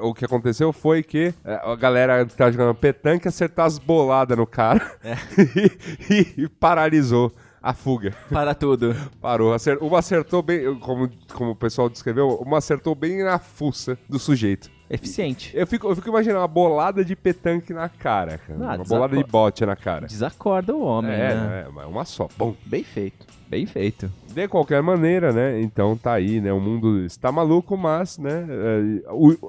o, 0.00 0.08
o 0.08 0.14
que 0.14 0.24
aconteceu 0.24 0.72
foi 0.72 1.02
que 1.02 1.34
é, 1.44 1.54
a 1.62 1.76
galera 1.76 2.24
que 2.24 2.34
tava 2.34 2.50
jogando 2.50 2.74
petanque 2.74 3.19
acertou 3.28 3.64
as 3.64 3.78
boladas 3.78 4.36
no 4.36 4.46
cara 4.46 4.96
É. 5.02 5.14
e, 6.12 6.42
e 6.44 6.48
paralisou 6.48 7.32
a 7.62 7.74
fuga. 7.74 8.14
Para 8.30 8.54
tudo. 8.54 8.94
Parou. 9.20 9.52
Acer- 9.52 9.78
uma 9.82 9.98
acertou 9.98 10.42
bem, 10.42 10.74
como, 10.80 11.10
como 11.34 11.50
o 11.50 11.56
pessoal 11.56 11.88
descreveu, 11.90 12.28
uma 12.40 12.58
acertou 12.58 12.94
bem 12.94 13.22
na 13.22 13.38
fuça 13.38 13.98
do 14.08 14.18
sujeito. 14.18 14.70
Eficiente. 14.90 15.52
Eu 15.56 15.66
fico, 15.66 15.88
eu 15.88 15.94
fico 15.94 16.08
imaginando 16.08 16.40
uma 16.40 16.48
bolada 16.48 17.04
de 17.04 17.14
petanque 17.14 17.72
na 17.72 17.88
cara, 17.88 18.38
cara. 18.38 18.58
Ah, 18.72 18.74
uma 18.76 18.84
bolada 18.84 19.16
de 19.16 19.22
bote 19.24 19.64
na 19.64 19.76
cara. 19.76 20.06
Desacorda 20.06 20.74
o 20.74 20.82
homem, 20.82 21.12
É, 21.12 21.34
né? 21.34 21.64
é, 21.66 21.70
mas 21.72 21.86
uma 21.86 22.04
só. 22.04 22.28
Bom. 22.36 22.54
Bem 22.66 22.82
feito. 22.82 23.24
Bem 23.48 23.66
feito. 23.66 24.10
De 24.32 24.46
qualquer 24.48 24.82
maneira, 24.82 25.32
né? 25.32 25.60
Então 25.60 25.96
tá 25.96 26.12
aí, 26.12 26.40
né? 26.40 26.52
O 26.52 26.60
mundo 26.60 27.04
está 27.04 27.30
maluco, 27.32 27.76
mas, 27.76 28.18
né? 28.18 28.46
é, 28.48 29.02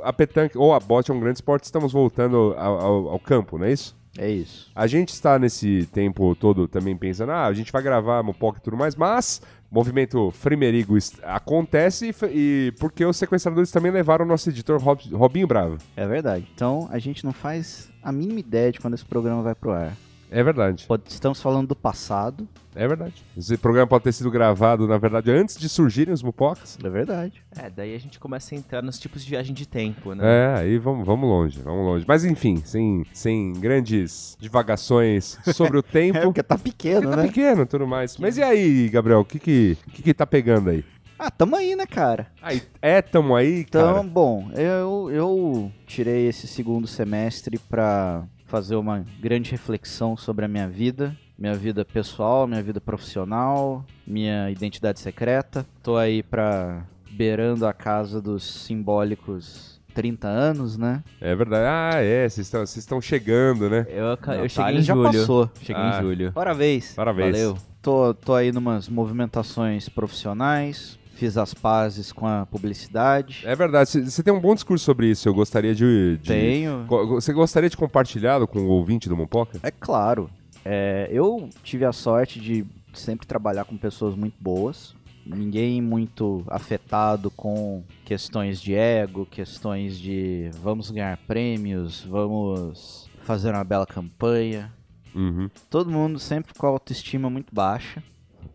a 0.04 0.13
petanque 0.13 0.58
ou 0.58 0.73
a 0.73 0.80
bote 0.80 1.10
é 1.12 1.13
um 1.13 1.19
grande 1.19 1.38
esporte. 1.38 1.63
Estamos 1.65 1.91
voltando 1.91 2.54
ao, 2.58 2.80
ao- 2.80 3.10
ao 3.10 3.19
campo, 3.19 3.58
não 3.58 3.65
é 3.65 3.71
isso? 3.71 3.95
É 4.17 4.30
isso. 4.30 4.69
A 4.75 4.86
gente 4.88 5.10
está 5.10 5.39
nesse 5.39 5.88
tempo 5.93 6.36
todo 6.36 6.67
também 6.67 6.95
pensando, 6.97 7.32
ah, 7.32 7.45
a 7.45 7.54
gente 7.54 7.71
vai 7.71 7.82
gravar 7.82 8.21
Mopoca 8.21 8.60
e 8.60 8.62
tudo 8.62 8.75
mais, 8.75 8.95
mas 8.95 9.41
movimento 9.71 10.29
Frimerigo 10.31 10.97
acontece 11.23 12.13
e, 12.31 12.67
e 12.67 12.71
porque 12.79 13.05
os 13.05 13.15
sequestradores 13.17 13.71
também 13.71 13.91
levaram 13.91 14.25
o 14.25 14.27
nosso 14.27 14.49
editor 14.49 14.79
Rob- 14.81 15.10
Robinho 15.13 15.47
Bravo. 15.47 15.77
É 15.95 16.05
verdade. 16.05 16.45
Então 16.53 16.89
a 16.91 16.99
gente 16.99 17.23
não 17.23 17.31
faz 17.31 17.89
a 18.03 18.12
mínima 18.12 18.39
ideia 18.41 18.71
de 18.71 18.79
quando 18.79 18.95
esse 18.95 19.05
programa 19.05 19.41
vai 19.41 19.55
pro 19.55 19.71
ar. 19.71 19.93
É 20.34 20.41
verdade, 20.41 20.86
Pode- 20.88 21.04
Estamos 21.10 21.41
falando 21.41 21.67
do 21.67 21.76
passado. 21.76 22.48
é 22.74 22.88
verdade. 22.88 23.22
Esse 23.38 23.58
programa 23.58 23.86
pode 23.86 24.06
ter 24.06 24.13
sido 24.13 24.32
gravado, 24.32 24.88
na 24.88 24.98
verdade, 24.98 25.30
antes 25.30 25.58
de 25.58 25.67
surgirem 25.67 26.13
os 26.13 26.24
Mopocas. 26.24 26.78
É 26.82 26.89
verdade. 26.89 27.44
É, 27.58 27.70
daí 27.70 27.94
a 27.94 28.00
gente 28.00 28.17
começa 28.17 28.56
a 28.56 28.58
entrar 28.58 28.82
nos 28.82 28.98
tipos 28.98 29.26
de 29.26 29.30
viagem 29.30 29.54
de 29.54 29.67
tempo, 29.67 30.15
né? 30.15 30.24
É, 30.24 30.60
aí 30.60 30.78
vamos, 30.78 31.06
vamos 31.06 31.28
longe, 31.30 31.60
vamos 31.62 31.86
longe. 31.86 32.06
Mas 32.08 32.24
enfim, 32.24 32.62
sem, 32.63 33.06
sem 33.12 33.52
grandes 33.60 34.38
divagações 34.39 35.38
sobre 35.54 35.78
o 35.78 35.84
tempo. 35.84 36.17
É 36.17 36.22
porque 36.22 36.41
tá 36.41 36.58
pequeno, 36.58 37.02
Porque 37.02 37.15
tá 37.15 37.22
né? 37.24 37.28
pequeno 37.28 37.62
e 37.63 37.65
tudo 37.65 37.86
mais. 37.86 38.15
Mas 38.17 38.38
e 38.38 38.41
aí, 38.44 38.88
Gabriel, 38.88 39.20
o 39.20 39.26
que 39.26 39.38
que, 39.38 39.78
que 39.94 40.02
que 40.02 40.13
tá 40.13 40.26
pegando 40.26 40.70
aí? 40.70 40.86
Ah, 41.20 41.30
tamo 41.30 41.56
aí, 41.58 41.76
né, 41.76 41.86
cara? 41.86 42.28
Aí, 42.41 42.63
é, 42.82 43.02
tamo 43.02 43.36
aí, 43.36 43.60
Então, 43.67 43.96
cara? 43.96 44.04
bom, 44.08 44.50
eu, 44.56 45.12
eu 45.12 45.72
tirei 45.86 46.28
esse 46.28 46.48
segundo 46.48 46.88
semestre 46.88 47.60
pra 47.60 48.24
fazer 48.51 48.75
uma 48.75 49.05
grande 49.21 49.49
reflexão 49.49 50.17
sobre 50.17 50.43
a 50.43 50.47
minha 50.49 50.67
vida, 50.67 51.15
minha 51.39 51.53
vida 51.55 51.85
pessoal, 51.85 52.45
minha 52.45 52.61
vida 52.61 52.81
profissional, 52.81 53.85
minha 54.05 54.51
identidade 54.51 54.99
secreta. 54.99 55.65
Tô 55.81 55.95
aí 55.95 56.21
pra 56.21 56.83
beirando 57.11 57.65
a 57.65 57.71
casa 57.71 58.21
dos 58.21 58.43
simbólicos 58.65 59.79
30 59.93 60.27
anos, 60.27 60.77
né? 60.77 61.01
É 61.21 61.33
verdade. 61.33 61.65
Ah, 61.65 62.01
é, 62.01 62.27
vocês 62.27 62.45
estão- 62.47 62.59
vocês 62.65 62.83
estão 62.83 62.99
chegando, 62.99 63.69
né? 63.69 63.85
Eu, 63.89 64.17
eu 64.35 64.49
cheguei 64.49 64.75
em 64.79 64.81
já 64.81 64.93
julho. 64.93 65.11
passou. 65.11 65.49
Cheguei 65.61 65.81
Ah. 65.81 65.97
em 65.97 66.01
julho. 66.01 66.31
Parabéns. 66.33 66.93
Parabéns. 66.93 67.31
Valeu. 67.37 67.57
Tô, 67.81 68.13
tô 68.13 68.33
aí 68.35 68.51
numas 68.51 68.89
movimentações 68.89 69.87
profissionais, 69.87 70.99
fiz 71.21 71.38
as 71.38 71.53
pazes 71.53 72.12
com 72.12 72.25
a 72.25 72.47
publicidade. 72.47 73.43
É 73.45 73.55
verdade, 73.55 73.91
você- 74.10 74.23
tem 74.23 74.34
um 74.34 74.39
bom 74.39 74.55
discurso 74.55 74.84
sobre 74.84 75.07
isso. 75.07 75.29
Eu 75.29 75.34
gostaria 75.36 75.75
de. 75.75 76.17
de- 76.17 76.27
Tenho. 76.27 76.86
Você 76.88 77.31
gostaria 77.31 77.69
de 77.69 77.77
compartilhá-lo 77.77 78.47
com 78.47 78.60
o 78.60 78.67
ouvinte 78.69 79.07
do 79.07 79.15
Mopoca? 79.15 79.60
É 79.62 79.69
claro. 79.69 80.29
É, 80.65 81.07
eu 81.12 81.47
tive 81.63 81.86
a 81.86 81.91
sorte 81.93 82.39
de 82.39 82.65
sempre 82.93 83.27
trabalhar 83.27 83.65
com 83.65 83.77
pessoas 83.77 84.15
muito 84.15 84.36
boas. 84.41 84.95
Ninguém 85.23 85.79
muito 85.79 86.43
afetado 86.47 87.29
com 87.29 87.84
questões 88.03 88.60
de 88.60 88.73
ego, 88.73 89.23
questões 89.29 89.99
de 89.99 90.49
vamos 90.63 90.89
ganhar 90.89 91.15
prêmios, 91.27 92.01
vamos 92.03 93.07
fazer 93.21 93.51
uma 93.53 93.63
bela 93.63 93.86
campanha. 93.86 94.73
Uhum, 95.13 95.49
Todo 95.69 95.91
mundo 95.91 96.17
sempre 96.19 96.53
com 96.55 96.65
a 96.65 96.69
autoestima 96.69 97.29
muito 97.29 97.53
baixa, 97.53 98.01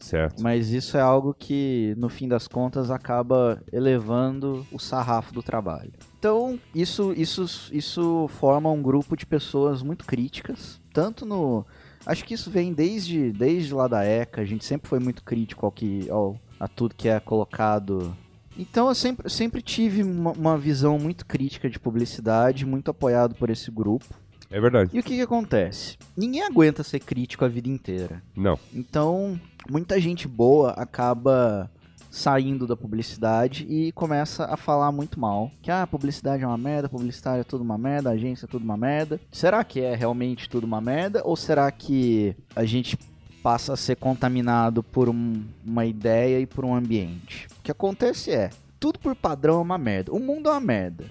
certo. 0.01 0.43
mas 0.43 0.71
isso 0.71 0.97
é 0.97 1.01
algo 1.01 1.35
que 1.35 1.95
no 1.97 2.09
fim 2.09 2.29
das 2.29 2.47
contas 2.49 2.91
acaba 2.91 3.63
elevando 3.73 4.67
o 4.73 4.79
sarrafo 4.79 5.33
do 5.33 5.43
trabalho. 5.43 5.93
Então, 6.19 6.59
isso, 6.75 7.13
isso, 7.17 7.71
isso 7.73 8.29
forma 8.29 8.71
um 8.71 8.83
grupo 8.83 9.17
de 9.17 9.27
pessoas 9.27 9.83
muito 9.83 10.05
críticas, 10.05 10.81
tanto 10.93 11.25
no. 11.25 11.65
Acho 12.05 12.25
que 12.25 12.35
isso 12.35 12.51
vem 12.51 12.73
desde, 12.73 13.33
desde 13.33 13.75
lá 13.75 13.89
da 13.89 14.05
ECA, 14.05 14.41
a 14.41 14.45
gente 14.45 14.65
sempre 14.65 14.89
foi 14.89 14.99
muito 14.99 15.25
crítico 15.25 15.67
ao 15.67 15.73
que, 15.73 16.09
ao, 16.09 16.39
a 16.59 16.69
tudo 16.69 16.95
que 16.95 17.09
é 17.09 17.19
colocado. 17.19 18.17
Então 18.57 18.89
eu 18.89 18.95
sempre, 18.95 19.29
sempre 19.29 19.61
tive 19.61 20.03
uma, 20.03 20.33
uma 20.33 20.59
visão 20.59 20.99
muito 20.99 21.27
crítica 21.27 21.69
de 21.69 21.79
publicidade, 21.79 22.65
muito 22.65 22.91
apoiado 22.91 23.35
por 23.35 23.51
esse 23.51 23.71
grupo. 23.71 24.07
É 24.51 24.61
verdade. 24.61 24.91
E 24.95 25.01
o 25.01 25.03
que, 25.03 25.17
que 25.17 25.23
acontece? 25.23 25.97
Ninguém 26.17 26.43
aguenta 26.43 26.83
ser 26.83 27.01
crítico 27.01 27.45
a 27.45 27.49
vida 27.49 27.69
inteira. 27.69 28.23
Não. 28.35 28.59
Então, 28.75 29.39
muita 29.69 30.01
gente 30.01 30.29
boa 30.29 30.71
acaba 30.73 31.71
saindo 32.11 32.67
da 32.67 32.77
publicidade 32.77 33.67
e 33.69 33.93
começa 33.93 34.45
a 34.47 34.57
falar 34.57 34.91
muito 34.93 35.21
mal. 35.21 35.51
Que 35.61 35.71
ah, 35.71 35.87
publicidade 35.87 36.43
é 36.43 36.47
uma 36.47 36.57
merda, 36.57 36.89
publicidade 36.89 37.41
é 37.41 37.45
tudo 37.45 37.63
uma 37.63 37.77
merda, 37.77 38.11
agência 38.11 38.47
é 38.47 38.49
tudo 38.49 38.63
uma 38.63 38.77
merda. 38.77 39.21
Será 39.31 39.63
que 39.65 39.81
é 39.81 39.95
realmente 39.95 40.49
tudo 40.49 40.65
uma 40.65 40.81
merda? 40.81 41.21
Ou 41.25 41.37
será 41.37 41.71
que 41.71 42.35
a 42.55 42.65
gente 42.65 42.97
passa 43.43 43.75
a 43.75 43.77
ser 43.77 43.97
contaminado 43.97 44.83
por 44.83 45.09
um- 45.09 45.43
uma 45.65 45.85
ideia 45.85 46.41
e 46.41 46.47
por 46.47 46.65
um 46.65 46.75
ambiente? 46.75 47.49
O 47.59 47.63
que 47.63 47.71
acontece 47.71 48.31
é, 48.31 48.51
tudo 48.81 48.99
por 48.99 49.15
padrão 49.15 49.59
é 49.59 49.63
uma 49.63 49.77
merda. 49.79 50.13
O 50.13 50.19
mundo 50.21 50.49
é 50.49 50.53
uma 50.53 50.61
merda. 50.61 51.05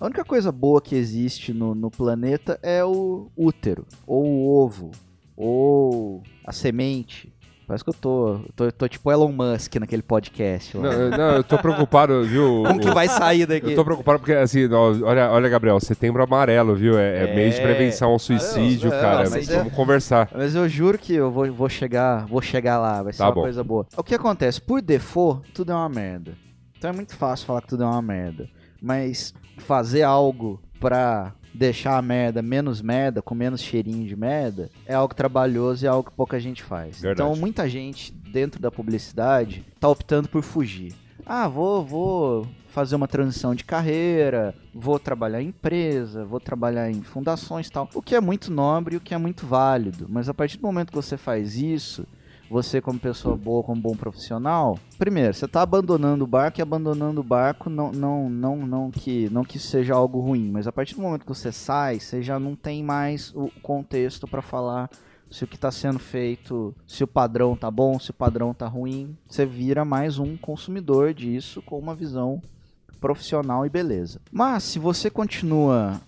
A 0.00 0.06
única 0.06 0.24
coisa 0.24 0.52
boa 0.52 0.80
que 0.80 0.94
existe 0.94 1.52
no, 1.52 1.74
no 1.74 1.90
planeta 1.90 2.58
é 2.62 2.84
o 2.84 3.28
útero, 3.36 3.84
ou 4.06 4.24
o 4.24 4.48
ovo, 4.64 4.90
ou 5.36 6.22
a 6.46 6.52
semente. 6.52 7.32
Parece 7.66 7.84
que 7.84 7.90
eu 7.90 7.94
tô, 7.94 8.40
tô, 8.56 8.72
tô 8.72 8.88
tipo 8.88 9.12
Elon 9.12 9.30
Musk 9.30 9.74
naquele 9.76 10.00
podcast. 10.02 10.74
Não, 10.78 10.90
eu- 10.90 11.10
não, 11.10 11.30
eu 11.36 11.44
tô 11.44 11.58
preocupado, 11.58 12.24
viu? 12.24 12.62
Como 12.66 12.80
que 12.80 12.90
vai 12.90 13.06
sair 13.08 13.44
daqui? 13.44 13.72
Eu 13.72 13.74
tô 13.76 13.84
preocupado 13.84 14.18
porque, 14.20 14.32
assim, 14.32 14.66
olha, 14.72 15.30
olha, 15.30 15.48
Gabriel, 15.50 15.78
setembro 15.78 16.22
amarelo, 16.22 16.74
viu? 16.74 16.98
É, 16.98 17.26
é 17.26 17.30
É. 17.30 17.34
mês 17.34 17.56
de 17.56 17.60
prevenção 17.60 18.12
ao 18.12 18.18
suicídio, 18.18 18.88
não, 18.88 18.96
não, 18.96 19.02
cara. 19.02 19.28
mas 19.28 19.48
Vamos 19.48 19.72
é- 19.72 19.76
conversar. 19.76 20.30
Mas 20.34 20.54
eu 20.54 20.66
juro 20.66 20.96
que 20.96 21.12
eu 21.12 21.30
vou, 21.30 21.52
vou 21.52 21.68
chegar, 21.68 22.24
vou 22.26 22.40
chegar 22.40 22.78
lá, 22.78 23.02
vai 23.02 23.12
ser 23.12 23.18
Tá 23.18 23.26
uma 23.26 23.34
bom. 23.34 23.42
coisa 23.42 23.62
boa. 23.62 23.86
O 23.98 24.02
que 24.02 24.14
acontece? 24.14 24.62
Por 24.62 24.80
default, 24.80 25.52
tudo 25.52 25.70
é 25.70 25.74
uma 25.74 25.90
merda. 25.90 26.32
Então 26.78 26.88
é 26.88 26.92
muito 26.94 27.14
fácil 27.16 27.44
falar 27.46 27.60
que 27.60 27.68
tudo 27.68 27.82
é 27.82 27.86
uma 27.86 28.00
merda. 28.00 28.48
Mas 28.80 29.34
fazer 29.62 30.02
algo 30.02 30.60
pra 30.80 31.32
deixar 31.52 31.96
a 31.96 32.02
merda 32.02 32.40
menos 32.40 32.80
merda, 32.80 33.20
com 33.20 33.34
menos 33.34 33.60
cheirinho 33.60 34.06
de 34.06 34.14
merda, 34.14 34.70
é 34.86 34.94
algo 34.94 35.14
trabalhoso 35.14 35.84
e 35.84 35.86
é 35.86 35.90
algo 35.90 36.10
que 36.10 36.16
pouca 36.16 36.38
gente 36.38 36.62
faz. 36.62 37.00
Verdade. 37.00 37.28
Então 37.28 37.40
muita 37.40 37.68
gente 37.68 38.12
dentro 38.12 38.60
da 38.60 38.70
publicidade 38.70 39.64
tá 39.80 39.88
optando 39.88 40.28
por 40.28 40.42
fugir. 40.42 40.94
Ah, 41.26 41.48
vou, 41.48 41.84
vou 41.84 42.48
fazer 42.68 42.94
uma 42.94 43.08
transição 43.08 43.54
de 43.54 43.64
carreira, 43.64 44.54
vou 44.72 44.98
trabalhar 44.98 45.42
em 45.42 45.48
empresa, 45.48 46.24
vou 46.24 46.38
trabalhar 46.38 46.90
em 46.90 47.02
fundações 47.02 47.66
e 47.66 47.70
tal. 47.72 47.88
O 47.92 48.00
que 48.00 48.14
é 48.14 48.20
muito 48.20 48.52
nobre 48.52 48.94
e 48.94 48.98
o 48.98 49.00
que 49.00 49.12
é 49.12 49.18
muito 49.18 49.46
válido. 49.46 50.06
Mas 50.08 50.28
a 50.28 50.34
partir 50.34 50.58
do 50.58 50.62
momento 50.62 50.90
que 50.90 50.96
você 50.96 51.16
faz 51.16 51.56
isso, 51.56 52.06
você 52.50 52.80
como 52.80 52.98
pessoa 52.98 53.36
boa, 53.36 53.62
como 53.62 53.80
bom 53.80 53.94
profissional, 53.94 54.78
primeiro, 54.98 55.34
você 55.34 55.46
tá 55.46 55.62
abandonando 55.62 56.24
o 56.24 56.26
barco 56.26 56.60
e 56.60 56.62
abandonando 56.62 57.20
o 57.20 57.24
barco 57.24 57.68
não, 57.68 57.92
não, 57.92 58.30
não, 58.30 58.56
não 58.66 58.90
que 58.90 59.28
não 59.30 59.44
que 59.44 59.58
seja 59.58 59.94
algo 59.94 60.20
ruim, 60.20 60.50
mas 60.50 60.66
a 60.66 60.72
partir 60.72 60.94
do 60.94 61.02
momento 61.02 61.22
que 61.22 61.28
você 61.28 61.52
sai, 61.52 62.00
você 62.00 62.22
já 62.22 62.38
não 62.38 62.56
tem 62.56 62.82
mais 62.82 63.32
o 63.34 63.50
contexto 63.62 64.26
para 64.26 64.42
falar 64.42 64.90
se 65.30 65.44
o 65.44 65.46
que 65.46 65.56
está 65.56 65.70
sendo 65.70 65.98
feito, 65.98 66.74
se 66.86 67.04
o 67.04 67.06
padrão 67.06 67.54
tá 67.54 67.70
bom, 67.70 67.98
se 67.98 68.10
o 68.10 68.14
padrão 68.14 68.54
tá 68.54 68.66
ruim, 68.66 69.16
você 69.26 69.44
vira 69.44 69.84
mais 69.84 70.18
um 70.18 70.36
consumidor 70.36 71.12
disso 71.12 71.60
com 71.62 71.78
uma 71.78 71.94
visão 71.94 72.42
profissional 73.00 73.64
e 73.64 73.68
beleza. 73.68 74.20
Mas 74.32 74.64
se 74.64 74.78
você 74.78 75.10
continua 75.10 76.00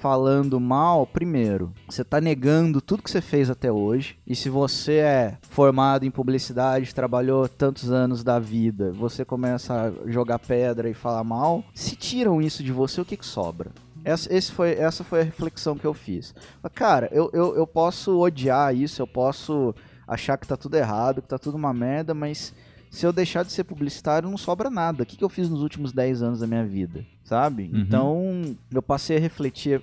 falando 0.00 0.60
mal, 0.60 1.06
primeiro, 1.06 1.72
você 1.88 2.04
tá 2.04 2.20
negando 2.20 2.80
tudo 2.80 3.02
que 3.02 3.10
você 3.10 3.20
fez 3.20 3.50
até 3.50 3.70
hoje. 3.70 4.16
E 4.26 4.34
se 4.34 4.48
você 4.48 4.98
é 4.98 5.38
formado 5.50 6.04
em 6.06 6.10
publicidade, 6.10 6.94
trabalhou 6.94 7.48
tantos 7.48 7.90
anos 7.90 8.22
da 8.22 8.38
vida, 8.38 8.92
você 8.92 9.24
começa 9.24 9.74
a 9.74 10.10
jogar 10.10 10.38
pedra 10.38 10.88
e 10.88 10.94
falar 10.94 11.24
mal, 11.24 11.64
se 11.74 11.96
tiram 11.96 12.40
isso 12.40 12.62
de 12.62 12.72
você, 12.72 13.00
o 13.00 13.04
que 13.04 13.16
que 13.16 13.26
sobra? 13.26 13.70
Essa, 14.04 14.32
esse 14.32 14.52
foi, 14.52 14.70
essa 14.72 15.02
foi 15.02 15.20
a 15.20 15.24
reflexão 15.24 15.76
que 15.76 15.86
eu 15.86 15.92
fiz. 15.92 16.34
Cara, 16.74 17.08
eu, 17.12 17.28
eu, 17.32 17.56
eu 17.56 17.66
posso 17.66 18.18
odiar 18.18 18.74
isso, 18.74 19.02
eu 19.02 19.06
posso 19.06 19.74
achar 20.06 20.38
que 20.38 20.46
tá 20.46 20.56
tudo 20.56 20.76
errado, 20.76 21.20
que 21.20 21.28
tá 21.28 21.38
tudo 21.38 21.56
uma 21.56 21.74
merda, 21.74 22.14
mas 22.14 22.54
se 22.90 23.06
eu 23.06 23.12
deixar 23.12 23.44
de 23.44 23.52
ser 23.52 23.64
publicitário, 23.64 24.28
não 24.28 24.38
sobra 24.38 24.70
nada. 24.70 25.02
O 25.02 25.06
que, 25.06 25.16
que 25.16 25.24
eu 25.24 25.28
fiz 25.28 25.48
nos 25.48 25.62
últimos 25.62 25.92
10 25.92 26.22
anos 26.22 26.40
da 26.40 26.46
minha 26.46 26.64
vida, 26.64 27.04
sabe? 27.24 27.70
Uhum. 27.72 27.80
Então, 27.80 28.56
eu 28.72 28.82
passei 28.82 29.16
a 29.16 29.20
refletir 29.20 29.82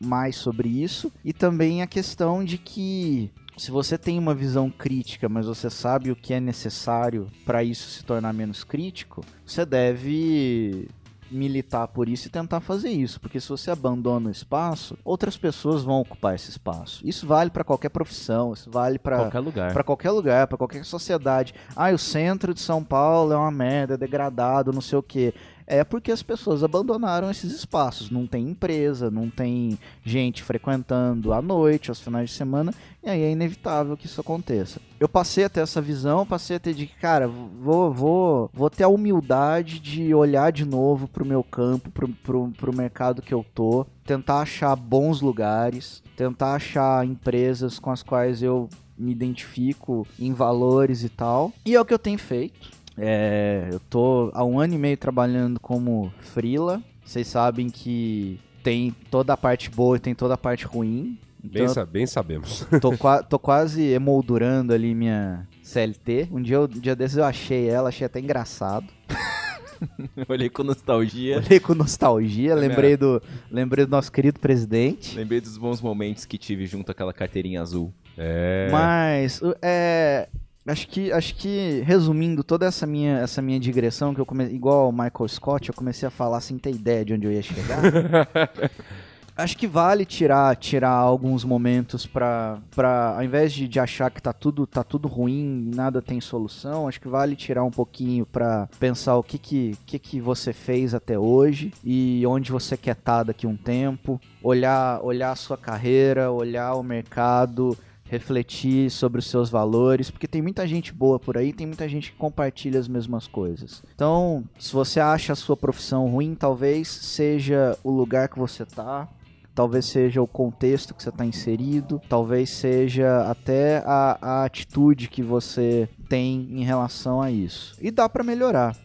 mais 0.00 0.36
sobre 0.36 0.68
isso 0.68 1.12
e 1.24 1.32
também 1.32 1.82
a 1.82 1.86
questão 1.86 2.44
de 2.44 2.56
que 2.56 3.30
se 3.56 3.70
você 3.72 3.98
tem 3.98 4.18
uma 4.18 4.34
visão 4.34 4.70
crítica, 4.70 5.28
mas 5.28 5.46
você 5.46 5.68
sabe 5.68 6.12
o 6.12 6.16
que 6.16 6.32
é 6.32 6.40
necessário 6.40 7.28
para 7.44 7.64
isso 7.64 7.90
se 7.90 8.04
tornar 8.04 8.32
menos 8.32 8.62
crítico, 8.62 9.24
você 9.44 9.66
deve 9.66 10.88
militar 11.30 11.88
por 11.88 12.08
isso 12.08 12.28
e 12.28 12.30
tentar 12.30 12.60
fazer 12.60 12.90
isso, 12.90 13.20
porque 13.20 13.40
se 13.40 13.48
você 13.48 13.70
abandona 13.70 14.28
o 14.28 14.32
espaço, 14.32 14.96
outras 15.04 15.36
pessoas 15.36 15.82
vão 15.82 16.00
ocupar 16.00 16.34
esse 16.34 16.50
espaço. 16.50 17.06
Isso 17.06 17.26
vale 17.26 17.50
para 17.50 17.64
qualquer 17.64 17.90
profissão, 17.90 18.52
isso 18.52 18.70
vale 18.70 18.98
para 18.98 19.18
Qualquer 19.18 19.40
lugar. 19.40 19.72
Pra 19.72 19.84
qualquer 19.84 20.10
lugar, 20.10 20.46
pra 20.46 20.58
qualquer 20.58 20.84
sociedade. 20.84 21.54
Ah, 21.76 21.90
o 21.90 21.98
centro 21.98 22.54
de 22.54 22.60
São 22.60 22.82
Paulo 22.82 23.32
é 23.32 23.36
uma 23.36 23.50
merda, 23.50 23.94
é 23.94 23.96
degradado, 23.96 24.72
não 24.72 24.80
sei 24.80 24.98
o 24.98 25.02
quê. 25.02 25.34
É 25.70 25.84
porque 25.84 26.10
as 26.10 26.22
pessoas 26.22 26.64
abandonaram 26.64 27.30
esses 27.30 27.52
espaços. 27.52 28.10
Não 28.10 28.26
tem 28.26 28.48
empresa, 28.48 29.10
não 29.10 29.28
tem 29.28 29.78
gente 30.02 30.42
frequentando 30.42 31.30
à 31.34 31.42
noite, 31.42 31.90
aos 31.90 32.00
finais 32.00 32.30
de 32.30 32.36
semana, 32.36 32.72
e 33.04 33.10
aí 33.10 33.20
é 33.20 33.30
inevitável 33.30 33.94
que 33.94 34.06
isso 34.06 34.18
aconteça. 34.18 34.80
Eu 34.98 35.10
passei 35.10 35.44
a 35.44 35.48
ter 35.50 35.60
essa 35.60 35.82
visão, 35.82 36.24
passei 36.24 36.56
a 36.56 36.58
ter 36.58 36.72
de 36.72 36.86
que, 36.86 36.96
cara, 36.96 37.28
vou, 37.28 37.92
vou, 37.92 38.50
vou 38.50 38.70
ter 38.70 38.84
a 38.84 38.88
humildade 38.88 39.78
de 39.78 40.14
olhar 40.14 40.50
de 40.50 40.64
novo 40.64 41.06
pro 41.06 41.26
meu 41.26 41.44
campo, 41.44 41.90
pro, 41.90 42.08
pro, 42.08 42.50
pro 42.56 42.74
mercado 42.74 43.20
que 43.20 43.34
eu 43.34 43.44
tô, 43.54 43.86
tentar 44.06 44.40
achar 44.40 44.74
bons 44.74 45.20
lugares, 45.20 46.02
tentar 46.16 46.54
achar 46.54 47.04
empresas 47.04 47.78
com 47.78 47.90
as 47.90 48.02
quais 48.02 48.42
eu 48.42 48.70
me 48.96 49.12
identifico 49.12 50.06
em 50.18 50.32
valores 50.32 51.04
e 51.04 51.08
tal. 51.08 51.52
E 51.64 51.74
é 51.74 51.80
o 51.80 51.84
que 51.84 51.94
eu 51.94 51.98
tenho 51.98 52.18
feito. 52.18 52.77
É, 52.98 53.68
eu 53.70 53.80
tô 53.80 54.30
há 54.34 54.44
um 54.44 54.58
ano 54.58 54.74
e 54.74 54.78
meio 54.78 54.96
trabalhando 54.96 55.58
como 55.60 56.12
freela. 56.18 56.82
Vocês 57.04 57.26
sabem 57.28 57.70
que 57.70 58.38
tem 58.62 58.94
toda 59.10 59.32
a 59.32 59.36
parte 59.36 59.70
boa 59.70 59.96
e 59.96 60.00
tem 60.00 60.14
toda 60.14 60.34
a 60.34 60.38
parte 60.38 60.66
ruim. 60.66 61.18
Bem, 61.42 61.62
Então, 61.62 61.74
sa- 61.74 61.86
bem 61.86 62.06
sabemos. 62.06 62.66
tô, 62.82 62.92
tô 63.28 63.38
quase 63.40 63.82
emoldurando 63.84 64.72
ali 64.72 64.94
minha 64.94 65.46
CLT. 65.62 66.28
Um 66.32 66.42
dia, 66.42 66.56
eu- 66.56 66.64
um 66.64 66.80
dia 66.80 66.96
desses 66.96 67.16
eu 67.16 67.24
achei 67.24 67.68
ela, 67.68 67.88
achei 67.88 68.04
até 68.06 68.18
engraçado. 68.20 68.86
Olhei 70.28 70.48
com 70.50 70.64
nostalgia. 70.64 71.36
Olhei 71.38 71.60
com 71.60 71.72
nostalgia, 71.74 72.50
É 72.52 72.54
lembrei 72.54 72.96
do, 72.96 73.22
lembrei 73.50 73.84
do 73.86 73.90
nosso 73.90 74.10
querido 74.10 74.40
presidente. 74.40 75.16
Lembrei 75.16 75.40
dos 75.40 75.56
bons 75.56 75.80
momentos 75.80 76.24
que 76.24 76.36
tive 76.36 76.66
junto 76.66 76.90
àquela 76.90 77.12
carteirinha 77.12 77.62
azul. 77.62 77.92
É. 78.16 78.68
Mas 78.72 79.40
é, 79.62 80.28
acho 80.68 80.88
que 80.88 81.12
acho 81.12 81.34
que 81.34 81.82
resumindo 81.84 82.44
toda 82.44 82.66
essa 82.66 82.86
minha 82.86 83.18
essa 83.18 83.40
minha 83.40 83.58
digressão 83.58 84.14
que 84.14 84.20
eu 84.20 84.26
comecei 84.26 84.54
igual 84.54 84.86
ao 84.86 84.92
Michael 84.92 85.28
Scott, 85.28 85.68
eu 85.68 85.74
comecei 85.74 86.06
a 86.06 86.10
falar 86.10 86.40
sem 86.40 86.58
ter 86.58 86.70
ideia 86.70 87.04
de 87.04 87.14
onde 87.14 87.26
eu 87.26 87.32
ia 87.32 87.42
chegar. 87.42 87.80
Acho 89.38 89.56
que 89.56 89.68
vale 89.68 90.04
tirar 90.04 90.56
tirar 90.56 90.90
alguns 90.90 91.44
momentos 91.44 92.04
pra, 92.04 92.58
pra 92.72 93.14
ao 93.14 93.22
invés 93.22 93.52
de, 93.52 93.68
de 93.68 93.78
achar 93.78 94.10
que 94.10 94.20
tá 94.20 94.32
tudo 94.32 94.66
tá 94.66 94.82
tudo 94.82 95.06
ruim, 95.06 95.70
nada 95.72 96.02
tem 96.02 96.20
solução, 96.20 96.88
acho 96.88 97.00
que 97.00 97.06
vale 97.06 97.36
tirar 97.36 97.62
um 97.62 97.70
pouquinho 97.70 98.26
pra 98.26 98.68
pensar 98.80 99.16
o 99.16 99.22
que 99.22 99.38
que, 99.38 99.78
que 99.86 99.96
que 99.96 100.20
você 100.20 100.52
fez 100.52 100.92
até 100.92 101.16
hoje 101.16 101.72
e 101.84 102.24
onde 102.26 102.50
você 102.50 102.76
quer 102.76 102.96
estar 102.96 103.22
daqui 103.22 103.46
a 103.46 103.48
um 103.48 103.56
tempo, 103.56 104.20
olhar 104.42 105.00
olhar 105.04 105.30
a 105.30 105.36
sua 105.36 105.56
carreira, 105.56 106.32
olhar 106.32 106.74
o 106.74 106.82
mercado, 106.82 107.78
refletir 108.08 108.90
sobre 108.90 109.18
os 109.20 109.26
seus 109.26 109.50
valores, 109.50 110.10
porque 110.10 110.26
tem 110.26 110.40
muita 110.42 110.66
gente 110.66 110.92
boa 110.92 111.18
por 111.18 111.36
aí, 111.36 111.52
tem 111.52 111.66
muita 111.66 111.88
gente 111.88 112.10
que 112.12 112.16
compartilha 112.18 112.80
as 112.80 112.88
mesmas 112.88 113.26
coisas. 113.26 113.82
Então, 113.94 114.44
se 114.58 114.72
você 114.72 114.98
acha 115.00 115.32
a 115.32 115.36
sua 115.36 115.56
profissão 115.56 116.08
ruim, 116.08 116.34
talvez 116.34 116.88
seja 116.88 117.76
o 117.84 117.90
lugar 117.90 118.28
que 118.28 118.38
você 118.38 118.64
tá, 118.64 119.06
talvez 119.54 119.86
seja 119.86 120.22
o 120.22 120.26
contexto 120.26 120.94
que 120.94 121.02
você 121.02 121.08
está 121.08 121.24
inserido, 121.26 122.00
talvez 122.08 122.48
seja 122.50 123.22
até 123.30 123.82
a, 123.84 124.18
a 124.20 124.44
atitude 124.44 125.08
que 125.08 125.22
você 125.22 125.88
tem 126.08 126.48
em 126.52 126.64
relação 126.64 127.20
a 127.20 127.30
isso. 127.30 127.76
E 127.80 127.90
dá 127.90 128.08
para 128.08 128.22
melhorar. 128.24 128.76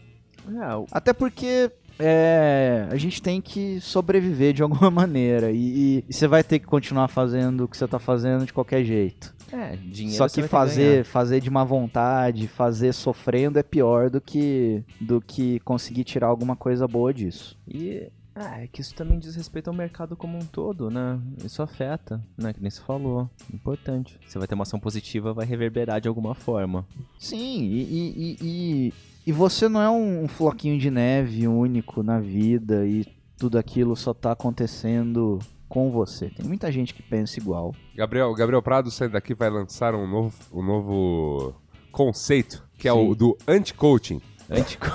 É, 0.46 0.74
o- 0.74 0.86
Até 0.92 1.12
porque 1.12 1.70
é, 1.98 2.86
a 2.90 2.96
gente 2.96 3.22
tem 3.22 3.40
que 3.40 3.80
sobreviver 3.80 4.52
de 4.52 4.62
alguma 4.62 4.90
maneira. 4.90 5.50
E, 5.52 6.04
você 6.08 6.26
vai 6.26 6.42
ter 6.42 6.58
que 6.58 6.66
continuar 6.66 7.08
fazendo 7.08 7.64
o 7.64 7.68
que 7.68 7.76
você 7.76 7.86
tá 7.86 7.98
fazendo 7.98 8.46
de 8.46 8.52
qualquer 8.52 8.84
jeito. 8.84 9.34
é, 9.52 9.76
dinheiro 9.76 10.16
Só 10.16 10.28
você 10.28 10.42
que 10.42 10.48
ter 10.48 10.50
ganhar. 10.50 10.66
fazer, 10.66 11.04
fazer 11.04 11.40
de 11.40 11.50
má 11.50 11.64
vontade, 11.64 12.48
fazer 12.48 12.92
sofrendo 12.92 13.58
é 13.58 13.62
pior 13.62 14.10
do 14.10 14.20
que, 14.20 14.82
do 15.00 15.20
que 15.20 15.60
conseguir 15.60 16.04
tirar 16.04 16.26
alguma 16.28 16.56
coisa 16.56 16.86
boa 16.88 17.12
disso. 17.12 17.56
E 17.66 18.08
ah, 18.36 18.60
é 18.60 18.66
que 18.66 18.80
isso 18.80 18.94
também 18.96 19.18
diz 19.18 19.36
respeito 19.36 19.68
ao 19.68 19.74
mercado 19.74 20.16
como 20.16 20.36
um 20.36 20.44
todo, 20.44 20.90
né? 20.90 21.20
Isso 21.44 21.62
afeta, 21.62 22.20
né? 22.36 22.52
Que 22.52 22.60
nem 22.60 22.70
se 22.70 22.80
falou. 22.80 23.30
Importante. 23.52 24.18
Você 24.26 24.38
vai 24.40 24.48
ter 24.48 24.56
uma 24.56 24.62
ação 24.62 24.80
positiva, 24.80 25.32
vai 25.32 25.46
reverberar 25.46 26.00
de 26.00 26.08
alguma 26.08 26.34
forma. 26.34 26.84
Sim, 27.16 27.62
e, 27.62 27.82
e, 27.82 28.36
e, 28.42 28.92
e- 29.26 29.32
você 29.32 29.68
não 29.68 29.80
é 29.80 29.90
um 29.90 30.28
floquinho 30.28 30.78
de 30.78 30.90
neve 30.90 31.46
único 31.46 32.02
na 32.02 32.20
vida 32.20 32.86
e 32.86 33.06
tudo 33.36 33.58
aquilo 33.58 33.96
só 33.96 34.14
tá 34.14 34.32
acontecendo 34.32 35.38
com 35.68 35.90
você. 35.90 36.30
Tem 36.30 36.46
muita 36.46 36.70
gente 36.70 36.94
que 36.94 37.02
pensa 37.02 37.38
igual. 37.38 37.74
Gabriel, 37.96 38.32
Gabriel 38.34 38.62
Prado 38.62 38.90
saindo 38.90 39.12
daqui 39.12 39.34
vai 39.34 39.50
lançar 39.50 39.94
um 39.94 40.06
novo, 40.06 40.34
um 40.52 40.62
novo 40.62 41.54
conceito, 41.90 42.62
que 42.78 42.86
é 42.88 42.92
o 42.92 43.12
Sim. 43.12 43.14
do 43.14 43.38
anti-coaching. 43.46 44.20
Antico... 44.50 44.86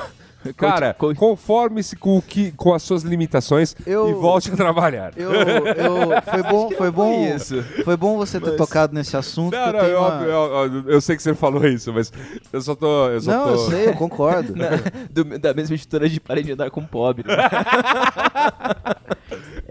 Cara, 0.55 0.93
conforme-se 0.93 1.97
com, 1.97 2.17
o 2.17 2.21
que, 2.21 2.51
com 2.53 2.73
as 2.73 2.81
suas 2.81 3.03
limitações 3.03 3.75
Eu- 3.85 4.09
e 4.09 4.13
volte 4.13 4.49
a 4.51 4.55
trabalhar. 4.55 5.11
Eu, 5.17 5.31
eu, 5.33 6.21
foi 6.23 6.43
bom, 6.43 6.71
foi 6.71 6.91
bom, 6.91 7.35
isso. 7.35 7.61
foi 7.83 7.97
bom 7.97 8.15
você 8.17 8.39
ter 8.39 8.55
tocado 8.55 8.93
nesse 8.93 9.17
assunto. 9.17 9.53
Não, 9.53 9.73
não, 9.73 9.79
eu, 9.81 9.99
uma- 9.99 10.23
eu- 10.23 10.73
eu- 10.73 10.89
eu 10.91 11.01
sei 11.01 11.17
que 11.17 11.23
você 11.23 11.35
falou 11.35 11.65
isso, 11.67 11.91
mas 11.93 12.11
eu 12.53 12.61
só 12.61 12.73
tô. 12.73 13.09
Eu 13.09 13.19
só 13.21 13.31
Não, 13.31 13.43
tô... 13.45 13.49
eu 13.51 13.57
sei, 13.69 13.87
eu 13.89 13.93
concordo. 13.95 14.53
Do- 15.11 15.37
da 15.39 15.53
mesma 15.53 15.75
editora 15.75 16.07
de 16.07 16.19
Parem 16.19 16.43
de 16.45 16.53
Andar 16.53 16.69
com 16.71 16.85
Pobre. 16.85 17.25
né? 17.27 17.35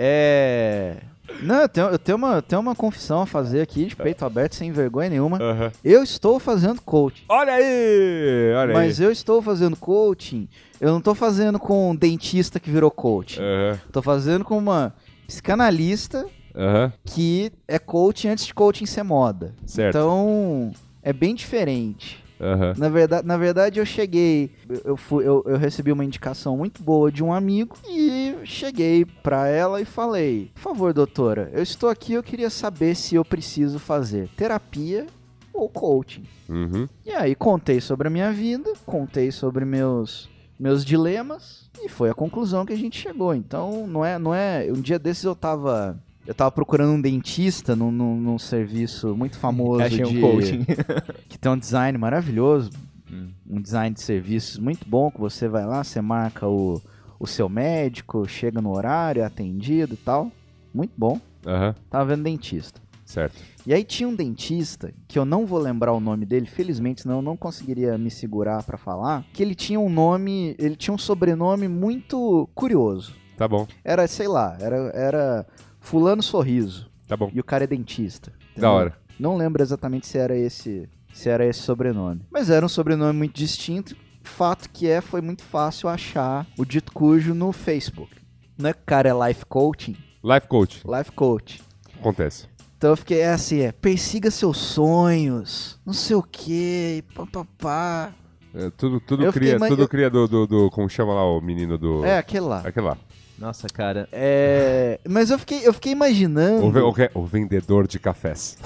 É. 0.00 0.94
Não, 1.40 1.62
eu 1.62 1.68
tenho, 1.68 1.86
eu 1.88 1.98
tenho 1.98 2.18
uma, 2.18 2.42
tenho 2.42 2.60
uma 2.60 2.74
confissão 2.74 3.22
a 3.22 3.26
fazer 3.26 3.60
aqui, 3.60 3.86
de 3.86 3.96
peito 3.96 4.24
aberto, 4.24 4.54
sem 4.54 4.72
vergonha 4.72 5.08
nenhuma. 5.10 5.38
Aham. 5.40 5.72
Eu 5.84 6.02
estou 6.02 6.38
fazendo 6.38 6.80
coaching. 6.82 7.24
Olha 7.28 7.52
aí! 7.54 8.52
Olha 8.56 8.72
Mas 8.74 8.98
aí. 9.00 9.06
eu 9.06 9.12
estou 9.12 9.40
fazendo 9.40 9.76
coaching. 9.76 10.48
Eu 10.80 10.90
não 10.90 10.98
estou 10.98 11.14
fazendo 11.14 11.58
com 11.58 11.90
um 11.90 11.96
dentista 11.96 12.58
que 12.60 12.70
virou. 12.70 12.88
Aham, 12.98 13.80
Tô 13.92 14.00
fazendo 14.02 14.44
com 14.44 14.56
uma 14.58 14.94
psicanalista 15.26 16.26
aham, 16.56 16.92
que 17.04 17.52
é 17.66 17.78
coaching 17.78 18.28
antes 18.28 18.46
de 18.46 18.54
coaching 18.54 18.86
ser 18.86 19.02
moda. 19.02 19.54
certo. 19.66 19.96
Então, 19.96 20.72
é 21.02 21.12
bem 21.12 21.34
diferente. 21.34 22.22
Aham. 22.40 22.74
Na 22.78 22.88
verdade, 22.88 23.26
na 23.26 23.36
verdade 23.36 23.80
eu 23.80 23.86
cheguei, 23.86 24.50
eu- 24.68 24.80
eu, 24.84 24.96
fui, 24.96 25.26
eu, 25.26 25.42
eu 25.46 25.56
recebi 25.58 25.90
uma 25.90 26.04
indicação 26.04 26.56
muito 26.56 26.82
boa 26.82 27.10
de 27.10 27.22
um 27.24 27.32
amigo 27.32 27.76
e 27.88 28.34
cheguei 28.44 29.04
pra 29.04 29.48
ela 29.48 29.80
e 29.80 29.84
falei: 29.84 30.50
Por 30.54 30.60
favor, 30.60 30.92
doutora, 30.92 31.50
eu 31.52 31.62
estou 31.62 31.88
aqui, 31.88 32.12
eu 32.12 32.22
queria 32.22 32.50
saber 32.50 32.94
se 32.94 33.14
eu 33.14 33.24
preciso 33.24 33.78
fazer 33.78 34.28
terapia 34.36 35.06
ou 35.52 35.68
coaching. 35.68 36.22
Uhum. 36.48 36.88
E 37.04 37.10
aí 37.10 37.34
contei 37.34 37.80
sobre 37.80 38.06
a 38.06 38.10
minha 38.10 38.30
vida, 38.32 38.72
contei 38.86 39.30
sobre 39.32 39.64
meus 39.64 40.28
meus 40.60 40.84
dilemas 40.84 41.68
e 41.80 41.88
foi 41.88 42.10
a 42.10 42.14
conclusão 42.14 42.66
que 42.66 42.72
a 42.72 42.76
gente 42.76 42.98
chegou. 43.00 43.32
Então, 43.32 43.86
não 43.86 44.04
é, 44.04 44.18
não 44.18 44.34
é, 44.34 44.66
um 44.70 44.80
dia 44.80 44.98
desses 44.98 45.22
eu 45.22 45.34
tava 45.36 45.96
eu 46.28 46.34
tava 46.34 46.50
procurando 46.52 46.92
um 46.92 47.00
dentista 47.00 47.74
num, 47.74 47.90
num, 47.90 48.20
num 48.20 48.38
serviço 48.38 49.16
muito 49.16 49.38
famoso 49.38 49.82
Achei 49.82 50.04
de 50.04 50.04
um 50.04 50.20
coaching. 50.20 50.62
que 51.26 51.38
tem 51.38 51.50
um 51.50 51.56
design 51.58 51.96
maravilhoso, 51.96 52.70
Hum. 53.10 53.30
um 53.48 53.58
design 53.62 53.94
de 53.94 54.02
serviços 54.02 54.58
muito 54.58 54.86
bom, 54.86 55.10
que 55.10 55.18
você 55.18 55.48
vai 55.48 55.64
lá, 55.64 55.82
você 55.82 55.98
marca 56.02 56.46
o, 56.46 56.78
o 57.18 57.26
seu 57.26 57.48
médico, 57.48 58.28
chega 58.28 58.60
no 58.60 58.70
horário, 58.76 59.22
é 59.22 59.24
atendido 59.24 59.94
e 59.94 59.96
tal. 59.96 60.30
Muito 60.74 60.92
bom. 60.94 61.18
Aham, 61.46 61.74
Tava 61.88 62.04
vendo 62.14 62.24
dentista. 62.24 62.78
certo. 63.06 63.34
E 63.66 63.72
aí 63.72 63.82
tinha 63.82 64.06
um 64.06 64.14
dentista, 64.14 64.92
que 65.08 65.18
eu 65.18 65.24
não 65.24 65.46
vou 65.46 65.58
lembrar 65.58 65.94
o 65.94 66.00
nome 66.00 66.26
dele, 66.26 66.44
felizmente, 66.44 67.00
senão 67.00 67.16
eu 67.16 67.22
não 67.22 67.36
conseguiria 67.38 67.96
me 67.96 68.10
segurar 68.10 68.62
pra 68.62 68.76
falar, 68.76 69.24
que 69.32 69.42
ele 69.42 69.54
tinha 69.54 69.80
um 69.80 69.88
nome, 69.88 70.54
ele 70.58 70.76
tinha 70.76 70.92
um 70.92 70.98
sobrenome 70.98 71.66
muito 71.68 72.46
curioso. 72.54 73.14
Tá 73.38 73.48
bom, 73.48 73.66
Era, 73.82 74.06
sei 74.06 74.28
lá, 74.28 74.56
era, 74.60 74.76
era 74.94 75.46
fulano 75.88 76.22
sorriso. 76.22 76.86
tá 77.06 77.16
bom. 77.16 77.30
E 77.32 77.40
o 77.40 77.44
cara 77.44 77.64
é 77.64 77.66
dentista. 77.66 78.30
Da 78.30 78.36
entendeu? 78.52 78.70
hora. 78.70 78.98
Não 79.18 79.36
lembro 79.36 79.62
exatamente 79.62 80.06
se 80.06 80.18
era 80.18 80.36
esse 80.36 80.88
se 81.12 81.28
era 81.28 81.44
esse 81.46 81.60
sobrenome. 81.60 82.20
Mas 82.30 82.50
era 82.50 82.64
um 82.64 82.68
sobrenome 82.68 83.16
muito 83.18 83.34
distinto. 83.34 83.96
Fato 84.22 84.68
que 84.70 84.86
é, 84.86 85.00
foi 85.00 85.20
muito 85.22 85.42
fácil 85.42 85.88
achar 85.88 86.46
o 86.58 86.64
dito 86.64 86.92
cujo 86.92 87.34
no 87.34 87.50
Facebook. 87.52 88.14
Não 88.58 88.68
é 88.70 88.72
que 88.74 88.80
o 88.82 88.84
cara 88.84 89.08
é 89.08 89.28
life 89.28 89.44
coaching? 89.46 89.96
Life 90.22 90.46
coach. 90.46 90.82
Life 90.86 91.10
coach. 91.12 91.62
Acontece. 91.98 92.46
Então 92.76 92.90
eu 92.90 92.96
fiquei 92.96 93.20
é 93.20 93.30
assim, 93.32 93.60
é, 93.60 93.72
persiga 93.72 94.30
seus 94.30 94.58
sonhos, 94.58 95.80
não 95.84 95.92
sei 95.94 96.14
o 96.14 96.22
que, 96.22 97.02
papapá. 97.14 98.12
É, 98.54 98.70
tudo 98.70 99.00
tudo 99.00 99.24
Eu 99.24 99.32
cria, 99.32 99.58
tudo 99.58 99.82
eu- 99.82 99.88
cria 99.88 100.08
do, 100.10 100.28
do, 100.28 100.46
do- 100.46 100.70
Como 100.70 100.88
chama 100.88 101.14
lá 101.14 101.24
o 101.24 101.40
menino 101.40 101.76
do. 101.78 102.04
É, 102.04 102.18
aquele 102.18 102.44
lá. 102.46 102.60
Aquele 102.64 102.86
lá. 102.86 102.98
Nossa, 103.38 103.68
cara. 103.68 104.08
É, 104.12 104.98
mas 105.08 105.30
eu 105.30 105.38
fiquei, 105.38 105.66
eu 105.66 105.72
fiquei 105.72 105.92
imaginando. 105.92 106.66
O, 106.66 106.92
ve- 106.92 107.10
o 107.14 107.24
vendedor 107.24 107.86
de 107.86 107.98
cafés. 107.98 108.56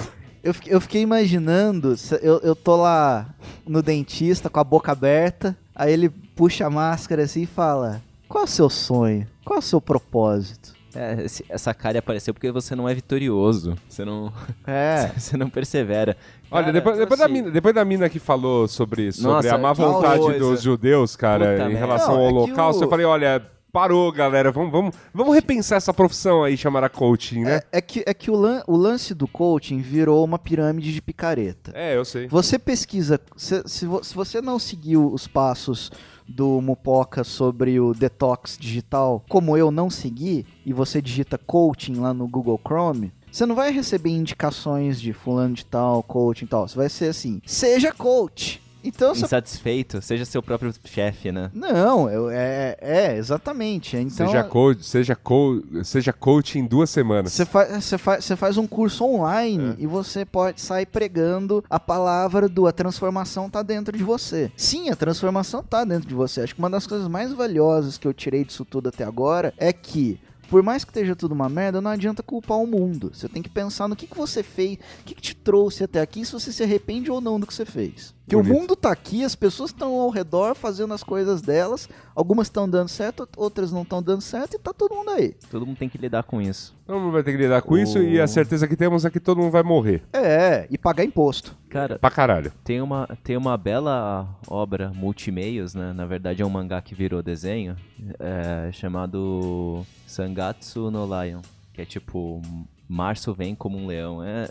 Eu 0.42 0.52
fiquei, 0.54 0.74
eu 0.74 0.80
fiquei 0.80 1.02
imaginando, 1.02 1.96
se- 1.96 2.18
eu, 2.22 2.38
eu 2.40 2.56
tô 2.56 2.76
lá 2.76 3.28
no 3.66 3.82
dentista 3.82 4.48
com 4.50 4.58
a 4.58 4.64
boca 4.64 4.90
aberta, 4.90 5.56
aí 5.74 5.92
ele 5.92 6.08
puxa 6.08 6.66
a 6.66 6.70
máscara 6.70 7.22
assim 7.22 7.42
e 7.42 7.46
fala: 7.46 8.02
Qual 8.28 8.42
é 8.42 8.44
o 8.46 8.48
seu 8.50 8.68
sonho? 8.70 9.26
Qual 9.44 9.56
é 9.56 9.60
o 9.60 9.62
seu 9.62 9.80
propósito? 9.80 10.72
É, 10.94 11.22
esse- 11.24 11.44
essa 11.48 11.72
cara 11.72 11.98
apareceu 12.00 12.34
porque 12.34 12.50
você 12.50 12.74
não 12.74 12.88
é 12.88 12.94
vitorioso. 12.94 13.76
Você 13.88 14.04
não, 14.04 14.32
É. 14.66 15.12
você 15.16 15.36
não 15.36 15.48
persevera. 15.48 16.16
Olha, 16.50 16.64
Cara, 16.64 16.72
depois, 16.72 16.98
depois 16.98 17.18
da 17.20 17.26
assim, 17.26 17.32
mina, 17.34 17.50
depois 17.50 17.74
da 17.74 17.84
mina 17.84 18.08
que 18.10 18.18
falou 18.18 18.66
sobre, 18.68 19.12
sobre 19.12 19.30
Nossa, 19.30 19.54
a 19.54 19.58
má 19.58 19.72
vontade 19.72 20.20
coisa. 20.20 20.38
dos 20.38 20.60
judeus, 20.62 21.14
cara, 21.16 21.52
Puta 21.56 21.70
em 21.70 21.74
relação 21.76 22.14
Não, 22.14 22.20
ao 22.20 22.26
é 22.26 22.28
que 22.30 22.34
holocausto, 22.36 22.82
o- 22.82 22.84
eu 22.86 22.90
falei, 22.90 23.06
olha, 23.06 23.42
parou, 23.72 24.12
galera, 24.12 24.52
vamos, 24.52 24.70
vamos, 24.70 24.94
vamos 25.14 25.34
repensar 25.34 25.76
essa 25.78 25.94
profissão 25.94 26.44
aí, 26.44 26.56
chamar 26.56 26.84
a 26.84 26.88
coaching, 26.90 27.40
né? 27.40 27.56
É, 27.72 27.78
é 27.78 27.80
que, 27.80 28.02
é 28.06 28.12
que 28.12 28.30
o, 28.30 28.34
lan- 28.36 28.62
o 28.66 28.76
lance 28.76 29.14
do 29.14 29.26
coaching 29.26 29.78
virou 29.78 30.22
uma 30.24 30.38
pirâmide 30.38 30.92
de 30.92 31.00
picareta. 31.00 31.72
É, 31.74 31.96
eu 31.96 32.04
sei. 32.04 32.28
Você 32.28 32.58
pesquisa, 32.58 33.18
se, 33.36 33.62
se 33.66 33.86
se 34.02 34.14
você 34.14 34.40
não 34.40 34.58
seguiu 34.58 35.10
os 35.12 35.26
passos 35.26 35.90
do 36.28 36.60
Mupoca 36.60 37.24
sobre 37.24 37.80
o 37.80 37.92
detox 37.94 38.56
digital, 38.58 39.24
como 39.28 39.56
eu 39.56 39.70
não 39.70 39.90
segui, 39.90 40.46
e 40.64 40.72
você 40.72 41.00
digita 41.02 41.36
coaching 41.38 41.94
lá 41.96 42.12
no 42.14 42.28
Google 42.28 42.60
Chrome, 42.64 43.12
você 43.30 43.44
não 43.46 43.54
vai 43.54 43.72
receber 43.72 44.10
indicações 44.10 45.00
de 45.00 45.12
fulano 45.12 45.54
de 45.54 45.64
tal, 45.64 46.02
coaching 46.02 46.44
e 46.44 46.48
tal. 46.48 46.68
Você 46.68 46.76
vai 46.76 46.88
ser 46.88 47.06
assim, 47.06 47.40
seja 47.46 47.92
coach. 47.92 48.61
Então 48.84 49.14
você... 49.14 49.24
Insatisfeito, 49.24 50.00
seja 50.02 50.24
seu 50.24 50.42
próprio 50.42 50.72
chefe, 50.84 51.30
né? 51.30 51.50
Não, 51.54 52.10
eu- 52.10 52.30
é, 52.30 52.76
é, 52.80 53.16
exatamente. 53.16 53.96
Então, 53.96 54.26
seja, 54.26 54.44
coach, 54.44 54.84
seja, 54.84 55.14
co 55.16 55.62
seja 55.84 56.12
coach 56.12 56.58
em 56.58 56.66
duas 56.66 56.90
semanas. 56.90 57.32
Você 57.32 57.44
faz, 57.44 57.84
você, 57.84 57.98
faz, 57.98 58.24
você 58.24 58.36
faz 58.36 58.56
um 58.58 58.66
curso 58.66 59.04
online 59.04 59.74
e 59.78 59.86
você 59.86 60.24
pode 60.24 60.60
sair 60.60 60.86
pregando 60.86 61.64
a 61.68 61.78
palavra 61.78 62.48
do 62.48 62.66
a 62.66 62.72
transformação 62.72 63.48
tá 63.48 63.62
dentro 63.62 63.96
de 63.96 64.02
você. 64.04 64.50
Sim, 64.56 64.90
a 64.90 64.96
transformação 64.96 65.62
tá 65.62 65.84
dentro 65.84 66.08
de 66.08 66.14
você. 66.14 66.40
Acho 66.42 66.54
que 66.54 66.60
uma 66.60 66.70
das 66.70 66.86
coisas 66.86 67.08
mais 67.08 67.32
valiosas 67.32 67.98
que 67.98 68.06
eu 68.06 68.12
tirei 68.14 68.44
disso 68.44 68.64
tudo 68.64 68.88
até 68.88 69.04
agora 69.04 69.52
é 69.56 69.72
que 69.72 70.18
por 70.48 70.62
mais 70.62 70.84
que 70.84 70.90
esteja 70.90 71.16
tudo 71.16 71.32
uma 71.32 71.48
merda, 71.48 71.80
não 71.80 71.90
adianta 71.90 72.22
culpar 72.22 72.58
o 72.58 72.66
mundo. 72.66 73.10
Você 73.14 73.26
tem 73.26 73.42
que 73.42 73.48
pensar 73.48 73.88
no 73.88 73.96
que, 73.96 74.06
que 74.06 74.14
você 74.14 74.42
fez, 74.42 74.74
o 75.00 75.04
que, 75.06 75.14
que 75.14 75.22
te 75.22 75.34
trouxe 75.34 75.82
até 75.82 75.98
aqui, 75.98 76.26
se 76.26 76.32
você 76.32 76.52
se 76.52 76.62
arrepende 76.62 77.10
ou 77.10 77.22
não 77.22 77.40
do 77.40 77.46
que 77.46 77.54
você 77.54 77.64
fez. 77.64 78.14
Que 78.28 78.36
o 78.36 78.42
Bonito. 78.42 78.56
mundo 78.60 78.76
tá 78.76 78.92
aqui, 78.92 79.24
as 79.24 79.34
pessoas 79.34 79.70
estão 79.70 79.94
ao 80.00 80.08
redor 80.08 80.54
fazendo 80.54 80.94
as 80.94 81.02
coisas 81.02 81.42
delas, 81.42 81.88
algumas 82.14 82.46
estão 82.46 82.68
dando 82.68 82.88
certo, 82.88 83.28
outras 83.36 83.72
não 83.72 83.82
estão 83.82 84.00
dando 84.00 84.20
certo 84.20 84.54
e 84.54 84.58
tá 84.60 84.72
todo 84.72 84.94
mundo 84.94 85.10
aí. 85.10 85.34
Todo 85.50 85.66
mundo 85.66 85.76
tem 85.76 85.88
que 85.88 85.98
lidar 85.98 86.22
com 86.22 86.40
isso. 86.40 86.72
Todo 86.86 87.00
mundo 87.00 87.12
vai 87.12 87.24
ter 87.24 87.32
que 87.32 87.38
lidar 87.38 87.62
com 87.62 87.76
isso 87.76 87.98
e 88.00 88.20
a 88.20 88.26
certeza 88.28 88.68
que 88.68 88.76
temos 88.76 89.04
é 89.04 89.10
que 89.10 89.18
todo 89.18 89.38
mundo 89.38 89.50
vai 89.50 89.64
morrer. 89.64 90.02
É, 90.12 90.68
e 90.70 90.78
pagar 90.78 91.04
imposto. 91.04 91.56
Cara, 91.68 91.98
Pra 91.98 92.10
caralho. 92.10 92.52
tem 92.62 92.80
uma, 92.80 93.08
tem 93.24 93.36
uma 93.36 93.56
bela 93.56 94.28
obra 94.46 94.92
multimeios, 94.94 95.74
né? 95.74 95.92
Na 95.92 96.06
verdade 96.06 96.42
é 96.42 96.46
um 96.46 96.50
mangá 96.50 96.80
que 96.80 96.94
virou 96.94 97.22
desenho, 97.24 97.76
é, 98.20 98.70
chamado 98.70 99.84
Sangatsu 100.06 100.90
no 100.92 101.04
Lion, 101.06 101.40
que 101.72 101.82
é 101.82 101.84
tipo 101.84 102.40
Março 102.88 103.34
vem 103.34 103.54
como 103.54 103.76
um 103.76 103.86
leão. 103.86 104.22
É 104.22 104.48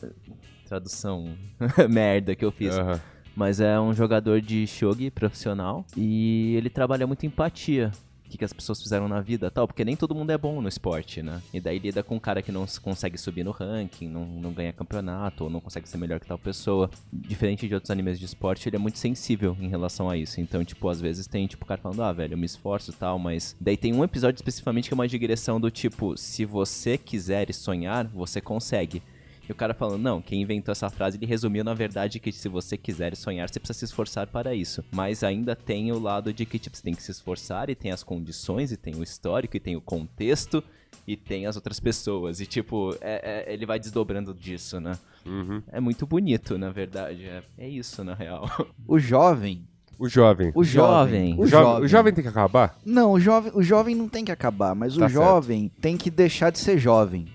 tradução 0.67 1.34
merda 1.89 2.36
que 2.36 2.43
eu 2.43 2.51
fiz. 2.51 2.77
Aham. 2.77 2.99
Mas 3.35 3.59
é 3.59 3.79
um 3.79 3.93
jogador 3.93 4.41
de 4.41 4.67
shogi 4.67 5.09
profissional 5.09 5.85
e 5.95 6.55
ele 6.55 6.69
trabalha 6.69 7.07
muito 7.07 7.25
empatia. 7.25 7.91
O 8.25 8.29
que, 8.31 8.37
que 8.37 8.45
as 8.45 8.53
pessoas 8.53 8.81
fizeram 8.81 9.09
na 9.09 9.19
vida 9.19 9.51
tal, 9.51 9.67
porque 9.67 9.83
nem 9.83 9.93
todo 9.93 10.15
mundo 10.15 10.29
é 10.29 10.37
bom 10.37 10.61
no 10.61 10.69
esporte, 10.69 11.21
né? 11.21 11.41
E 11.53 11.59
daí 11.59 11.77
lida 11.77 12.01
com 12.01 12.15
um 12.15 12.19
cara 12.19 12.41
que 12.41 12.49
não 12.49 12.65
consegue 12.81 13.17
subir 13.17 13.43
no 13.43 13.51
ranking, 13.51 14.07
não, 14.07 14.25
não 14.25 14.53
ganha 14.53 14.71
campeonato, 14.71 15.43
ou 15.43 15.49
não 15.49 15.59
consegue 15.59 15.89
ser 15.89 15.97
melhor 15.97 16.17
que 16.17 16.25
tal 16.25 16.37
pessoa. 16.37 16.89
Diferente 17.11 17.67
de 17.67 17.73
outros 17.73 17.91
animes 17.91 18.17
de 18.17 18.23
esporte, 18.23 18.69
ele 18.69 18.77
é 18.77 18.79
muito 18.79 18.97
sensível 18.99 19.57
em 19.59 19.67
relação 19.67 20.09
a 20.09 20.15
isso. 20.15 20.39
Então, 20.39 20.63
tipo, 20.63 20.87
às 20.87 21.01
vezes 21.01 21.27
tem, 21.27 21.45
tipo, 21.45 21.65
o 21.65 21.67
cara 21.67 21.81
falando, 21.81 22.01
ah, 22.03 22.13
velho, 22.13 22.35
eu 22.35 22.37
me 22.37 22.45
esforço 22.45 22.91
e 22.91 22.93
tal, 22.93 23.19
mas. 23.19 23.53
Daí 23.59 23.75
tem 23.75 23.93
um 23.93 24.01
episódio 24.01 24.37
especificamente 24.37 24.87
que 24.87 24.93
é 24.93 24.95
uma 24.95 25.09
digressão 25.09 25.59
do 25.59 25.69
tipo, 25.69 26.15
se 26.15 26.45
você 26.45 26.97
quiser 26.97 27.49
e 27.49 27.53
sonhar, 27.53 28.07
você 28.07 28.39
consegue. 28.39 29.03
E 29.51 29.53
o 29.53 29.55
cara 29.55 29.73
falando, 29.73 30.01
não, 30.01 30.21
quem 30.21 30.41
inventou 30.41 30.71
essa 30.71 30.89
frase, 30.89 31.17
ele 31.17 31.25
resumiu 31.25 31.61
na 31.61 31.73
verdade 31.73 32.21
que 32.21 32.31
se 32.31 32.47
você 32.47 32.77
quiser 32.77 33.17
sonhar, 33.17 33.49
você 33.49 33.59
precisa 33.59 33.79
se 33.79 33.83
esforçar 33.83 34.25
para 34.27 34.55
isso. 34.55 34.81
Mas 34.89 35.25
ainda 35.25 35.57
tem 35.57 35.91
o 35.91 35.99
lado 35.99 36.31
de 36.31 36.45
que, 36.45 36.57
tipo, 36.57 36.77
você 36.77 36.81
tem 36.81 36.93
que 36.95 37.03
se 37.03 37.11
esforçar 37.11 37.69
e 37.69 37.75
tem 37.75 37.91
as 37.91 38.01
condições, 38.01 38.71
e 38.71 38.77
tem 38.77 38.95
o 38.95 39.03
histórico, 39.03 39.57
e 39.57 39.59
tem 39.59 39.75
o 39.75 39.81
contexto, 39.81 40.63
e 41.05 41.17
tem 41.17 41.47
as 41.47 41.57
outras 41.57 41.81
pessoas. 41.81 42.39
E, 42.39 42.45
tipo, 42.45 42.95
é- 43.01 43.45
é- 43.49 43.53
ele 43.53 43.65
vai 43.65 43.77
desdobrando 43.77 44.33
disso, 44.33 44.79
né? 44.79 44.97
Uhum. 45.25 45.61
É 45.69 45.81
muito 45.81 46.07
bonito, 46.07 46.57
na 46.57 46.69
verdade. 46.71 47.25
É, 47.25 47.43
é 47.57 47.67
isso, 47.67 48.05
na 48.05 48.13
real. 48.13 48.49
O 48.87 48.97
jovem. 48.97 49.67
O 49.99 50.07
jovem. 50.07 50.53
O 50.55 50.63
jovem. 50.63 51.35
O, 51.37 51.45
jovem. 51.45 51.83
o 51.83 51.87
jovem 51.89 52.13
tem 52.13 52.23
que 52.23 52.29
acabar? 52.29 52.79
Não, 52.85 53.11
o 53.11 53.19
jovem, 53.19 53.51
o 53.53 53.61
jovem 53.61 53.95
não 53.95 54.07
tem 54.07 54.23
que 54.23 54.31
acabar, 54.31 54.73
mas 54.73 54.95
Tá 54.95 55.07
o 55.07 55.09
jovem 55.09 55.69
tem 55.81 55.97
que 55.97 56.09
deixar 56.09 56.51
de 56.51 56.57
ser 56.57 56.77
jovem. 56.79 57.27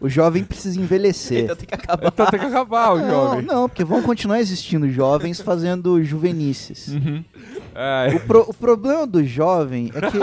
O 0.00 0.08
jovem 0.08 0.42
precisa 0.44 0.80
envelhecer. 0.80 1.44
então 1.44 1.56
tem 1.56 1.66
que 1.68 1.74
acabar. 1.74 2.06
Então 2.08 2.26
tem 2.26 2.40
que 2.40 2.46
acabar 2.46 2.90
o 2.92 2.98
Não, 2.98 3.08
jovem. 3.10 3.42
não, 3.46 3.68
porque 3.68 3.84
vão 3.84 4.02
continuar 4.02 4.40
existindo 4.40 4.88
jovens 4.90 5.40
fazendo 5.40 6.02
juvenices. 6.02 6.88
É, 7.74 8.14
O, 8.14 8.20
pro- 8.20 8.46
o 8.48 8.54
problema 8.54 9.06
do 9.06 9.24
jovem 9.24 9.90
é 9.94 10.00
que, 10.10 10.18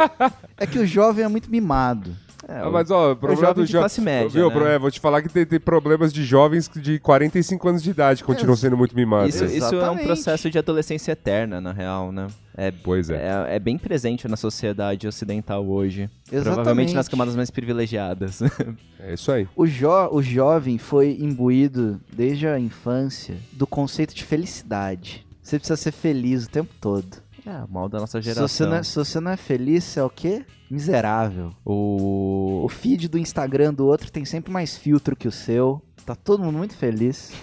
é 0.58 0.68
que 0.68 0.80
o 0.80 0.86
jovem 0.88 1.24
é 1.24 1.28
muito 1.28 1.50
mimado. 1.50 2.12
É, 2.50 2.60
Ah, 2.62 2.70
mas 2.70 2.90
ó, 2.90 3.12
o 3.12 3.16
problema 3.18 3.42
jovem 3.48 3.64
do 3.64 3.66
de 3.68 3.72
jo- 3.74 3.80
classe 3.80 4.00
média, 4.00 4.30
Viu, 4.30 4.50
né? 4.50 4.76
é, 4.76 4.80
vou 4.80 4.90
te 4.90 5.02
falar 5.02 5.22
que 5.22 5.28
tem, 5.28 5.46
tem 5.46 5.60
problemas 5.60 6.14
de 6.14 6.24
jovens 6.24 6.70
de 6.74 6.98
45 6.98 7.68
anos 7.68 7.84
de 7.84 7.90
idade 7.90 8.22
que 8.22 8.26
continuam 8.26 8.56
sendo 8.56 8.78
muito 8.78 8.96
mimados. 8.96 9.36
Isso, 9.36 9.44
isso 9.44 9.76
é 9.76 9.92
um 9.92 9.98
processo 9.98 10.50
de 10.50 10.58
adolescência 10.58 11.12
eterna, 11.12 11.60
na 11.60 11.74
real, 11.74 12.12
né? 12.14 12.28
É, 12.56 12.72
Pois 12.72 13.10
é. 13.10 13.16
é, 13.50 13.56
é 13.58 13.60
bem 13.60 13.78
presente 13.78 14.28
na 14.30 14.38
sociedade 14.38 15.06
ocidental 15.08 15.68
hoje. 15.68 16.10
Exatamente. 16.32 16.44
Provavelmente 16.56 16.94
nas 16.96 17.08
camadas 17.10 17.36
mais 17.36 17.52
privilegiadas. 17.52 18.40
É 19.00 19.14
isso 19.14 19.32
aí. 19.32 19.48
O, 19.56 19.68
jo 19.68 19.90
o 20.12 20.22
jovem 20.24 20.78
foi 20.80 21.16
imbuído 21.20 22.02
desde 22.12 22.48
a 22.48 22.60
infância 22.60 23.36
do 23.54 23.68
conceito 23.68 24.14
de 24.16 24.24
felicidade. 24.24 25.24
Você 25.42 25.60
precisa 25.60 25.78
ser 25.78 25.92
feliz 25.92 26.46
o 26.46 26.50
tempo 26.50 26.74
todo. 26.82 27.06
É, 27.48 27.64
o 27.64 27.72
mal 27.72 27.88
da 27.88 28.00
nossa 28.00 28.22
Se 28.22 28.26
geração. 28.26 28.48
você, 28.48 28.66
não 28.66 28.76
é, 28.76 28.84
se 28.84 28.96
você 28.96 29.20
não 29.20 29.32
é 29.32 29.38
feliz, 29.38 29.84
você 29.84 30.00
é 30.00 30.04
o 30.04 30.10
quê? 30.10 30.46
Miserável. 30.70 31.52
O... 31.66 32.62
O 32.66 32.70
feed 32.70 33.08
do 33.08 33.18
Instagram 33.18 33.74
do 33.74 33.86
outro 33.86 34.12
tem 34.12 34.26
sempre 34.26 34.52
mais 34.52 34.78
filtro 34.78 35.16
que 35.16 35.28
o 35.28 35.32
seu. 35.32 35.82
Tá 36.06 36.16
todo 36.16 36.44
mundo 36.44 36.58
muito 36.58 36.76
feliz. 36.76 37.34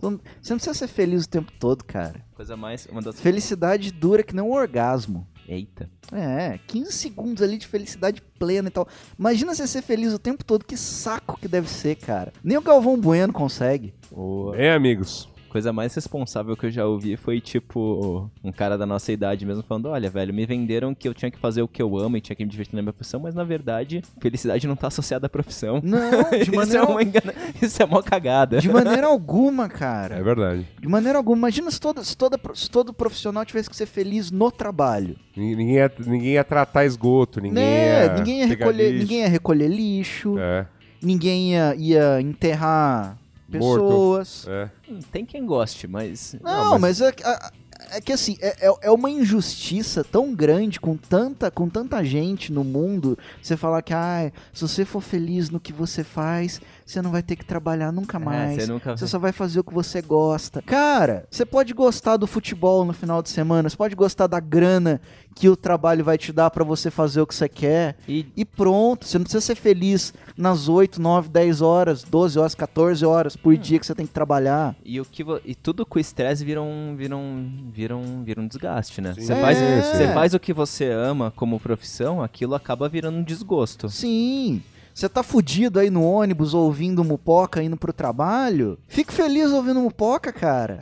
Você 0.00 0.52
não 0.52 0.58
precisa 0.58 0.74
ser 0.74 0.88
feliz 0.88 1.24
o 1.24 1.28
tempo 1.28 1.52
todo, 1.60 1.84
cara. 1.84 2.24
Coisa 2.34 2.56
mais... 2.56 2.86
Uma 2.86 3.00
das... 3.00 3.20
Felicidade 3.20 3.92
dura 3.92 4.22
que 4.22 4.34
nem 4.34 4.44
um 4.44 4.52
orgasmo. 4.52 5.26
Eita. 5.46 5.88
É, 6.10 6.58
15 6.66 6.92
segundos 6.92 7.42
ali 7.42 7.56
de 7.56 7.66
felicidade 7.66 8.20
plena 8.38 8.68
e 8.68 8.70
tal. 8.70 8.88
Imagina 9.18 9.54
você 9.54 9.66
ser 9.66 9.82
feliz 9.82 10.12
o 10.12 10.18
tempo 10.18 10.44
todo, 10.44 10.64
que 10.64 10.76
saco 10.76 11.38
que 11.38 11.46
deve 11.46 11.68
ser, 11.68 11.96
cara. 11.96 12.32
Nem 12.42 12.56
o 12.56 12.62
Galvão 12.62 12.98
Bueno 12.98 13.32
consegue. 13.32 13.94
O... 14.10 14.52
É, 14.54 14.72
amigos. 14.72 15.28
Coisa 15.52 15.72
mais 15.72 15.94
responsável 15.94 16.56
que 16.56 16.66
eu 16.66 16.70
já 16.70 16.86
ouvi 16.86 17.16
foi, 17.16 17.40
tipo, 17.40 18.30
um 18.42 18.50
cara 18.50 18.78
da 18.78 18.86
nossa 18.86 19.12
idade 19.12 19.44
mesmo 19.44 19.62
falando: 19.62 19.90
Olha, 19.90 20.08
velho, 20.08 20.32
me 20.32 20.46
venderam 20.46 20.94
que 20.94 21.06
eu 21.06 21.12
tinha 21.12 21.30
que 21.30 21.38
fazer 21.38 21.62
o 21.62 21.68
que 21.68 21.82
eu 21.82 21.98
amo 21.98 22.16
e 22.16 22.20
tinha 22.20 22.34
que 22.34 22.44
me 22.44 22.50
divertir 22.50 22.74
na 22.74 22.82
minha 22.82 22.92
profissão, 22.92 23.20
mas 23.20 23.34
na 23.34 23.44
verdade, 23.44 24.02
felicidade 24.20 24.66
não 24.66 24.76
tá 24.76 24.86
associada 24.86 25.26
à 25.26 25.28
profissão. 25.28 25.80
Não, 25.84 26.30
de 26.30 26.50
isso, 26.56 26.76
é 26.76 26.82
uma 26.82 27.02
engana... 27.02 27.34
isso 27.60 27.82
é 27.82 27.86
mó 27.86 28.00
cagada. 28.00 28.58
de 28.58 28.68
maneira 28.68 29.06
alguma, 29.06 29.68
cara. 29.68 30.16
É 30.16 30.22
verdade. 30.22 30.66
De 30.80 30.88
maneira 30.88 31.18
alguma. 31.18 31.36
Imagina 31.36 31.70
se 31.70 31.80
todo, 31.80 32.02
se, 32.04 32.16
toda, 32.16 32.38
se 32.54 32.70
todo 32.70 32.92
profissional 32.92 33.44
tivesse 33.44 33.68
que 33.68 33.76
ser 33.76 33.86
feliz 33.86 34.30
no 34.30 34.50
trabalho. 34.50 35.16
Ninguém 35.36 35.62
ninguém 35.62 35.74
ia, 35.76 35.92
ninguém 36.06 36.32
ia 36.32 36.44
tratar 36.44 36.84
esgoto, 36.84 37.40
ninguém 37.40 37.62
né? 37.62 38.06
ia. 38.06 38.14
ninguém, 38.14 38.40
ia 38.40 38.48
pegar 38.48 38.66
recolher, 38.66 38.90
lixo. 38.90 39.02
ninguém 39.02 39.18
ia 39.20 39.28
recolher 39.28 39.68
lixo, 39.68 40.38
É, 40.38 40.66
ninguém 41.02 41.52
ia, 41.52 41.74
ia 41.76 42.20
enterrar. 42.20 43.18
Pessoas. 43.58 44.46
é. 44.48 44.70
Hum, 44.90 45.00
Tem 45.12 45.24
quem 45.24 45.44
goste, 45.46 45.86
mas. 45.86 46.34
Não, 46.42 46.78
mas, 46.78 47.00
é, 47.00 47.12
que- 47.12 47.22
a- 47.24 47.52
é 47.90 48.00
que 48.00 48.12
assim, 48.12 48.36
é, 48.40 48.68
é- 48.68 48.74
é 48.82 48.90
uma 48.90 49.10
injustiça 49.10 50.04
tão 50.04 50.34
grande 50.34 50.78
com 50.80 50.96
tanta, 50.96 51.50
com 51.50 51.68
tanta 51.68 52.02
gente 52.04 52.52
no 52.52 52.62
mundo. 52.64 53.18
Você 53.42 53.56
falar 53.56 53.82
que, 53.82 53.92
ah, 53.92 54.30
se 54.52 54.62
você 54.62 54.84
for 54.84 55.00
feliz 55.00 55.50
no 55.50 55.58
que 55.60 55.72
você 55.72 56.02
faz, 56.04 56.60
você 56.84 57.00
não 57.02 57.10
vai 57.10 57.22
ter 57.22 57.36
que 57.36 57.44
trabalhar 57.44 57.92
nunca 57.92 58.18
mais. 58.18 58.58
É, 58.58 58.60
você 58.62 58.72
nunca 58.72 58.96
Você 58.96 59.06
só 59.06 59.18
vai 59.18 59.32
fazer 59.32 59.60
o 59.60 59.64
que 59.64 59.72
você 59.72 60.00
gosta. 60.02 60.60
Cara, 60.62 61.26
você 61.30 61.44
pode 61.44 61.72
gostar 61.72 62.16
do 62.16 62.26
futebol 62.26 62.84
no 62.84 62.92
final 62.92 63.22
de 63.22 63.28
semana, 63.30 63.68
você 63.68 63.76
pode 63.76 63.94
gostar 63.94 64.26
da 64.26 64.40
grana 64.40 65.00
que 65.34 65.48
o 65.48 65.56
trabalho 65.56 66.04
vai 66.04 66.18
te 66.18 66.30
dar 66.32 66.50
pra 66.50 66.62
você 66.64 66.90
fazer 66.90 67.20
o 67.20 67.26
que 67.26 67.34
você 67.34 67.48
quer. 67.48 67.96
E 68.06 68.26
E 68.36 68.44
pronto, 68.44 69.06
você 69.06 69.16
não 69.18 69.24
precisa 69.24 69.40
ser 69.40 69.54
feliz 69.54 70.12
nas 70.36 70.68
8, 70.68 71.00
9, 71.00 71.28
10 71.30 71.62
horas, 71.62 72.02
12 72.02 72.38
horas, 72.38 72.54
14 72.54 73.04
horas 73.06 73.34
por 73.36 73.56
dia 73.56 73.78
que 73.78 73.86
você 73.86 73.94
tem 73.94 74.06
que 74.06 74.12
trabalhar. 74.12 74.76
E, 74.84 75.00
o 75.00 75.04
que 75.04 75.24
vo- 75.24 75.40
e 75.44 75.54
tudo 75.54 75.86
com 75.86 75.98
estresse 75.98 76.44
vira 76.44 76.60
um, 76.60 76.94
vira 76.96 77.16
um, 77.16 77.70
vira 77.72 77.96
um, 77.96 78.22
vira 78.22 78.40
um 78.40 78.46
desgaste, 78.46 79.00
né? 79.00 79.14
Sim. 79.14 79.22
Você 79.22 79.34
faz, 79.36 79.58
É. 79.58 79.80
você 79.82 80.08
faz 80.12 80.34
o 80.34 80.40
que 80.40 80.52
você 80.52 80.90
ama 80.90 81.32
como 81.34 81.58
profissão, 81.58 82.22
aquilo 82.22 82.54
acaba 82.54 82.88
virando 82.88 83.16
um 83.18 83.22
desgosto. 83.22 83.88
Sim. 83.88 84.62
Você 84.94 85.08
tá 85.08 85.22
fudido 85.22 85.78
aí 85.80 85.90
no 85.90 86.02
ônibus 86.04 86.54
ouvindo 86.54 87.02
Mupoca 87.02 87.62
indo 87.62 87.76
pro 87.76 87.92
trabalho? 87.92 88.78
Fique 88.88 89.12
feliz 89.12 89.50
ouvindo 89.50 89.80
Mupoca, 89.80 90.32
cara. 90.32 90.78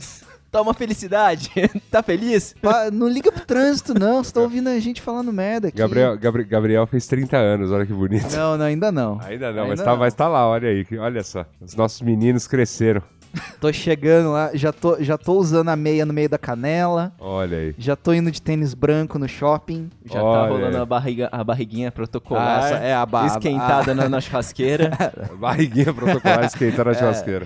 Toma 0.51 0.73
felicidade! 0.73 1.49
tá 1.89 2.03
feliz? 2.03 2.53
Pa- 2.61 2.91
não 2.91 3.07
liga 3.07 3.31
pro 3.31 3.45
trânsito, 3.45 3.93
não. 3.97 4.21
Você 4.21 4.33
tá 4.33 4.41
ouvindo 4.41 4.67
a 4.67 4.77
gente 4.79 5.01
falando 5.01 5.31
merda 5.31 5.69
aqui. 5.69 5.77
Gabriel, 5.77 6.17
Gabri- 6.17 6.43
Gabriel 6.43 6.85
fez 6.85 7.07
30 7.07 7.37
anos, 7.37 7.71
olha 7.71 7.85
que 7.85 7.93
bonito. 7.93 8.29
Não, 8.35 8.57
não, 8.57 8.65
ainda 8.65 8.91
não. 8.91 9.17
Ainda 9.21 9.53
não, 9.53 9.63
Ainda 9.63 9.67
mas, 9.69 9.79
tá, 9.81 9.91
não. 9.91 9.97
mas 9.97 10.13
tá 10.13 10.27
lá, 10.27 10.45
olha 10.45 10.67
aí. 10.67 10.85
Olha 10.99 11.23
só. 11.23 11.45
Os 11.61 11.73
nossos 11.73 12.01
meninos 12.01 12.47
cresceram. 12.47 13.01
Tô 13.59 13.71
chegando 13.71 14.31
lá, 14.31 14.51
já 14.53 14.73
tô, 14.73 15.01
já 15.01 15.17
tô 15.17 15.33
usando 15.37 15.69
a 15.69 15.75
meia 15.75 16.05
no 16.05 16.13
meio 16.13 16.27
da 16.27 16.37
canela. 16.37 17.13
Olha 17.19 17.57
aí. 17.57 17.75
Já 17.77 17.95
tô 17.95 18.13
indo 18.13 18.29
de 18.31 18.41
tênis 18.41 18.73
branco 18.73 19.17
no 19.17 19.27
shopping. 19.27 19.89
Já 20.05 20.21
Olha 20.21 20.41
tá 20.41 20.47
rolando 20.49 20.77
aí. 20.77 20.81
a, 20.83 20.85
barriga, 20.85 21.29
a 21.31 21.43
barriguinha 21.43 21.91
protocolar, 21.91 22.63
Ah, 22.63 22.65
essa- 22.67 22.77
é 22.83 22.93
a 22.93 23.05
ba- 23.05 23.27
esquentada 23.27 23.93
na, 23.95 24.09
na 24.09 24.19
churrasqueira. 24.19 24.91
Barriguinha 25.39 25.93
protocolar 25.93 26.43
esquentar 26.45 26.85
na 26.85 26.93
churrasqueira. 26.93 27.45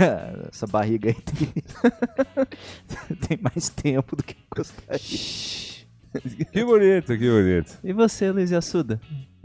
Essa 0.52 0.66
barriga 0.66 1.08
aí 1.10 1.14
tem, 1.14 1.52
tem 3.28 3.38
mais 3.40 3.68
tempo 3.68 4.14
do 4.16 4.22
que 4.22 4.36
gostaria. 4.54 5.00
Que 6.52 6.64
bonito, 6.64 7.06
que 7.18 7.30
bonito. 7.30 7.78
e 7.84 7.92
você, 7.92 8.30
Luiz 8.30 8.50
Assuda? 8.52 8.98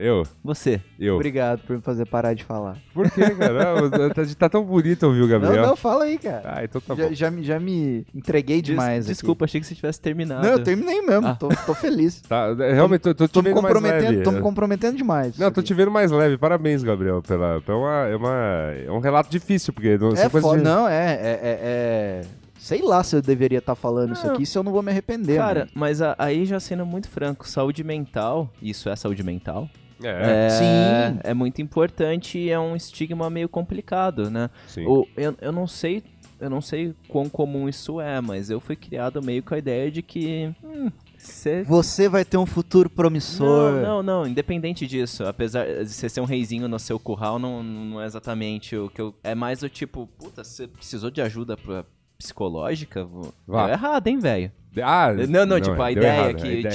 Eu, 0.04 0.24
Você? 0.44 0.82
eu. 1.00 1.16
Obrigado 1.16 1.60
por 1.62 1.76
me 1.76 1.82
fazer 1.82 2.06
parar 2.06 2.34
de 2.34 2.44
falar. 2.44 2.78
Por 2.94 3.10
quê, 3.12 3.30
cara? 3.30 3.62
Tá, 4.16 4.24
tá 4.38 4.50
tão 4.50 4.64
bonito 4.64 5.04
ouvir 5.06 5.22
o 5.22 5.28
Gabriel. 5.28 5.56
Não, 5.62 5.68
não, 5.70 5.76
fala 5.76 6.06
aí, 6.06 6.18
cara. 6.18 6.42
Ah, 6.46 6.64
então 6.64 6.82
tá 6.82 6.96
já, 6.96 7.08
bom. 7.08 7.14
já, 7.14 7.32
me- 7.32 7.44
já 7.44 7.60
me 7.60 8.06
entreguei 8.16 8.58
Des- 8.62 8.72
demais 8.72 9.06
aqui. 9.06 9.14
Desculpa, 9.14 9.46
achei 9.46 9.62
que 9.62 9.68
você 9.68 9.76
tivesse 9.76 10.02
terminado. 10.02 10.42
Não, 10.46 10.54
eu 10.54 10.64
terminei 10.64 11.02
mesmo. 11.02 11.28
Ah. 11.28 11.36
Tô, 11.36 11.50
tô 11.50 11.74
feliz. 11.76 12.22
Tá, 12.22 12.54
realmente, 12.54 13.02
tô, 13.02 13.14
tô 13.14 13.28
te 13.28 13.32
Tô 13.32 13.42
me 13.42 13.50
vendo 13.50 13.62
mais 13.62 13.74
comprometendo, 13.76 14.10
leve. 14.12 14.24
tô 14.24 14.32
me 14.32 14.42
comprometendo 14.42 14.98
demais. 14.98 15.38
Não, 15.38 15.52
tô 15.52 15.62
te 15.62 15.74
vendo 15.74 15.92
mais 15.92 16.10
leve. 16.12 16.38
Parabéns, 16.38 16.82
Gabriel. 16.84 17.22
Pela, 17.22 17.62
é, 17.68 17.72
uma, 17.74 18.08
é, 18.08 18.16
uma, 18.16 18.36
é 18.88 18.92
um 18.92 19.00
relato 19.00 19.30
difícil, 19.30 19.72
porque 19.74 19.98
não, 19.98 20.10
É 20.14 20.28
foda, 20.30 20.58
de- 20.58 20.64
não, 20.64 20.88
é, 20.88 21.14
é, 21.14 21.40
é, 21.44 21.60
é- 21.62 22.22
Sei 22.58 22.82
lá 22.82 23.04
se 23.04 23.16
eu 23.16 23.22
deveria 23.24 23.58
estar 23.58 23.74
falando 23.76 24.14
isso 24.14 24.28
aqui, 24.28 24.46
se 24.46 24.56
eu 24.58 24.62
não 24.64 24.72
vou 24.72 24.84
me 24.84 24.92
arrepender. 24.92 25.38
Cara, 25.38 25.60
mano. 25.62 25.72
mas 25.74 26.00
a- 26.02 26.16
aí 26.18 26.46
já 26.46 26.60
sendo 26.60 26.86
muito 26.86 27.10
franco, 27.10 27.48
saúde 27.48 27.84
mental, 27.84 28.50
isso 28.62 28.88
é 28.88 28.96
saúde 28.96 29.24
mental, 29.24 29.68
É, 30.04 30.46
é, 30.48 30.50
Sim. 30.50 31.20
é 31.24 31.34
muito 31.34 31.62
importante 31.62 32.38
e 32.38 32.50
é 32.50 32.60
um 32.60 32.76
estigma 32.76 33.30
meio 33.30 33.48
complicado, 33.50 34.30
né? 34.30 34.50
sim. 34.68 34.86
O, 34.86 35.06
eu, 35.18 35.36
eu 35.42 35.52
não 35.52 35.68
sei. 35.68 36.04
Eu 36.40 36.50
não 36.50 36.60
sei 36.60 36.96
quão 37.08 37.30
comum 37.30 37.70
isso 37.70 38.02
é, 38.02 38.20
mas 38.20 38.50
eu 38.50 38.60
fui 38.60 38.76
criado 38.76 39.22
meio 39.22 39.44
com 39.44 39.54
a 39.54 39.60
ideia 39.60 39.92
de 39.92 40.02
que. 40.02 40.52
Hum, 40.64 40.90
cê- 41.16 41.62
Você 41.62 42.10
vai 42.10 42.26
ter 42.26 42.36
um 42.38 42.48
futuro 42.48 42.90
promissor. 42.90 43.74
Não, 43.74 43.82
não, 43.82 44.02
não, 44.04 44.28
independente 44.28 44.88
disso. 44.88 45.24
Apesar 45.24 45.68
de 45.68 45.88
você 45.88 46.10
ser 46.10 46.20
um 46.20 46.26
reizinho 46.26 46.68
no 46.68 46.80
seu 46.80 46.98
curral, 46.98 47.38
não, 47.38 47.62
não 47.62 48.02
é 48.02 48.08
exatamente 48.08 48.76
o 48.76 48.90
que 48.90 49.00
eu. 49.00 49.14
É 49.24 49.36
mais 49.36 49.62
o 49.62 49.70
tipo, 49.70 50.08
puta, 50.18 50.44
você 50.44 50.68
precisou 50.68 51.12
de 51.12 51.22
ajuda 51.22 51.56
pra- 51.56 51.86
psicológica? 52.18 53.08
Vá. 53.48 53.66
Deu 53.66 53.74
errado, 53.76 54.08
hein, 54.08 54.18
velho? 54.18 54.52
Ah, 54.82 55.12
Não, 55.28 55.46
não, 55.46 55.60
tipo, 55.60 55.82
a 55.82 55.92
ideia 55.92 56.08
errado, 56.08 56.36
que 56.36 56.48
a 56.48 56.52
ideia- 56.52 56.70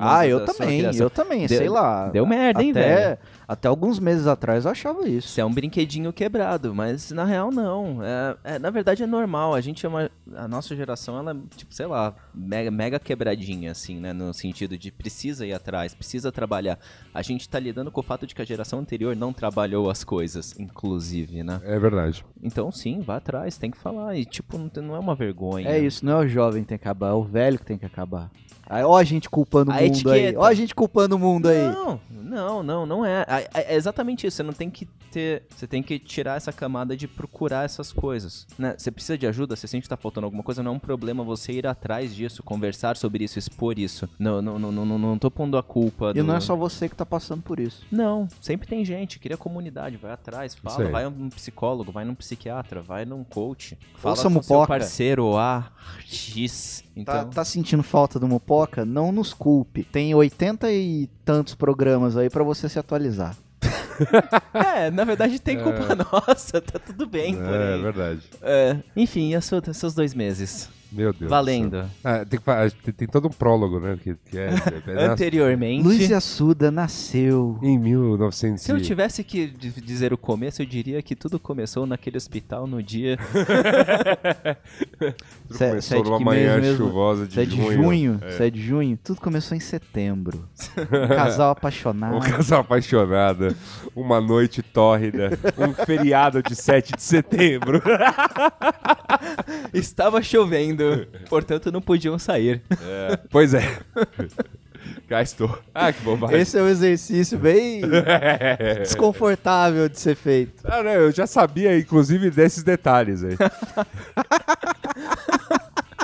Ah, 0.00 0.26
eu 0.26 0.44
também, 0.44 0.78
criação. 0.80 1.06
eu 1.06 1.10
também, 1.10 1.46
Deu- 1.46 1.58
sei 1.58 1.68
lá. 1.68 2.08
deu 2.08 2.26
merda, 2.26 2.60
hein, 2.62 2.70
até, 2.72 2.96
velho? 3.06 3.18
Até 3.46 3.66
alguns 3.68 3.98
meses 3.98 4.26
atrás 4.26 4.64
eu 4.66 4.70
achava 4.70 5.08
isso. 5.08 5.28
Isso 5.28 5.40
é 5.40 5.44
um 5.44 5.50
brinquedinho 5.52 6.12
quebrado, 6.12 6.74
mas 6.74 7.10
na 7.12 7.24
real 7.24 7.50
não. 7.50 8.00
É, 8.02 8.36
é- 8.56 8.58
na 8.58 8.68
verdade 8.68 9.02
é 9.02 9.06
normal. 9.06 9.54
A 9.54 9.60
gente 9.60 9.86
é 9.86 9.88
uma. 9.88 10.10
A 10.36 10.46
nossa 10.46 10.74
geração, 10.76 11.16
ela 11.18 11.30
é, 11.32 11.56
tipo, 11.56 11.72
sei 11.72 11.86
lá, 11.86 12.14
mega, 12.34 12.70
mega 12.70 12.98
quebradinha, 12.98 13.70
assim, 13.70 13.98
né? 14.00 14.12
No 14.12 14.34
sentido 14.34 14.76
de 14.76 14.90
precisa 14.92 15.46
ir 15.46 15.54
atrás, 15.54 15.94
precisa 15.94 16.30
trabalhar. 16.30 16.78
A 17.14 17.22
gente 17.22 17.48
tá 17.48 17.58
lidando 17.58 17.90
com 17.90 18.00
o 18.00 18.04
fato 18.04 18.26
de 18.26 18.34
que 18.34 18.42
a 18.42 18.44
geração 18.44 18.80
anterior 18.80 19.16
não 19.16 19.32
trabalhou 19.32 19.88
as 19.88 20.04
coisas, 20.04 20.54
inclusive, 20.58 21.42
né? 21.42 21.60
É 21.64 21.78
verdade. 21.78 22.24
Então 22.42 22.70
sim, 22.70 23.00
vá 23.00 23.16
atrás, 23.16 23.56
tem 23.56 23.70
que 23.70 23.78
falar. 23.78 24.14
E, 24.16 24.24
tipo, 24.24 24.58
não, 24.58 24.70
não 24.82 24.94
é 24.96 24.98
uma 24.98 25.14
vergonha. 25.14 25.68
É 25.68 25.78
isso, 25.78 26.04
não 26.04 26.20
é 26.22 26.24
o 26.24 26.28
jovem 26.28 26.64
tem 26.64 26.76
que 26.76 26.87
acabar, 26.88 27.08
é 27.10 27.12
o 27.12 27.22
velho 27.22 27.58
que 27.58 27.66
tem 27.66 27.76
que 27.78 27.84
acabar. 27.84 28.30
Aí, 28.68 28.82
ó 28.84 28.96
a 28.96 29.04
gente 29.04 29.30
culpando 29.30 29.70
o 29.70 29.74
mundo 29.74 29.80
aí. 29.82 29.86
etiqueta. 29.88 30.38
Ó 30.38 30.44
a 30.44 30.54
gente 30.54 30.74
culpando 30.74 31.16
o 31.16 31.18
mundo 31.18 31.48
aí. 31.48 31.62
Não, 31.72 32.00
não, 32.10 32.62
não, 32.62 32.86
não 32.86 33.06
é. 33.06 33.24
É- 33.54 33.72
É 33.72 33.74
exatamente 33.76 34.26
isso. 34.26 34.36
Você 34.36 34.42
não 34.42 34.52
tem 34.52 34.68
que 34.68 34.84
ter. 35.10 35.44
Você 35.56 35.66
tem 35.66 35.82
que 35.82 35.98
tirar 35.98 36.36
essa 36.36 36.52
camada 36.52 36.94
de 36.94 37.08
procurar 37.08 37.64
essas 37.64 37.92
coisas. 37.92 38.46
Né? 38.58 38.74
Você 38.76 38.90
precisa 38.90 39.16
de 39.16 39.26
ajuda, 39.26 39.56
você 39.56 39.66
sente 39.66 39.84
que 39.84 39.88
tá 39.88 39.96
faltando 39.96 40.26
alguma 40.26 40.42
coisa, 40.42 40.62
não 40.62 40.72
é 40.72 40.74
um 40.74 40.78
problema 40.78 41.24
você 41.24 41.52
ir 41.52 41.66
atrás 41.66 42.14
disso, 42.14 42.42
conversar 42.42 42.96
sobre 42.98 43.24
isso, 43.24 43.38
expor 43.38 43.78
isso. 43.78 44.06
Não, 44.18 44.42
não, 44.42 44.58
não, 44.58 44.70
não, 44.70 44.84
não, 44.84 44.98
não 44.98 45.18
tô 45.18 45.30
pondo 45.30 45.56
a 45.56 45.62
culpa. 45.62 46.10
E 46.10 46.14
do- 46.20 46.24
não 46.24 46.36
é 46.36 46.40
só 46.40 46.54
você 46.54 46.88
que 46.90 46.94
tá 46.94 47.06
passando 47.06 47.40
por 47.42 47.58
isso. 47.58 47.86
Não, 47.90 48.28
sempre 48.40 48.68
tem 48.68 48.84
gente, 48.84 49.18
cria 49.18 49.36
comunidade, 49.38 49.96
vai 49.96 50.12
atrás, 50.12 50.54
fala, 50.54 50.84
aí. 50.84 50.90
vai 50.92 51.04
num 51.08 51.30
psicólogo, 51.30 51.90
vai 51.90 52.04
num 52.04 52.14
psiquiatra, 52.14 52.82
vai 52.82 53.06
num 53.06 53.24
coach. 53.24 53.78
Fala 53.96 54.12
Ouça 54.12 54.24
com 54.24 54.42
seu 54.42 54.56
Mupoca. 54.56 54.66
parceiro 54.68 55.38
A, 55.38 55.70
X. 56.04 56.82
Tá, 57.04 57.20
Então, 57.20 57.30
tá 57.30 57.44
sentindo 57.44 57.82
falta 57.82 58.18
do 58.18 58.26
Mupoca? 58.28 58.57
Não 58.84 59.12
nos 59.12 59.32
culpe. 59.34 59.84
Tem 59.84 60.14
80 60.14 60.70
e 60.72 61.08
tantos 61.24 61.54
programas 61.54 62.16
aí 62.16 62.28
pra 62.30 62.42
você 62.44 62.68
se 62.68 62.78
atualizar. 62.78 63.36
é, 64.54 64.90
na 64.90 65.04
verdade 65.04 65.38
tem 65.40 65.58
culpa 65.58 65.94
nossa, 66.12 66.60
tá 66.60 66.78
tudo 66.78 67.06
bem 67.06 67.34
por 67.34 67.44
É, 67.44 67.74
aí. 67.74 67.82
verdade. 67.82 68.20
É, 68.42 68.76
enfim, 68.96 69.30
e 69.30 69.34
a 69.34 69.40
sua- 69.40 69.62
seus 69.72 69.94
dois 69.94 70.14
meses? 70.14 70.68
Meu 70.90 71.12
Deus. 71.12 71.18
do 71.24 71.28
Valendo. 71.28 71.84
Ah, 72.02 72.24
tem, 72.24 72.38
que 72.40 72.82
tem, 72.82 72.94
tem 72.94 73.08
todo 73.08 73.28
um 73.28 73.30
prólogo, 73.30 73.78
né? 73.78 73.98
Que, 74.02 74.14
que 74.30 74.38
é, 74.38 74.48
é- 74.48 74.92
é- 74.92 75.06
Anteriormente, 75.06 75.84
Luiz 75.84 76.10
Assuda 76.12 76.70
nasceu. 76.70 77.58
em 77.62 77.78
1900. 77.78 78.62
se 78.62 78.72
eu 78.72 78.80
tivesse 78.80 79.22
que 79.22 79.46
dizer 79.46 80.12
o 80.12 80.18
começo, 80.18 80.62
eu 80.62 80.66
diria 80.66 81.02
que 81.02 81.14
tudo 81.14 81.38
começou 81.38 81.86
naquele 81.86 82.16
hospital 82.16 82.66
no 82.66 82.82
dia. 82.82 83.18
Tudo 85.48 85.58
começou 85.58 86.02
de 86.02 86.08
numa 86.08 86.18
que 86.18 86.24
manhã 86.24 86.58
mesmo? 86.58 86.76
chuvosa 86.86 87.26
de 87.26 87.40
é 87.40 87.44
de 87.44 87.56
junho. 87.56 87.72
junho? 87.82 88.20
É. 88.22 88.46
É 88.46 88.50
de 88.50 88.60
junho? 88.60 88.98
Tudo 89.02 89.20
começou 89.20 89.56
em 89.56 89.60
setembro. 89.60 90.48
Um 90.88 91.08
casal 91.08 91.50
apaixonado. 91.50 92.16
Um 92.16 92.20
casal 92.20 92.60
apaixonado, 92.60 93.54
uma 93.94 94.20
noite 94.20 94.62
tórrida, 94.62 95.38
um 95.58 95.72
feriado 95.84 96.42
de 96.42 96.54
7 96.56 96.94
de 96.96 97.02
setembro. 97.02 97.82
Estava 99.72 100.22
chovendo, 100.22 100.77
portanto 101.28 101.70
não 101.72 101.80
podiam 101.80 102.18
sair. 102.18 102.62
pois 103.30 103.54
é. 103.54 103.62
Cá 105.08 105.22
estou. 105.22 105.58
Ah, 105.74 105.92
que 105.92 106.00
bobagem. 106.02 106.40
Esse 106.40 106.58
é 106.58 106.62
um 106.62 106.68
exercício 106.68 107.38
bem 107.38 107.82
desconfortável 108.78 109.88
de 109.88 109.98
ser 109.98 110.14
feito. 110.14 110.62
Ah, 110.64 110.82
não, 110.82 110.90
eu 110.90 111.10
já 111.10 111.26
sabia, 111.26 111.78
inclusive, 111.78 112.30
desses 112.30 112.62
detalhes 112.62 113.22
aí. 113.24 113.36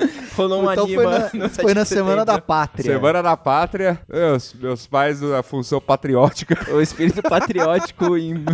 Rolou 0.36 0.62
um 0.64 0.72
então 0.72 0.86
foi 0.86 1.06
anima 1.06 1.18
na, 1.18 1.30
no 1.44 1.48
7 1.48 1.62
foi 1.62 1.74
na 1.74 1.84
Semana 1.84 2.24
da 2.24 2.40
Pátria. 2.40 2.92
Semana 2.92 3.22
da 3.22 3.36
Pátria, 3.36 4.00
meus, 4.08 4.54
meus 4.54 4.86
pais 4.86 5.20
da 5.20 5.42
função 5.42 5.80
patriótica. 5.80 6.72
O 6.72 6.80
espírito 6.80 7.22
patriótico 7.28 8.16
im- 8.16 8.44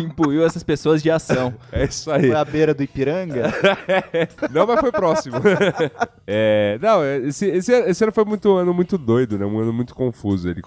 imbuiu 0.00 0.44
essas 0.46 0.62
pessoas 0.62 1.02
de 1.02 1.10
ação. 1.10 1.54
É 1.70 1.84
isso 1.84 2.10
aí. 2.10 2.28
Foi 2.28 2.34
à 2.36 2.44
beira 2.44 2.72
do 2.72 2.82
Ipiranga. 2.82 3.52
Não, 4.50 4.66
mas 4.66 4.80
foi 4.80 4.92
próximo. 4.92 5.36
É, 6.26 6.78
não, 6.82 7.04
esse, 7.04 7.46
esse, 7.46 7.72
esse 7.72 8.02
ano 8.02 8.12
foi 8.12 8.24
muito, 8.24 8.48
um 8.50 8.56
ano 8.56 8.74
muito 8.74 8.98
doido, 8.98 9.38
né? 9.38 9.46
Um 9.46 9.60
ano 9.60 9.72
muito 9.72 9.94
confuso. 9.94 10.48
Ele 10.48 10.60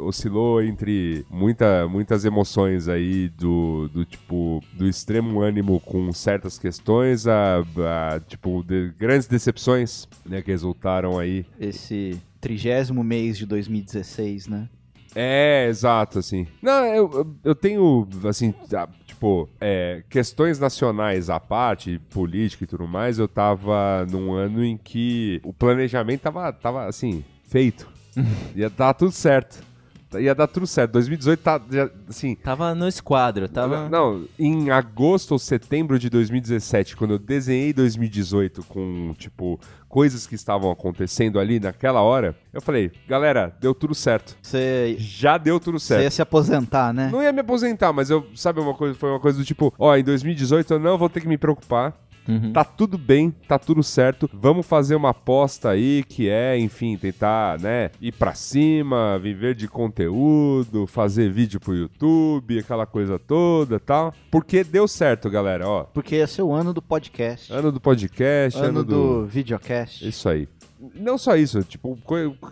oscilou 0.00 0.62
entre 0.62 1.24
muita, 1.30 1.88
muitas 1.88 2.24
emoções 2.24 2.88
aí 2.88 3.28
do, 3.30 3.88
do 3.88 4.04
tipo 4.04 4.62
do 4.72 4.86
extremo 4.86 5.40
ânimo 5.40 5.80
com 5.80 6.12
certas 6.12 6.58
questões 6.58 7.26
a, 7.26 7.58
a, 7.60 8.20
tipo 8.20 8.62
de 8.66 8.92
grandes 8.98 9.26
decepções, 9.26 9.77
né? 10.24 10.42
Que 10.42 10.50
resultaram 10.50 11.18
aí. 11.18 11.44
Esse 11.60 12.20
trigésimo 12.40 13.02
mês 13.04 13.36
de 13.38 13.46
2016, 13.46 14.46
né? 14.46 14.68
É, 15.14 15.66
exato, 15.68 16.18
assim. 16.18 16.46
Não, 16.62 16.84
eu, 16.86 17.36
eu- 17.42 17.54
tenho, 17.54 18.06
assim, 18.28 18.54
ah, 18.74 18.88
tipo, 19.06 19.48
é, 19.60 20.02
questões 20.08 20.58
nacionais 20.58 21.30
à 21.30 21.40
parte, 21.40 21.98
política 22.10 22.64
e 22.64 22.66
tudo 22.66 22.86
mais, 22.86 23.18
eu 23.18 23.26
tava 23.26 24.06
num 24.10 24.32
ano 24.32 24.64
em 24.64 24.76
que 24.76 25.40
o 25.42 25.52
planejamento 25.52 26.20
tava, 26.20 26.52
tava 26.52 26.86
assim, 26.86 27.24
feito. 27.48 27.88
Ia 28.54 28.68
dar 28.68 28.94
tudo 28.94 29.10
certo. 29.10 29.66
Ia 30.14 30.34
dar 30.34 30.46
tudo 30.46 30.66
certo. 30.66 30.92
2018 30.92 31.40
tá, 31.40 31.60
já, 31.70 31.90
assim... 32.08 32.34
Tava 32.36 32.74
no 32.74 32.88
esquadro, 32.88 33.48
tava... 33.48 33.88
Não, 33.88 34.24
em 34.38 34.70
agosto 34.70 35.32
ou 35.32 35.38
setembro 35.38 35.98
de 35.98 36.08
2017, 36.08 36.96
quando 36.96 37.14
eu 37.14 37.18
desenhei 37.18 37.72
2018 37.72 38.64
com, 38.64 39.14
tipo, 39.18 39.60
coisas 39.88 40.26
que 40.26 40.34
estavam 40.34 40.70
acontecendo 40.70 41.38
ali 41.38 41.58
naquela 41.58 42.00
hora, 42.00 42.36
eu 42.52 42.60
falei, 42.60 42.90
galera, 43.08 43.54
deu 43.60 43.74
tudo 43.74 43.94
certo. 43.94 44.36
Você 44.42 44.96
Já 44.98 45.38
deu 45.38 45.58
tudo 45.58 45.78
você 45.78 45.94
ia 45.94 46.00
certo. 46.02 46.14
se 46.14 46.22
aposentar, 46.22 46.92
né? 46.92 47.08
Não 47.10 47.22
ia 47.22 47.32
me 47.32 47.40
aposentar, 47.40 47.92
mas 47.92 48.10
eu, 48.10 48.26
sabe 48.34 48.60
uma 48.60 48.74
coisa, 48.74 48.94
foi 48.94 49.10
uma 49.10 49.20
coisa 49.20 49.38
do 49.38 49.44
tipo, 49.44 49.72
ó, 49.78 49.96
em 49.96 50.04
2018 50.04 50.74
eu 50.74 50.78
não 50.78 50.96
vou 50.96 51.08
ter 51.08 51.20
que 51.20 51.28
me 51.28 51.38
preocupar. 51.38 51.94
Uhum. 52.28 52.52
Tá 52.52 52.62
tudo 52.62 52.98
bem, 52.98 53.30
tá 53.48 53.58
tudo 53.58 53.82
certo. 53.82 54.28
Vamos 54.32 54.66
fazer 54.66 54.94
uma 54.94 55.10
aposta 55.10 55.70
aí 55.70 56.04
que 56.06 56.28
é, 56.28 56.58
enfim, 56.58 56.96
tentar, 56.96 57.58
né, 57.58 57.90
ir 58.00 58.12
pra 58.12 58.34
cima, 58.34 59.18
viver 59.18 59.54
de 59.54 59.66
conteúdo, 59.66 60.86
fazer 60.86 61.30
vídeo 61.30 61.58
pro 61.60 61.74
YouTube, 61.74 62.58
aquela 62.58 62.86
coisa 62.86 63.18
toda, 63.18 63.80
tal. 63.80 64.12
Porque 64.30 64.62
deu 64.64 64.86
certo, 64.86 65.30
galera, 65.30 65.66
ó. 65.68 65.84
Porque 65.84 66.16
esse 66.16 66.40
é 66.40 66.44
o 66.44 66.52
ano 66.52 66.72
do 66.72 66.82
podcast. 66.82 67.52
Ano 67.52 67.72
do 67.72 67.80
podcast, 67.80 68.58
ano 68.58 68.68
ano, 68.68 68.84
do, 68.84 69.20
do 69.22 69.26
videocast. 69.26 70.06
isso 70.06 70.28
aí. 70.28 70.48
Não 70.94 71.18
só 71.18 71.34
isso, 71.36 71.60
tipo, 71.64 71.98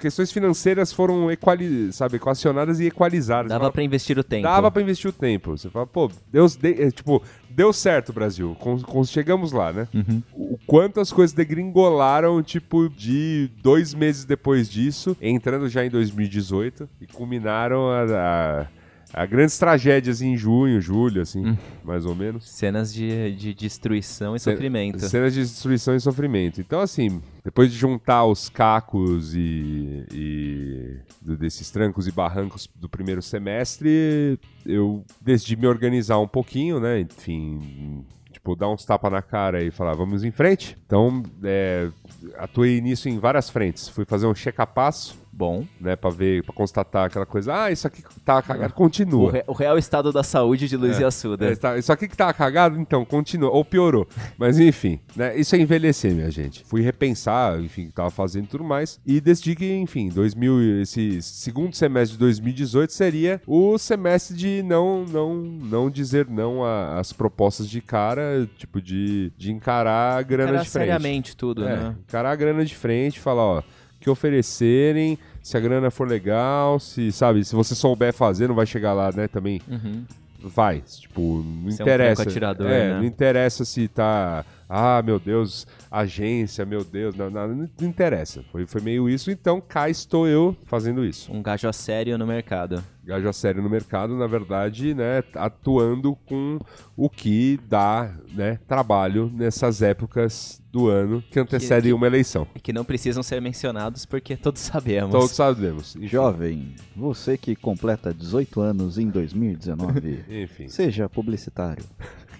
questões 0.00 0.32
financeiras 0.32 0.92
foram 0.92 1.30
equali 1.30 1.92
sabe, 1.92 2.16
equacionadas 2.16 2.80
e 2.80 2.86
equalizadas. 2.86 3.50
Dava 3.50 3.70
pra 3.70 3.84
investir 3.84 4.18
o 4.18 4.24
tempo. 4.24 4.42
Dava 4.42 4.68
pra 4.68 4.82
investir 4.82 5.08
o 5.08 5.12
tempo. 5.12 5.56
Você 5.56 5.70
fala, 5.70 5.86
pô, 5.86 6.10
Deus, 6.32 6.56
de- 6.56 6.82
é, 6.82 6.90
tipo, 6.90 7.22
deu 7.56 7.72
certo, 7.72 8.12
Brasil. 8.12 8.54
Com- 8.60 8.80
com- 8.82 9.02
chegamos 9.04 9.50
lá, 9.50 9.72
né? 9.72 9.88
Uhum. 9.94 10.22
O 10.34 10.58
quanto 10.66 11.00
as 11.00 11.10
coisas 11.10 11.34
degringolaram, 11.34 12.42
tipo, 12.42 12.88
de 12.90 13.50
dois 13.62 13.94
meses 13.94 14.24
depois 14.26 14.68
disso, 14.70 15.16
entrando 15.22 15.66
já 15.68 15.84
em 15.84 15.88
2018, 15.90 16.86
e 17.00 17.06
culminaram 17.06 17.88
a, 17.90 18.02
a, 18.04 18.66
a 19.12 19.24
grandes 19.24 19.56
tragédias 19.58 20.20
em 20.20 20.36
junho, 20.36 20.80
julho, 20.80 21.22
assim, 21.22 21.46
Hum. 21.46 21.56
mais 21.84 22.04
ou 22.04 22.14
menos. 22.14 22.48
Cenas 22.50 22.92
de, 22.92 23.32
de 23.36 23.54
destruição 23.54 24.34
e 24.36 24.40
sofrimento. 24.40 24.98
Cenas 25.08 25.32
de 25.32 25.40
destruição 25.40 25.94
e 25.94 26.00
sofrimento. 26.00 26.60
Então, 26.60 26.80
assim, 26.80 27.22
depois 27.44 27.70
de 27.72 27.78
juntar 27.78 28.24
os 28.24 28.48
cacos 28.48 29.34
e, 29.34 30.04
e 30.12 30.96
desses 31.36 31.70
trancos 31.70 32.06
e 32.06 32.12
barrancos 32.12 32.68
do 32.74 32.88
primeiro 32.88 33.22
semestre, 33.22 34.38
eu 34.64 35.04
decidi 35.20 35.56
me 35.56 35.66
organizar 35.66 36.18
um 36.18 36.28
pouquinho, 36.28 36.80
né? 36.80 37.00
Enfim, 37.00 38.04
tipo, 38.32 38.54
dar 38.56 38.68
uns 38.68 38.84
tapas 38.84 39.10
na 39.12 39.22
cara 39.22 39.62
e 39.62 39.70
falar, 39.70 39.94
vamos 39.94 40.24
em 40.24 40.30
frente. 40.30 40.76
Então, 40.84 41.22
é, 41.42 41.88
atuei 42.36 42.80
nisso 42.80 43.08
em 43.08 43.18
várias 43.18 43.48
frentes. 43.48 43.88
Fui 43.88 44.04
fazer 44.04 44.26
um 44.26 44.34
check-a-passo, 44.34 45.16
Bom. 45.36 45.66
né? 45.78 45.94
Pra 45.96 46.08
ver, 46.08 46.42
pra 46.44 46.54
constatar 46.54 47.04
aquela 47.06 47.26
coisa. 47.26 47.54
Ah, 47.64 47.70
isso 47.70 47.86
aqui 47.86 48.02
tá 48.24 48.40
cagado. 48.40 48.72
O, 48.72 48.74
Continua. 48.74 49.30
re- 49.32 49.44
o 49.46 49.52
real 49.52 49.76
estado 49.76 50.10
da 50.10 50.22
saúde 50.22 50.66
de 50.66 50.76
Luiz 50.76 50.98
É, 50.98 51.04
Assuda. 51.04 51.54
tá- 51.56 51.76
isso 51.76 51.92
aqui 51.92 52.08
que 52.08 52.16
tava 52.16 52.32
cagado, 52.32 52.78
então, 52.80 53.04
continua. 53.04 53.50
Ou 53.50 53.62
piorou. 53.64 54.08
Mas 54.38 54.58
enfim, 54.58 54.98
né? 55.14 55.36
Isso 55.38 55.54
é 55.54 55.58
envelhecer, 55.58 56.14
minha 56.14 56.30
gente. 56.30 56.64
Fui 56.64 56.80
repensar, 56.80 57.60
enfim, 57.60 57.84
o 57.84 57.86
que 57.88 57.92
tava 57.92 58.08
fazendo 58.10 58.44
e 58.44 58.48
tudo 58.48 58.64
mais. 58.64 58.98
E 59.04 59.20
decidi 59.20 59.54
que, 59.54 59.70
enfim, 59.74 60.08
2000, 60.08 60.62
e- 60.62 60.82
esse 60.82 61.20
segundo 61.20 61.74
semestre 61.74 62.12
de 62.14 62.18
2018 62.18 62.92
seria 62.92 63.40
o 63.46 63.76
semestre 63.76 64.34
de 64.36 64.62
não, 64.62 65.04
não, 65.04 65.34
não 65.34 65.90
dizer 65.90 66.26
não 66.28 66.64
às 66.64 67.12
propostas 67.12 67.68
de 67.68 67.80
cara, 67.82 68.48
tipo, 68.56 68.80
de, 68.80 69.30
de 69.36 69.52
encarar 69.52 70.18
a 70.18 70.22
grana 70.22 70.50
Era 70.50 70.58
de 70.62 70.70
frente. 70.70 70.84
seriamente 70.86 71.36
tudo, 71.36 71.64
É, 71.66 71.76
né? 71.76 71.96
encarar 72.08 72.30
a 72.30 72.36
grana 72.36 72.64
de 72.64 72.74
frente, 72.74 73.20
falar, 73.20 73.42
ó, 73.42 73.62
que 74.06 74.10
oferecerem, 74.10 75.18
se 75.42 75.56
a 75.56 75.60
grana 75.60 75.90
for 75.90 76.06
legal, 76.06 76.78
se, 76.78 77.10
sabe, 77.10 77.44
se 77.44 77.56
você 77.56 77.74
souber 77.74 78.12
fazer, 78.12 78.46
não 78.46 78.54
vai 78.54 78.64
chegar 78.64 78.92
lá, 78.92 79.10
né, 79.10 79.26
também 79.26 79.60
Uhum. 79.68 80.04
vai, 80.44 80.80
tipo, 80.80 81.44
não 81.44 81.72
Ser 81.72 81.82
um 81.82 81.86
interessa. 81.86 82.14
franco 82.22 82.30
atirador, 82.30 82.66
é, 82.70 82.88
né? 82.92 82.98
não 82.98 83.04
interessa 83.04 83.64
se 83.64 83.88
tá, 83.88 84.44
ah, 84.68 85.02
meu 85.02 85.18
Deus, 85.18 85.66
agência, 85.90 86.64
meu 86.64 86.82
Deus, 86.84 87.14
não, 87.14 87.30
não, 87.30 87.48
não 87.48 87.68
interessa. 87.80 88.42
Foi, 88.50 88.66
foi 88.66 88.80
meio 88.80 89.08
isso, 89.08 89.30
então 89.30 89.60
cá 89.60 89.88
estou 89.88 90.26
eu 90.26 90.56
fazendo 90.64 91.04
isso. 91.04 91.32
Um 91.32 91.42
gajo 91.42 91.68
a 91.68 91.72
sério 91.72 92.18
no 92.18 92.26
mercado. 92.26 92.82
Gajo 93.04 93.28
a 93.28 93.32
sério 93.32 93.62
no 93.62 93.70
mercado, 93.70 94.16
na 94.16 94.26
verdade, 94.26 94.92
né, 94.92 95.22
atuando 95.34 96.16
com 96.26 96.58
o 96.96 97.08
que 97.08 97.60
dá, 97.68 98.12
né, 98.34 98.58
trabalho 98.66 99.30
nessas 99.32 99.80
épocas 99.80 100.60
do 100.72 100.88
ano 100.88 101.22
que 101.30 101.38
antecedem 101.38 101.92
uma 101.92 102.06
eleição. 102.08 102.48
E 102.54 102.60
que 102.60 102.72
não 102.72 102.84
precisam 102.84 103.22
ser 103.22 103.40
mencionados 103.40 104.04
porque 104.04 104.36
todos 104.36 104.60
sabemos. 104.60 105.12
Todos 105.12 105.30
sabemos. 105.30 105.94
Enfim. 105.94 106.08
Jovem, 106.08 106.74
você 106.96 107.38
que 107.38 107.54
completa 107.54 108.12
18 108.12 108.60
anos 108.60 108.98
em 108.98 109.08
2019, 109.08 110.24
Enfim. 110.42 110.68
seja 110.68 111.08
publicitário. 111.08 111.84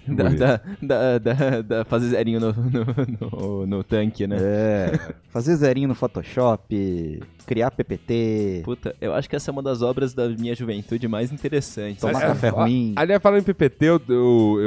da, 0.15 0.29
da, 0.29 0.61
da, 0.83 1.19
da, 1.19 1.63
da 1.63 1.85
fazer 1.85 2.09
zerinho 2.09 2.41
no, 2.41 2.53
no, 2.53 2.87
no, 3.21 3.67
no 3.67 3.85
tanque, 3.85 4.27
né? 4.27 4.37
É, 4.41 5.15
fazer 5.29 5.57
zerinho 5.57 5.89
no 5.89 5.95
Photoshop, 5.95 7.23
criar 7.47 7.71
PPT, 7.71 8.63
Puta, 8.65 8.95
eu 9.01 9.15
acho 9.15 9.29
que 9.29 9.37
essa 9.37 9.51
é 9.51 9.53
uma 9.53 9.63
das 9.63 9.83
obras 9.83 10.13
da 10.13 10.29
minha 10.29 10.55
juventude 10.55 11.07
mais 11.09 11.31
interessantes. 11.33 12.01
tomar 12.01 12.23
É, 12.23 12.27
café 12.27 12.49
ruim. 12.49 12.93
Aliás, 12.97 13.23
falando 13.23 13.41
em 13.41 13.45
PPT, 13.45 13.87
eu, 13.87 14.01
eu, 14.09 14.61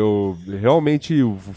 eu 0.47 0.57
realmente 0.59 1.15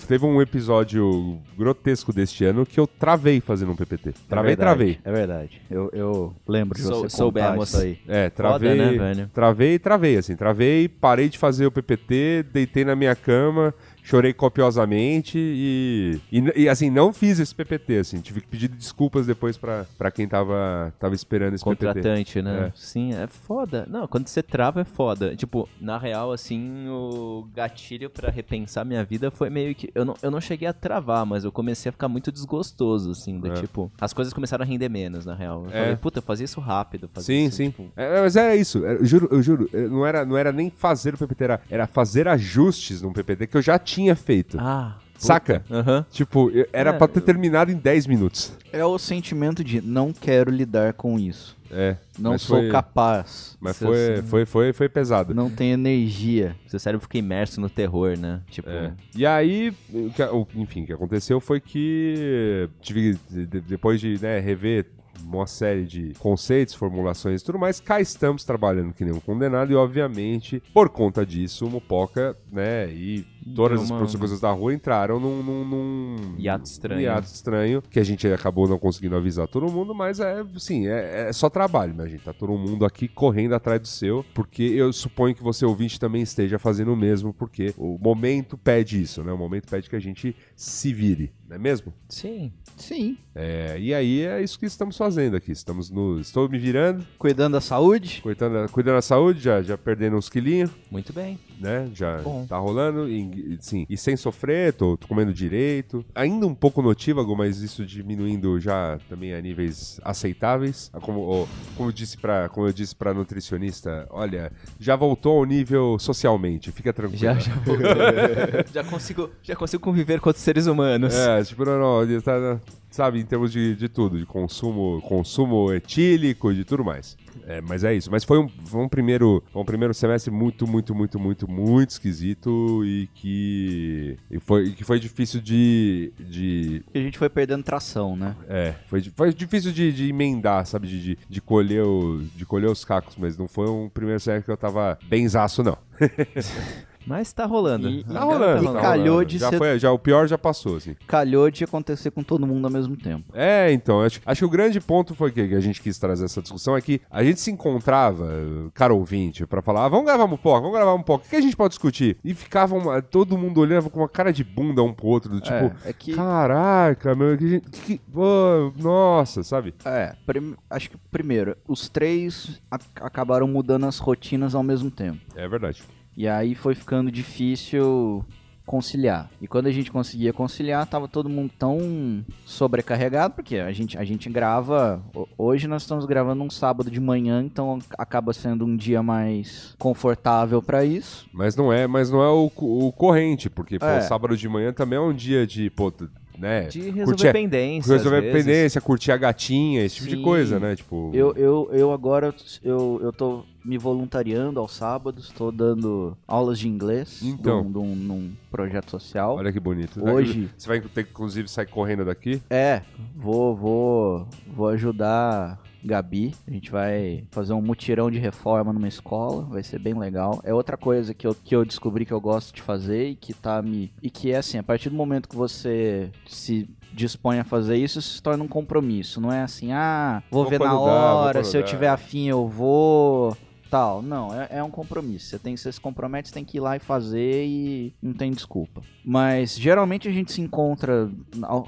teve 0.08 0.24
um 0.26 0.40
episódio 0.42 1.38
grotesco 1.56 2.12
deste 2.12 2.44
ano 2.44 2.66
que 2.66 2.78
eu 2.80 2.86
travei 2.86 3.40
fazendo 3.40 3.72
um 3.72 3.76
PPT. 3.76 4.12
Travei, 4.28 4.52
é 4.52 4.56
verdade, 4.56 4.76
travei. 4.76 4.98
É 5.04 5.12
verdade. 5.12 5.62
Eu, 5.70 5.90
eu 5.92 6.34
lembro 6.46 6.76
de 6.76 6.82
Sou- 6.84 7.02
você 7.08 7.16
soubemos. 7.16 7.68
isso 7.68 7.80
aí. 7.80 7.98
É, 8.08 8.24
Foda, 8.30 8.58
travei, 8.58 8.74
né, 8.74 8.92
velho? 8.92 9.30
travei, 9.32 9.78
travei, 9.78 10.16
assim, 10.16 10.34
travei, 10.36 10.88
parei 10.88 11.28
de 11.28 11.38
fazer 11.38 11.66
o 11.66 11.70
PPT, 11.72 12.44
deitei 12.52 12.84
na 12.84 12.96
minha 12.96 13.14
cama, 13.14 13.71
chorei 14.02 14.32
copiosamente 14.32 15.38
e, 15.38 16.20
e, 16.30 16.62
e, 16.62 16.68
assim, 16.68 16.90
não 16.90 17.12
fiz 17.12 17.38
esse 17.38 17.54
PPT, 17.54 17.98
assim, 17.98 18.20
tive 18.20 18.40
que 18.40 18.48
pedir 18.48 18.68
desculpas 18.68 19.26
depois 19.26 19.56
pra, 19.56 19.86
pra 19.96 20.10
quem 20.10 20.26
tava, 20.26 20.92
tava 20.98 21.14
esperando 21.14 21.54
esse 21.54 21.64
PPT. 21.64 21.86
Contratante, 21.86 22.42
né? 22.42 22.66
É. 22.68 22.72
Sim, 22.74 23.12
é 23.14 23.26
foda. 23.26 23.86
Não, 23.88 24.06
quando 24.08 24.26
você 24.28 24.42
trava 24.42 24.80
é 24.80 24.84
foda. 24.84 25.34
Tipo, 25.36 25.68
na 25.80 25.98
real, 25.98 26.32
assim, 26.32 26.88
o 26.88 27.46
gatilho 27.54 28.10
pra 28.10 28.30
repensar 28.30 28.84
minha 28.84 29.04
vida 29.04 29.30
foi 29.30 29.48
meio 29.50 29.74
que. 29.74 29.90
Eu 29.94 30.04
não, 30.04 30.14
eu 30.22 30.30
não 30.30 30.40
cheguei 30.40 30.66
a 30.68 30.72
travar, 30.72 31.24
mas 31.24 31.44
eu 31.44 31.52
comecei 31.52 31.88
a 31.88 31.92
ficar 31.92 32.08
muito 32.08 32.32
desgostoso, 32.32 33.10
assim. 33.12 33.38
Do 33.38 33.48
É. 33.48 33.54
tipo, 33.54 33.90
as 34.00 34.12
coisas 34.12 34.32
começaram 34.34 34.64
a 34.64 34.66
render 34.66 34.88
menos, 34.88 35.24
na 35.24 35.34
real. 35.34 35.64
Eu 35.64 35.70
É. 35.70 35.80
falei, 35.82 35.96
puta, 35.96 36.18
eu 36.18 36.22
fazia 36.22 36.44
isso 36.44 36.60
rápido. 36.60 37.08
Fazia 37.12 37.34
Sim, 37.36 37.46
isso, 37.46 37.56
sim. 37.56 37.70
tipo, 37.70 37.88
É, 37.96 38.20
mas 38.20 38.36
era 38.36 38.56
isso, 38.56 38.84
é, 38.84 38.94
eu 38.94 39.04
juro, 39.04 39.28
eu 39.30 39.42
juro, 39.42 39.70
é, 39.72 39.86
não 39.88 40.04
era, 40.06 40.24
não 40.24 40.36
era 40.36 40.50
nem 40.52 40.70
fazer 40.70 41.14
o 41.14 41.18
PPT, 41.18 41.44
era, 41.44 41.60
era 41.70 41.86
fazer 41.86 42.26
ajustes 42.28 43.00
num 43.02 43.12
PPT 43.12 43.46
que 43.46 43.56
eu 43.56 43.62
já 43.62 43.78
tinha 43.78 44.01
feito. 44.16 44.56
ah. 44.60 44.98
Saca? 45.18 45.64
Aham. 45.70 46.04
Tipo, 46.10 46.50
era 46.72 46.90
É, 46.90 46.92
pra 46.92 47.06
ter 47.06 47.20
terminado 47.20 47.70
em 47.70 47.76
10 47.76 48.08
minutos. 48.08 48.52
É 48.72 48.84
o 48.84 48.98
sentimento 48.98 49.62
de 49.62 49.80
não 49.80 50.12
quero 50.12 50.50
lidar 50.50 50.94
com 50.94 51.16
isso. 51.16 51.56
É. 51.70 51.96
Não 52.18 52.36
sou 52.36 52.58
foi, 52.58 52.68
capaz. 52.68 53.56
Mas 53.60 53.76
Seu- 53.76 53.86
foi, 53.86 53.96
seu- 54.16 54.24
foi, 54.24 54.44
foi, 54.46 54.72
foi 54.72 54.88
pesado. 54.88 55.32
Não 55.32 55.48
tenho 55.48 55.74
energia. 55.74 56.56
Seu 56.66 56.80
cérebro 56.80 57.02
fica 57.04 57.18
imerso 57.18 57.60
no 57.60 57.70
terror, 57.70 58.18
né? 58.18 58.40
Tipo, 58.50 58.68
É. 58.68 58.92
E 59.14 59.24
aí, 59.24 59.72
o 59.92 60.10
que- 60.10 60.22
o- 60.24 60.46
enfim, 60.56 60.82
o 60.82 60.86
que 60.86 60.92
aconteceu 60.92 61.38
foi 61.40 61.60
que 61.60 62.68
tive, 62.80 63.16
de- 63.30 63.46
de- 63.46 63.60
depois 63.60 64.00
de 64.00 64.18
né, 64.20 64.40
rever 64.40 64.86
uma 65.24 65.46
série 65.46 65.84
de 65.84 66.14
conceitos, 66.18 66.74
formulações 66.74 67.42
e 67.42 67.44
tudo 67.44 67.60
mais, 67.60 67.78
cá 67.78 68.00
estamos 68.00 68.42
trabalhando 68.42 68.92
que 68.92 69.04
nem 69.04 69.14
um 69.14 69.20
condenado 69.20 69.70
e, 69.70 69.76
obviamente, 69.76 70.60
por 70.74 70.88
conta 70.88 71.24
disso, 71.24 71.64
o 71.64 71.70
Mupoca, 71.70 72.36
né, 72.50 72.90
e 72.90 73.24
todas 73.54 73.80
as 73.82 73.90
uma- 73.90 73.96
outras 74.00 74.14
coisas 74.16 74.40
da 74.40 74.50
rua 74.50 74.72
entraram 74.74 75.18
num, 75.20 75.42
num, 75.42 75.64
num 75.64 76.16
Hiato 76.38 76.64
estranho. 76.66 77.00
hiato 77.00 77.26
estranho, 77.26 77.82
que 77.82 77.98
a 78.00 78.04
gente 78.04 78.26
acabou 78.28 78.68
não 78.68 78.78
conseguindo 78.78 79.16
avisar 79.16 79.46
todo 79.48 79.70
mundo, 79.70 79.94
mas 79.94 80.20
é, 80.20 80.44
sim, 80.58 80.86
é, 80.86 81.28
é 81.28 81.32
só 81.32 81.48
trabalho, 81.50 81.94
minha 81.94 82.08
gente. 82.08 82.22
Tá 82.24 82.32
todo 82.32 82.52
mundo 82.52 82.84
aqui 82.84 83.08
correndo 83.08 83.54
atrás 83.54 83.80
do 83.80 83.88
seu, 83.88 84.24
porque 84.34 84.62
eu 84.62 84.92
suponho 84.92 85.34
que 85.34 85.42
você 85.42 85.64
ouvinte 85.64 85.98
também 85.98 86.22
esteja 86.22 86.58
fazendo 86.58 86.92
o 86.92 86.96
mesmo, 86.96 87.32
porque 87.32 87.74
o 87.76 87.98
momento 87.98 88.56
pede 88.56 89.00
isso, 89.02 89.22
né? 89.24 89.32
O 89.32 89.38
momento 89.38 89.68
pede 89.68 89.88
que 89.90 89.96
a 89.96 90.00
gente 90.00 90.34
se 90.56 90.92
vire, 90.92 91.32
não 91.48 91.56
é 91.56 91.58
mesmo? 91.58 91.92
Sim. 92.08 92.52
Sim. 92.76 93.16
É, 93.34 93.76
e 93.78 93.92
aí 93.94 94.22
é 94.22 94.42
isso 94.42 94.58
que 94.58 94.66
estamos 94.66 94.96
fazendo 94.96 95.36
aqui. 95.36 95.52
Estamos 95.52 95.90
no. 95.90 96.18
Estou 96.20 96.48
me 96.48 96.58
virando, 96.58 97.04
Cuidando 97.18 97.52
da 97.52 97.60
saúde. 97.60 98.20
cuidando, 98.22 98.68
cuidando 98.70 98.94
da 98.96 99.02
saúde, 99.02 99.40
já, 99.40 99.62
já 99.62 99.76
perdendo 99.76 100.16
uns 100.16 100.28
quilinhos 100.28 100.70
Muito 100.90 101.12
bem. 101.12 101.38
né? 101.60 101.90
Já 101.94 102.18
Bom. 102.22 102.46
tá 102.46 102.56
rolando, 102.58 103.08
e, 103.08 103.20
sim, 103.60 103.86
e 103.88 103.96
sem 103.96 104.16
sofrer, 104.16 104.72
tô, 104.72 104.96
tô 104.96 105.06
comendo 105.06 105.32
direito. 105.32 106.04
Ainda 106.14 106.46
um 106.46 106.54
pouco 106.54 106.82
notívago, 106.82 107.36
mas 107.36 107.60
isso 107.60 107.84
diminuindo 107.84 108.58
já 108.60 108.98
também 109.08 109.34
a 109.34 109.40
níveis 109.40 110.00
aceitáveis. 110.04 110.90
Ah, 110.92 111.00
Como, 111.00 111.48
como, 111.76 111.88
eu 111.88 111.92
disse 111.92 112.16
pra, 112.16 112.48
como 112.48 112.66
eu 112.66 112.72
disse 112.72 112.94
pra 112.94 113.14
nutricionista, 113.14 114.06
olha, 114.10 114.52
já 114.78 114.96
voltou 114.96 115.38
ao 115.38 115.44
nível 115.44 115.98
socialmente, 115.98 116.70
fica 116.72 116.92
tranquilo. 116.92 117.18
Já, 117.20 117.34
já, 117.34 117.52
já 118.72 118.84
consigo, 118.84 119.30
já 119.42 119.56
consigo 119.56 119.82
conviver 119.82 120.20
com 120.20 120.28
outros 120.28 120.44
seres 120.44 120.66
humanos. 120.66 121.14
É, 121.14 121.42
tipo, 121.42 121.64
não, 121.64 121.78
não, 121.78 122.02
ele 122.02 122.20
tá, 122.20 122.60
sabe, 122.94 123.20
em 123.20 123.24
termos 123.24 123.52
de, 123.52 123.74
de 123.74 123.88
tudo, 123.88 124.18
de 124.18 124.26
consumo, 124.26 125.00
consumo 125.02 125.72
etílico, 125.72 126.52
de 126.52 126.64
tudo 126.64 126.84
mais. 126.84 127.16
É, 127.46 127.60
mas 127.60 127.84
é 127.84 127.94
isso. 127.94 128.10
Mas 128.10 128.24
foi 128.24 128.38
um, 128.38 128.48
foi 128.48 128.80
um 128.82 128.88
primeiro, 128.88 129.42
um 129.54 129.64
primeiro 129.64 129.94
semestre 129.94 130.30
muito, 130.30 130.66
muito, 130.66 130.94
muito, 130.94 131.18
muito, 131.18 131.50
muito 131.50 131.90
esquisito 131.90 132.84
e 132.84 133.08
que 133.14 134.18
e 134.30 134.38
foi, 134.38 134.64
e 134.66 134.72
que 134.72 134.84
foi 134.84 135.00
difícil 135.00 135.40
de, 135.40 136.12
de 136.18 136.82
a 136.94 136.98
gente 136.98 137.18
foi 137.18 137.28
perdendo 137.28 137.62
tração, 137.62 138.16
né? 138.16 138.36
é, 138.48 138.74
foi, 138.86 139.02
foi 139.02 139.32
difícil 139.32 139.72
de, 139.72 139.92
de 139.92 140.08
emendar, 140.08 140.66
sabe? 140.66 140.86
De, 140.86 141.00
de, 141.00 141.18
de 141.28 141.40
colher 141.40 141.84
o, 141.84 142.22
de 142.36 142.44
colher 142.44 142.70
os 142.70 142.84
cacos, 142.84 143.16
mas 143.16 143.36
não 143.36 143.48
foi 143.48 143.68
um 143.68 143.88
primeiro 143.88 144.20
semestre 144.20 144.44
que 144.44 144.50
eu 144.50 144.56
tava 144.56 144.98
benzaço, 145.08 145.62
não. 145.62 145.78
Mas 147.06 147.32
tá 147.32 147.44
rolando. 147.46 147.88
E- 147.88 148.04
Tá 148.04 148.20
rolando, 148.20 148.64
E 148.64 148.66
tá 148.72 148.80
calhou 148.80 149.06
rolando. 149.14 149.24
de 149.26 149.38
já 149.38 149.50
ser- 149.50 149.58
Foi, 149.58 149.78
já, 149.78 149.90
o 149.92 149.98
pior 149.98 150.26
já 150.26 150.36
passou, 150.38 150.76
assim. 150.76 150.94
Calhou 151.06 151.50
de 151.50 151.64
acontecer 151.64 152.10
com 152.10 152.22
todo 152.22 152.46
mundo 152.46 152.64
ao 152.66 152.70
mesmo 152.72 152.96
tempo. 152.96 153.24
É, 153.34 153.72
então, 153.72 154.00
acho, 154.02 154.20
acho 154.24 154.40
que 154.40 154.44
o 154.44 154.48
grande 154.50 154.80
ponto 154.80 155.14
foi 155.14 155.30
que, 155.30 155.48
que 155.48 155.54
a 155.54 155.60
gente 155.60 155.80
quis 155.80 155.98
trazer 155.98 156.24
essa 156.24 156.40
discussão 156.42 156.76
é 156.76 156.80
que 156.80 157.00
a 157.10 157.22
gente 157.24 157.40
se 157.40 157.50
encontrava, 157.50 158.28
cara 158.74 158.92
ouvinte, 158.94 159.46
pra 159.46 159.62
falar, 159.62 159.84
ah, 159.86 159.88
vamos 159.88 160.06
gravar 160.06 160.24
um 160.24 160.36
pouco, 160.36 160.60
vamos 160.62 160.76
gravar 160.76 160.94
um 160.94 161.02
pouco, 161.02 161.26
o 161.26 161.28
que 161.28 161.36
a 161.36 161.40
gente 161.40 161.56
pode 161.56 161.70
discutir? 161.70 162.16
E 162.24 162.34
ficava 162.34 162.74
uma- 162.74 163.00
todo 163.02 163.36
mundo 163.38 163.58
olhando 163.60 163.88
com 163.90 164.00
uma 164.00 164.08
cara 164.08 164.32
de 164.32 164.44
bunda 164.44 164.82
um 164.82 164.92
pro 164.92 165.06
outro, 165.06 165.30
do 165.30 165.40
tipo, 165.40 165.54
é, 165.54 165.72
é 165.86 165.92
que. 165.92 166.14
caraca, 166.14 167.14
meu, 167.14 167.36
que, 167.36 167.48
gente- 167.48 167.70
que, 167.70 167.98
pô, 168.12 168.72
nossa, 168.78 169.42
sabe? 169.42 169.74
É, 169.84 170.14
prim- 170.26 170.54
acho 170.70 170.90
que 170.90 170.96
primeiro, 171.10 171.56
os 171.66 171.88
três 171.88 172.60
a- 172.70 172.78
acabaram 173.00 173.46
mudando 173.46 173.86
as 173.86 173.98
rotinas 173.98 174.54
ao 174.54 174.62
mesmo 174.62 174.90
tempo. 174.90 175.20
É 175.34 175.46
verdade. 175.48 175.82
E 176.16 176.28
aí 176.28 176.54
foi 176.54 176.74
ficando 176.74 177.10
difícil 177.10 178.24
conciliar. 178.64 179.28
E 179.40 179.48
quando 179.48 179.66
a 179.66 179.72
gente 179.72 179.90
conseguia 179.90 180.32
conciliar, 180.32 180.86
tava 180.86 181.08
todo 181.08 181.28
mundo 181.28 181.50
tão 181.58 182.24
sobrecarregado, 182.44 183.34
porque 183.34 183.56
a 183.56 183.72
gente, 183.72 183.98
a 183.98 184.04
gente 184.04 184.28
grava. 184.30 185.02
ho- 185.14 185.28
Hoje 185.36 185.66
nós 185.66 185.82
estamos 185.82 186.04
gravando 186.06 186.42
um 186.44 186.50
sábado 186.50 186.90
de 186.90 187.00
manhã, 187.00 187.42
então 187.42 187.78
acaba 187.98 188.32
sendo 188.32 188.64
um 188.64 188.76
dia 188.76 189.02
mais 189.02 189.74
confortável 189.78 190.62
pra 190.62 190.84
isso. 190.84 191.26
Mas 191.32 191.56
não 191.56 191.72
é, 191.72 191.86
mas 191.86 192.10
não 192.10 192.22
é 192.22 192.28
o, 192.28 192.50
o 192.56 192.92
corrente, 192.92 193.50
porque, 193.50 193.78
pô, 193.78 193.86
É. 193.86 194.00
sábado 194.02 194.36
de 194.36 194.48
manhã 194.48 194.72
também 194.72 194.96
é 194.98 195.02
um 195.02 195.12
dia 195.12 195.46
de, 195.46 195.68
pô, 195.70 195.92
né? 196.38 196.62
De 196.68 196.80
resolver 196.82 197.04
curtir 197.04 197.32
pendência. 197.32 197.92
resolver 197.92 198.18
às 198.18 198.22
vezes. 198.24 198.46
pendência, 198.46 198.80
curtir 198.80 199.12
a 199.12 199.16
gatinha, 199.16 199.84
esse 199.84 199.96
tipo 199.96 200.08
de 200.08 200.16
Sim. 200.16 200.22
coisa, 200.22 200.60
né? 200.60 200.76
Tipo, 200.76 201.10
Eu, 201.12 201.34
eu, 201.36 201.68
eu 201.72 201.92
agora 201.92 202.34
eu, 202.62 203.00
eu 203.02 203.12
tô 203.12 203.44
me 203.64 203.78
voluntariando 203.78 204.58
aos 204.60 204.72
sábados, 204.74 205.30
tô 205.30 205.50
dando 205.50 206.16
aulas 206.26 206.58
de 206.58 206.68
inglês 206.68 207.20
Então. 207.22 207.62
de 207.62 207.68
um- 207.68 207.72
de 207.72 207.78
um- 207.78 207.94
num 207.96 208.32
projeto 208.50 208.90
social. 208.90 209.36
olha 209.36 209.52
que 209.52 209.60
bonito. 209.60 210.02
Hoje- 210.04 210.50
Você 210.56 210.68
vai 210.68 210.80
ter 210.80 211.04
que, 211.04 211.10
inclusive, 211.10 211.48
sair 211.48 211.66
correndo 211.66 212.04
daqui? 212.04 212.42
É, 212.50 212.82
vou, 213.16 213.54
vou, 213.56 214.28
vou 214.46 214.68
ajudar 214.68 215.60
Gabi. 215.84 216.34
A 216.46 216.50
gente 216.50 216.70
vai 216.70 217.24
fazer 217.30 217.52
um 217.52 217.60
mutirão 217.62 218.10
de 218.10 218.18
reforma 218.18 218.72
numa 218.72 218.86
escola, 218.88 219.42
vai 219.44 219.62
ser 219.62 219.78
bem 219.78 219.94
legal. 219.94 220.40
É 220.44 220.52
outra 220.54 220.76
coisa 220.76 221.12
que 221.14 221.26
eu, 221.26 221.34
que 221.34 221.54
eu 221.56 221.64
descobri 221.64 222.04
que 222.04 222.12
eu 222.12 222.20
gosto 222.20 222.54
de 222.54 222.62
fazer 222.62 223.08
e 223.10 223.14
que 223.16 223.32
tá 223.34 223.60
me. 223.62 223.92
E 224.02 224.08
que 224.10 224.30
é 224.32 224.36
assim, 224.36 224.58
a 224.58 224.62
partir 224.62 224.90
do 224.90 224.96
momento 224.96 225.28
que 225.28 225.34
você 225.36 226.10
se 226.26 226.68
dispõe 226.92 227.38
a 227.38 227.44
fazer 227.44 227.76
isso, 227.76 227.98
isso 227.98 228.14
se 228.16 228.22
torna 228.22 228.44
um 228.44 228.48
compromisso. 228.48 229.20
Não 229.20 229.32
é 229.32 229.42
assim, 229.42 229.72
ah, 229.72 230.22
vou, 230.30 230.42
Vou 230.42 230.50
ver 230.50 230.60
na 230.60 230.66
dá, 230.66 230.74
hora, 230.74 231.42
se 231.44 231.56
eu 231.56 231.64
tiver 231.64 231.88
afim 231.88 232.28
eu 232.28 232.46
vou. 232.46 233.36
Tal, 233.72 234.02
não, 234.02 234.38
é, 234.38 234.48
é 234.58 234.62
um 234.62 234.70
compromisso. 234.70 235.28
Você 235.28 235.38
tem, 235.38 235.56
você 235.56 235.72
se 235.72 235.80
compromete, 235.80 236.28
você 236.28 236.34
tem 236.34 236.44
que 236.44 236.58
ir 236.58 236.60
lá 236.60 236.76
e 236.76 236.78
fazer 236.78 237.46
e 237.46 237.94
não 238.02 238.12
tem 238.12 238.30
desculpa. 238.30 238.82
Mas 239.02 239.58
geralmente 239.58 240.06
a 240.06 240.12
gente 240.12 240.30
se 240.30 240.42
encontra 240.42 241.10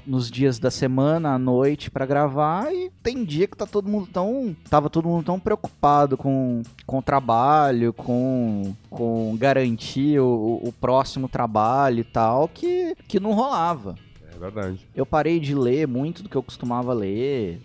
nos 0.05 0.29
dias 0.29 0.59
da 0.59 0.69
semana, 0.69 1.33
à 1.33 1.39
noite, 1.39 1.89
pra 1.89 2.05
gravar, 2.05 2.71
e 2.71 2.91
tem 3.01 3.25
dia 3.25 3.47
que 3.47 3.57
tá 3.57 3.65
todo 3.65 3.89
mundo 3.89 4.05
tão. 4.05 4.55
Tava 4.69 4.87
todo 4.87 5.07
mundo 5.09 5.25
tão 5.25 5.39
preocupado 5.39 6.15
com, 6.15 6.61
com 6.85 6.99
o 6.99 7.01
trabalho, 7.01 7.91
com, 7.91 8.75
com 8.87 9.35
garantir 9.35 10.19
o, 10.19 10.61
o 10.63 10.71
próximo 10.71 11.27
trabalho 11.27 12.01
e 12.01 12.03
tal, 12.03 12.47
que, 12.47 12.93
que 13.07 13.19
não 13.19 13.33
rolava. 13.33 13.95
É 14.31 14.37
verdade. 14.37 14.87
Eu 14.95 15.07
parei 15.07 15.39
de 15.39 15.55
ler 15.55 15.87
muito 15.87 16.21
do 16.21 16.29
que 16.29 16.35
eu 16.35 16.43
costumava 16.43 16.93
ler. 16.93 17.59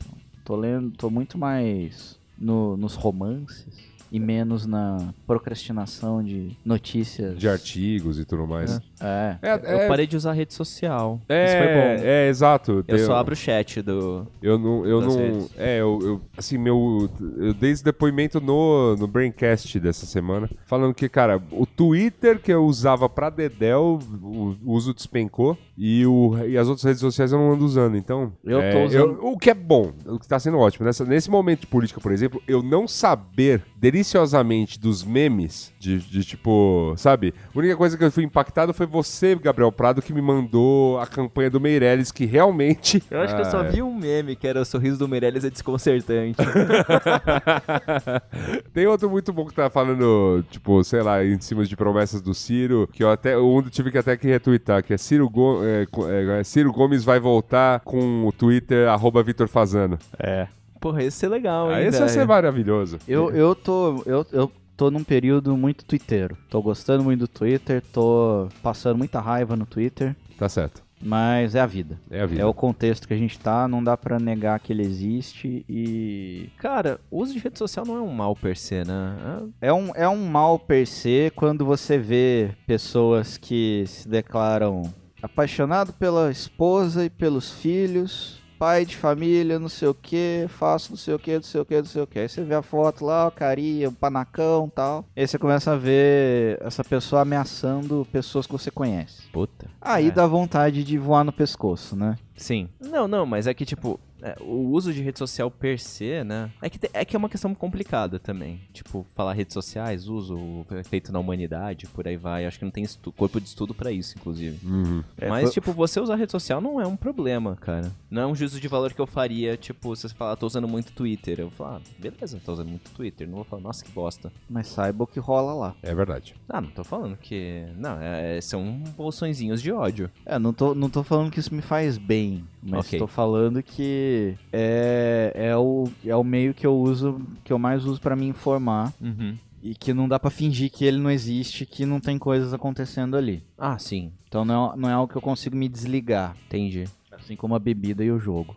Tô 0.46 0.56
lendo, 0.56 0.92
tô 0.96 1.10
muito 1.10 1.36
mais 1.36 2.18
no- 2.38 2.74
nos 2.78 2.94
romances 2.94 3.90
e 4.10 4.18
menos 4.18 4.66
na 4.66 5.12
procrastinação 5.26 6.22
de 6.22 6.56
notícias. 6.64 7.38
De 7.38 7.48
artigos 7.48 8.18
e 8.18 8.24
tudo 8.24 8.46
mais. 8.46 8.80
É. 9.00 9.36
É, 9.42 9.54
Eu 9.54 9.78
é, 9.80 9.88
parei 9.88 10.06
de 10.06 10.16
usar 10.16 10.32
rede 10.32 10.52
social. 10.54 11.20
é, 11.28 11.44
Isso 11.44 11.56
foi 11.56 11.66
bom. 11.66 12.06
é, 12.08 12.28
exato. 12.28 12.84
Eu 12.86 12.98
só 12.98 13.16
abro 13.16 13.32
o 13.32 13.36
chat 13.36 13.80
do. 13.82 14.26
Eu 14.42 14.58
não, 14.58 14.84
eu 14.86 15.00
não, 15.00 15.16
redes. 15.16 15.50
é, 15.56 15.80
eu, 15.80 15.98
eu- 16.02 16.20
assim, 16.36 16.58
meu, 16.58 17.08
eu 17.38 17.54
dei 17.54 17.70
esse 17.70 17.82
depoimento 17.84 18.40
no, 18.40 18.96
no 18.96 19.06
Braincast 19.06 19.78
dessa 19.80 20.06
semana, 20.06 20.48
falando 20.66 20.94
que, 20.94 21.08
cara, 21.08 21.40
o 21.50 21.64
Twitter 21.66 22.38
que 22.40 22.52
eu 22.52 22.64
usava 22.64 23.08
pra 23.08 23.30
Dedel, 23.30 23.98
o, 24.22 24.56
o 24.64 24.72
uso 24.72 24.92
despencou, 24.92 25.56
e, 25.76 26.04
o, 26.06 26.36
e 26.46 26.58
as 26.58 26.68
outras 26.68 26.84
redes 26.84 27.00
sociais 27.00 27.32
eu 27.32 27.38
não 27.38 27.52
ando 27.52 27.64
usando, 27.64 27.96
então... 27.96 28.32
Eu 28.44 28.60
é, 28.60 28.70
tô 28.72 28.84
usando- 28.84 29.18
o 29.24 29.38
que 29.38 29.48
é 29.50 29.54
bom, 29.54 29.92
o 30.06 30.18
que 30.18 30.28
tá 30.28 30.38
sendo 30.38 30.58
ótimo, 30.58 30.84
nessa, 30.84 31.04
nesse 31.04 31.30
momento 31.30 31.60
de 31.60 31.66
política, 31.68 32.00
por 32.00 32.12
exemplo, 32.12 32.42
eu 32.46 32.62
não 32.62 32.86
saber 32.86 33.62
deliciosamente 34.00 34.80
dos 34.80 35.04
memes, 35.04 35.72
de, 35.78 35.98
de 35.98 36.24
tipo, 36.24 36.94
sabe, 36.96 37.34
a 37.54 37.58
única 37.58 37.76
coisa 37.76 37.98
que 37.98 38.04
eu 38.04 38.10
fui 38.10 38.24
impactado 38.24 38.72
foi 38.72 38.86
você, 38.86 39.34
Gabriel 39.36 39.70
Prado, 39.70 40.00
que 40.00 40.12
me 40.12 40.22
mandou 40.22 40.98
a 40.98 41.06
campanha 41.06 41.50
do 41.50 41.60
Meirelles, 41.60 42.10
que 42.10 42.24
realmente... 42.24 43.02
Eu 43.10 43.20
acho 43.20 43.34
que 43.34 43.40
eu 43.42 43.44
só 43.44 43.60
Ah, 43.60 43.66
é. 43.66 43.70
vi 43.70 43.82
um 43.82 43.94
meme 43.94 44.34
que 44.36 44.46
era 44.48 44.60
o 44.60 44.64
sorriso 44.64 44.98
do 44.98 45.06
Meirelles 45.06 45.44
é 45.44 45.50
desconcertante. 45.50 46.38
Tem 48.72 48.86
outro 48.86 49.10
muito 49.10 49.32
bom 49.32 49.44
que 49.44 49.54
tá 49.54 49.68
falando, 49.68 50.42
tipo, 50.50 50.82
sei 50.82 51.02
lá, 51.02 51.22
em 51.24 51.38
cima 51.40 51.64
de 51.64 51.76
promessas 51.76 52.22
do 52.22 52.32
Ciro, 52.32 52.88
que 52.90 53.04
eu 53.04 53.10
até, 53.10 53.36
um 53.38 53.62
tive 53.62 53.90
que 53.90 53.98
até 53.98 54.16
que 54.16 54.26
retweetar, 54.26 54.82
que 54.82 54.94
é 54.94 54.98
Ciro, 54.98 55.28
Go- 55.28 55.60
é, 55.64 55.86
co- 55.90 56.08
é, 56.08 56.42
Ciro 56.42 56.72
Gomes 56.72 57.04
vai 57.04 57.20
voltar 57.20 57.80
com 57.80 58.26
o 58.26 58.32
Twitter, 58.32 58.88
arroba 58.88 59.22
Vitor 59.22 59.46
Fazano. 59.48 59.98
é. 60.18 60.48
Porra, 60.80 61.02
esse 61.02 61.26
é 61.26 61.28
legal, 61.28 61.70
hein? 61.70 61.76
Aí 61.76 61.86
esse 61.86 62.00
vai 62.00 62.08
ser 62.08 62.26
maravilhoso. 62.26 62.98
Eu, 63.06 63.30
eu 63.30 63.54
tô. 63.54 64.02
Eu, 64.06 64.26
eu 64.32 64.50
tô 64.76 64.90
num 64.90 65.04
período 65.04 65.56
muito 65.56 65.84
twitteiro. 65.84 66.38
Tô 66.48 66.62
gostando 66.62 67.04
muito 67.04 67.20
do 67.20 67.28
Twitter, 67.28 67.82
tô 67.92 68.48
passando 68.62 68.96
muita 68.96 69.20
raiva 69.20 69.54
no 69.54 69.66
Twitter. 69.66 70.16
Tá 70.38 70.48
certo. 70.48 70.82
Mas 71.02 71.54
é 71.54 71.60
a 71.60 71.66
vida. 71.66 71.98
É 72.10 72.20
a 72.20 72.26
vida. 72.26 72.42
É 72.42 72.46
o 72.46 72.52
contexto 72.52 73.08
que 73.08 73.14
a 73.14 73.16
gente 73.16 73.38
tá, 73.38 73.66
não 73.66 73.82
dá 73.82 73.96
pra 73.96 74.18
negar 74.18 74.60
que 74.60 74.72
ele 74.72 74.82
existe 74.82 75.64
e. 75.68 76.50
Cara, 76.58 77.00
o 77.10 77.20
uso 77.20 77.32
de 77.32 77.38
rede 77.38 77.58
social 77.58 77.86
não 77.86 77.96
é 77.96 78.00
um 78.00 78.12
mal 78.12 78.36
per 78.36 78.56
se, 78.56 78.84
né? 78.84 79.16
É 79.60 79.72
um, 79.72 79.90
é 79.94 80.08
um 80.08 80.26
mal 80.26 80.58
per 80.58 80.86
se 80.86 81.32
quando 81.34 81.64
você 81.64 81.98
vê 81.98 82.50
pessoas 82.66 83.38
que 83.38 83.84
se 83.86 84.08
declaram 84.08 84.82
apaixonado 85.22 85.92
pela 85.92 86.30
esposa 86.30 87.04
e 87.04 87.10
pelos 87.10 87.50
filhos, 87.50 88.39
pai 88.60 88.84
de 88.84 88.94
família, 88.94 89.58
não 89.58 89.70
sei 89.70 89.88
o 89.88 89.94
que, 89.94 90.44
faço 90.48 90.90
não 90.90 90.96
sei 90.98 91.14
o 91.14 91.18
que, 91.18 91.34
não 91.34 91.42
sei 91.42 91.60
o 91.62 91.64
que, 91.64 91.76
não 91.78 91.84
sei 91.86 92.02
o 92.02 92.06
que. 92.06 92.18
Aí 92.18 92.28
você 92.28 92.44
vê 92.44 92.54
a 92.54 92.60
foto 92.60 93.06
lá, 93.06 93.26
o 93.26 93.30
carinha, 93.30 93.88
o 93.88 93.92
panacão 93.92 94.66
e 94.66 94.70
tal. 94.70 95.04
Aí 95.16 95.26
você 95.26 95.38
começa 95.38 95.72
a 95.72 95.76
ver 95.76 96.58
essa 96.60 96.84
pessoa 96.84 97.22
ameaçando 97.22 98.06
pessoas 98.12 98.46
que 98.46 98.52
você 98.52 98.70
conhece. 98.70 99.22
Puta. 99.32 99.66
Aí 99.80 100.08
É. 100.08 100.10
dá 100.10 100.26
vontade 100.26 100.84
de 100.84 100.98
voar 100.98 101.24
no 101.24 101.32
pescoço, 101.32 101.96
né? 101.96 102.16
Sim. 102.36 102.68
Não, 102.78 103.08
não, 103.08 103.24
mas 103.24 103.46
é 103.46 103.54
que, 103.54 103.64
tipo, 103.64 103.98
é, 104.22 104.36
o 104.40 104.68
uso 104.70 104.92
de 104.92 105.02
rede 105.02 105.18
social 105.18 105.50
per 105.50 105.78
se, 105.78 106.22
né? 106.24 106.50
É 106.60 106.68
que, 106.70 106.78
te- 106.78 106.90
é 106.92 107.04
que 107.04 107.14
é 107.16 107.18
uma 107.18 107.28
questão 107.28 107.54
complicada 107.54 108.18
também. 108.18 108.60
Tipo, 108.72 109.06
falar 109.14 109.32
redes 109.32 109.54
sociais, 109.54 110.08
uso, 110.08 110.36
o 110.36 110.66
efeito 110.78 111.12
na 111.12 111.18
humanidade, 111.18 111.86
por 111.86 112.06
aí 112.06 112.16
vai. 112.16 112.46
Acho 112.46 112.58
que 112.58 112.64
não 112.64 112.72
tem 112.72 112.84
estu- 112.84 113.12
corpo 113.12 113.40
de 113.40 113.46
estudo 113.48 113.74
pra 113.74 113.90
isso, 113.92 114.14
inclusive. 114.18 114.58
Uhum. 114.66 115.02
É, 115.18 115.28
Mas, 115.28 115.44
foi- 115.44 115.52
tipo, 115.52 115.72
você 115.72 116.00
usar 116.00 116.16
rede 116.16 116.32
social 116.32 116.60
não 116.60 116.80
é 116.80 116.86
um 116.86 116.96
problema, 116.96 117.56
cara. 117.56 117.90
Não 118.10 118.22
é 118.22 118.26
um 118.26 118.34
juízo 118.34 118.60
de 118.60 118.68
valor 118.68 118.92
que 118.92 119.00
eu 119.00 119.06
faria, 119.06 119.56
tipo, 119.56 119.94
se 119.96 120.08
você 120.08 120.14
falar, 120.14 120.36
tô 120.36 120.46
usando 120.46 120.68
muito 120.68 120.92
Twitter. 120.92 121.40
Eu 121.40 121.48
vou 121.48 121.56
falar, 121.56 121.76
ah, 121.78 121.80
beleza, 121.98 122.40
tô 122.44 122.52
usando 122.52 122.68
muito 122.68 122.90
Twitter. 122.90 123.26
Não 123.28 123.36
vou 123.36 123.44
falar, 123.44 123.62
nossa, 123.62 123.84
que 123.84 123.90
bosta. 123.92 124.32
Mas 124.48 124.68
saiba 124.68 125.04
o 125.04 125.06
que 125.06 125.20
rola 125.20 125.54
lá. 125.54 125.74
É 125.82 125.94
verdade. 125.94 126.34
Ah, 126.48 126.60
não 126.60 126.70
tô 126.70 126.82
falando 126.84 127.16
que. 127.16 127.64
Não, 127.76 127.98
é- 128.00 128.40
são 128.40 128.82
bolsõezinhos 128.96 129.60
de 129.62 129.70
ódio. 129.72 130.10
É, 130.26 130.38
não 130.38 130.52
tô, 130.52 130.74
não 130.74 130.88
tô 130.90 131.02
falando 131.02 131.30
que 131.30 131.38
isso 131.40 131.54
me 131.54 131.62
faz 131.62 131.96
bem, 131.98 132.44
mas 132.62 132.86
Ok. 132.86 132.98
tô 132.98 133.06
falando 133.06 133.62
que 133.62 134.09
é, 134.52 135.32
é, 135.34 135.56
o, 135.56 135.88
é 136.04 136.14
o 136.16 136.24
meio 136.24 136.54
que 136.54 136.66
eu 136.66 136.74
uso, 136.76 137.20
que 137.44 137.52
eu 137.52 137.58
mais 137.58 137.84
uso 137.84 138.00
pra 138.00 138.16
me 138.16 138.26
informar 138.26 138.92
Uhum. 139.00 139.36
e 139.62 139.74
que 139.74 139.92
não 139.92 140.08
dá 140.08 140.18
pra 140.18 140.30
fingir 140.30 140.70
que 140.70 140.84
ele 140.84 140.98
não 140.98 141.10
existe, 141.10 141.66
que 141.66 141.84
não 141.86 142.00
tem 142.00 142.18
coisas 142.18 142.52
acontecendo 142.54 143.16
ali. 143.16 143.42
Ah, 143.58 143.78
sim. 143.78 144.12
Então 144.28 144.44
não 144.44 144.72
é, 144.72 144.76
não 144.76 144.88
é 144.88 144.92
algo 144.92 145.10
que 145.12 145.18
eu 145.18 145.22
consigo 145.22 145.56
me 145.56 145.68
desligar, 145.68 146.34
Entendi. 146.46 146.84
assim 147.12 147.36
como 147.36 147.54
a 147.54 147.58
bebida 147.58 148.04
e 148.04 148.10
o 148.10 148.18
jogo. 148.18 148.56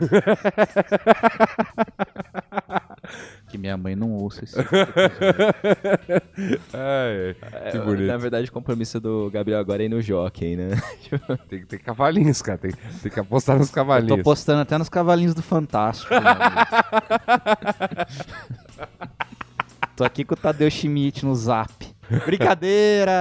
Que 3.48 3.56
minha 3.58 3.76
mãe 3.76 3.94
não 3.94 4.10
ouça 4.12 4.42
isso. 4.44 4.56
tipo 4.60 4.74
Ai, 6.74 7.36
que 7.70 7.76
É, 7.76 7.80
bonito. 7.80 8.06
Na 8.06 8.16
verdade, 8.16 8.48
o 8.48 8.52
compromisso 8.52 8.98
do 9.00 9.30
Gabriel 9.30 9.60
agora 9.60 9.82
é 9.82 9.86
ir 9.86 9.88
no 9.88 10.00
jockey, 10.02 10.56
né? 10.56 10.70
Tem 11.48 11.60
que 11.60 11.66
ter 11.66 11.78
cavalinhos, 11.78 12.42
cara. 12.42 12.58
Tem, 12.58 12.72
tem 12.72 13.10
que 13.12 13.20
apostar 13.20 13.56
nos 13.56 13.68
Tô 13.68 13.74
cavalinhos. 13.74 14.22
postando 14.22 14.60
até 14.60 14.76
nos 14.76 14.88
cavalinhos 14.88 15.34
do 15.34 15.42
Fantástico. 15.42 16.12
amigo. 16.14 16.34
Tô 19.96 20.02
aqui 20.04 20.24
com 20.24 20.34
o 20.34 20.36
Tadeu 20.36 20.68
Schmidt 20.70 21.24
no 21.24 21.34
zap. 21.36 21.93
Brincadeira! 22.24 23.12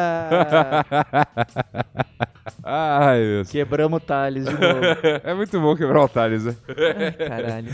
Ai, 2.64 3.20
meu. 3.22 3.46
Quebramos 3.46 3.98
o 3.98 4.00
Thales 4.00 4.46
de 4.46 4.52
novo. 4.52 4.64
É 5.24 5.34
muito 5.34 5.60
bom 5.60 5.76
quebrar 5.76 6.04
o 6.04 6.08
Thales, 6.10 6.46
né? 6.46 6.56
Caralho. 7.28 7.68